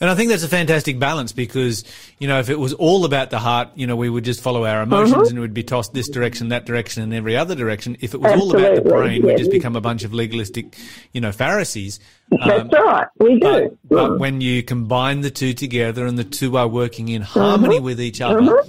And 0.00 0.10
I 0.10 0.14
think 0.14 0.30
that's 0.30 0.42
a 0.42 0.48
fantastic 0.48 0.98
balance 0.98 1.32
because, 1.32 1.84
you 2.18 2.28
know, 2.28 2.38
if 2.38 2.50
it 2.50 2.58
was 2.58 2.72
all 2.74 3.04
about 3.04 3.30
the 3.30 3.38
heart, 3.38 3.70
you 3.74 3.86
know, 3.86 3.96
we 3.96 4.08
would 4.08 4.24
just 4.24 4.40
follow 4.40 4.64
our 4.64 4.82
emotions 4.82 5.28
and 5.28 5.38
it 5.38 5.40
would 5.40 5.54
be 5.54 5.62
tossed 5.62 5.92
this 5.94 6.08
direction, 6.08 6.50
that 6.50 6.66
direction, 6.66 7.02
and 7.02 7.12
every 7.14 7.36
other 7.36 7.54
direction. 7.54 7.96
If 8.00 8.14
it 8.14 8.20
was 8.20 8.32
all 8.32 8.50
about 8.50 8.74
the 8.74 8.80
Absolutely, 8.82 8.92
brain, 8.92 9.26
we'd 9.26 9.38
just 9.38 9.50
become 9.50 9.74
a 9.74 9.80
bunch 9.80 10.04
of 10.04 10.12
legalistic, 10.12 10.76
you 11.12 11.20
know, 11.20 11.32
Pharisees. 11.32 11.98
That's 12.30 12.72
right, 12.72 13.06
we 13.18 13.38
do. 13.38 13.40
But, 13.40 13.78
but 13.88 14.10
Mm. 14.10 14.18
when 14.18 14.40
you 14.40 14.62
combine 14.62 15.22
the 15.22 15.30
two 15.30 15.54
together 15.54 16.06
and 16.06 16.18
the 16.18 16.24
two 16.24 16.56
are 16.58 16.68
working 16.68 17.08
in 17.08 17.22
harmony 17.22 17.80
with 17.80 18.00
each 18.00 18.20
other, 18.20 18.62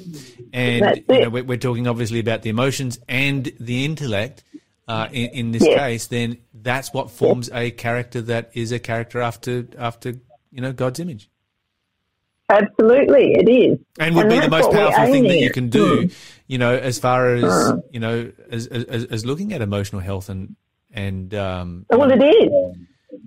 and 0.53 0.85
That's 0.85 0.99
you 1.09 1.19
know, 1.19 1.29
we're, 1.29 1.43
we're 1.43 1.57
talking 1.57 1.87
obviously 1.87 2.19
about 2.19 2.43
the 2.43 2.49
emotions 2.49 2.99
and 3.09 3.51
the 3.59 3.83
intellect 3.83 4.43
uh, 4.87 5.09
in, 5.11 5.29
in 5.31 5.51
this 5.51 5.63
Yes. 5.63 5.75
case, 5.75 6.07
then 6.07 6.37
that's 6.53 6.93
what 6.93 7.11
forms 7.11 7.49
a 7.53 7.71
character 7.71 8.21
that 8.21 8.51
is 8.53 8.71
a 8.71 8.79
character 8.79 9.19
after 9.21 9.67
after 9.77 10.13
you 10.57 10.61
know 10.63 10.73
God's 10.73 10.99
image, 10.99 11.29
Absolutely, 12.49 13.33
it 13.33 13.49
is. 13.49 13.77
and 13.99 14.15
would 14.15 14.29
be 14.29 14.39
the 14.39 14.49
most 14.49 14.71
powerful 14.71 15.05
thing 15.05 15.23
that 15.23 15.37
you 15.39 15.51
can 15.51 15.69
do, 15.69 16.03
Mm. 16.07 16.13
you 16.47 16.57
know, 16.57 16.73
as 16.75 16.97
far 16.97 17.35
as 17.35 17.73
you 17.91 17.99
know, 17.99 18.31
as, 18.49 18.67
as 18.67 19.05
as 19.05 19.25
looking 19.25 19.51
at 19.53 19.61
emotional 19.61 20.01
health 20.01 20.29
and 20.29 20.55
and 20.93 21.33
um, 21.35 21.85
Well, 21.89 22.09
it 22.11 22.23
is. 22.23 22.49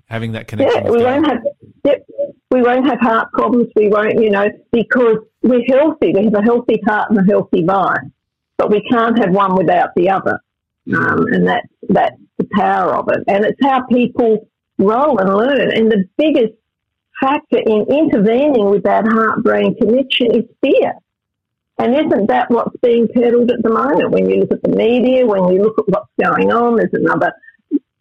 having 0.07 0.33
that 0.33 0.49
connection. 0.49 0.85
Yeah, 0.85 0.91
we 0.91 0.99
God. 1.01 1.05
won't 1.05 1.27
have 1.27 1.43
yep, 1.85 2.07
we 2.51 2.63
won't 2.63 2.87
have 2.87 2.99
heart 3.01 3.31
problems. 3.33 3.69
We 3.77 3.89
won't, 3.89 4.15
you 4.21 4.31
know, 4.31 4.49
because 4.73 5.19
we're 5.43 5.65
healthy. 5.69 6.13
We 6.15 6.25
have 6.25 6.35
a 6.35 6.43
healthy 6.43 6.81
heart 6.87 7.11
and 7.11 7.19
a 7.19 7.25
healthy 7.31 7.63
mind, 7.63 8.13
but 8.57 8.71
we 8.71 8.81
can't 8.91 9.19
have 9.19 9.31
one 9.33 9.55
without 9.55 9.91
the 9.95 10.09
other. 10.11 10.41
Um, 10.93 11.27
and 11.35 11.47
that's 11.47 11.69
that's 11.91 12.17
the 12.39 12.49
power 12.57 12.95
of 12.97 13.09
it. 13.11 13.23
And 13.29 13.45
it's 13.45 13.61
how 13.63 13.83
people 13.83 14.49
roll 14.79 15.19
and 15.19 15.29
learn. 15.35 15.71
And 15.77 15.93
the 15.93 16.09
biggest 16.17 16.55
factor 17.21 17.59
in 17.59 17.87
intervening 17.91 18.71
with 18.71 18.83
that 18.85 19.07
heart-brain 19.07 19.77
connection 19.77 20.35
is 20.35 20.45
fear. 20.63 20.95
And 21.79 21.95
isn't 21.95 22.27
that 22.29 22.51
what's 22.51 22.77
being 22.83 23.09
peddled 23.15 23.51
at 23.51 23.63
the 23.63 23.71
moment? 23.71 24.11
When 24.11 24.29
you 24.29 24.41
look 24.41 24.53
at 24.53 24.63
the 24.63 24.77
media, 24.77 25.27
when 25.27 25.49
you 25.53 25.63
look 25.63 25.79
at 25.79 25.89
what's 25.89 26.11
going 26.23 26.53
on, 26.53 26.77
there's 26.77 26.93
another 26.93 27.33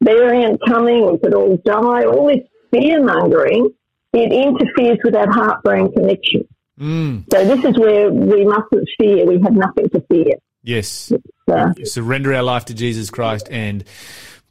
variant 0.02 0.60
coming, 0.68 1.10
we 1.12 1.18
could 1.20 1.34
all 1.34 1.58
die, 1.64 2.04
all 2.06 2.28
this 2.28 2.46
fear 2.72 3.04
mongering, 3.04 3.70
it 4.14 4.32
interferes 4.34 4.98
with 5.04 5.14
that 5.14 5.30
heart 5.30 5.64
brain 5.64 5.92
connection. 5.94 6.48
Mm, 6.80 7.26
So 7.32 7.44
this 7.46 7.64
is 7.64 7.78
where 7.78 8.10
we 8.12 8.46
mustn't 8.46 8.88
fear, 9.00 9.26
we 9.26 9.40
have 9.42 9.54
nothing 9.54 9.90
to 9.90 10.02
fear. 10.12 10.36
yes. 10.64 11.12
So, 11.50 11.74
surrender 11.84 12.34
our 12.34 12.44
life 12.44 12.66
to 12.66 12.74
Jesus 12.76 13.10
Christ 13.10 13.48
and 13.50 13.84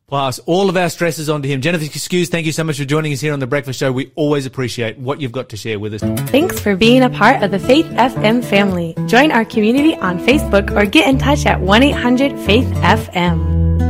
pass 0.09 0.39
all 0.41 0.69
of 0.69 0.77
our 0.77 0.89
stresses 0.89 1.29
onto 1.29 1.49
Him. 1.49 1.61
Jennifer 1.61 1.85
Skews, 1.85 2.29
thank 2.29 2.47
you 2.47 2.53
so 2.53 2.65
much 2.65 2.79
for 2.79 2.85
joining 2.85 3.13
us 3.13 3.21
here 3.21 3.33
on 3.33 3.41
The 3.41 3.47
Breakfast 3.47 3.79
Show. 3.79 3.93
We 3.93 4.11
always 4.15 4.47
appreciate 4.47 4.99
what 4.99 5.21
you've 5.21 5.33
got 5.33 5.51
to 5.51 5.57
share 5.57 5.79
with 5.79 5.95
us. 5.95 6.03
Thanks 6.31 6.59
for 6.59 6.75
being 6.77 7.03
a 7.03 7.11
part 7.11 7.43
of 7.43 7.51
the 7.51 7.59
Faith 7.59 7.87
FM 7.87 8.45
family. 8.45 8.95
Join 9.07 9.31
our 9.31 9.45
community 9.45 9.95
on 9.97 10.19
Facebook 10.19 10.75
or 10.75 10.87
get 10.87 11.09
in 11.09 11.19
touch 11.19 11.47
at 11.47 11.61
1 11.61 11.83
800 11.83 12.39
Faith 12.41 12.67
FM. 12.67 13.88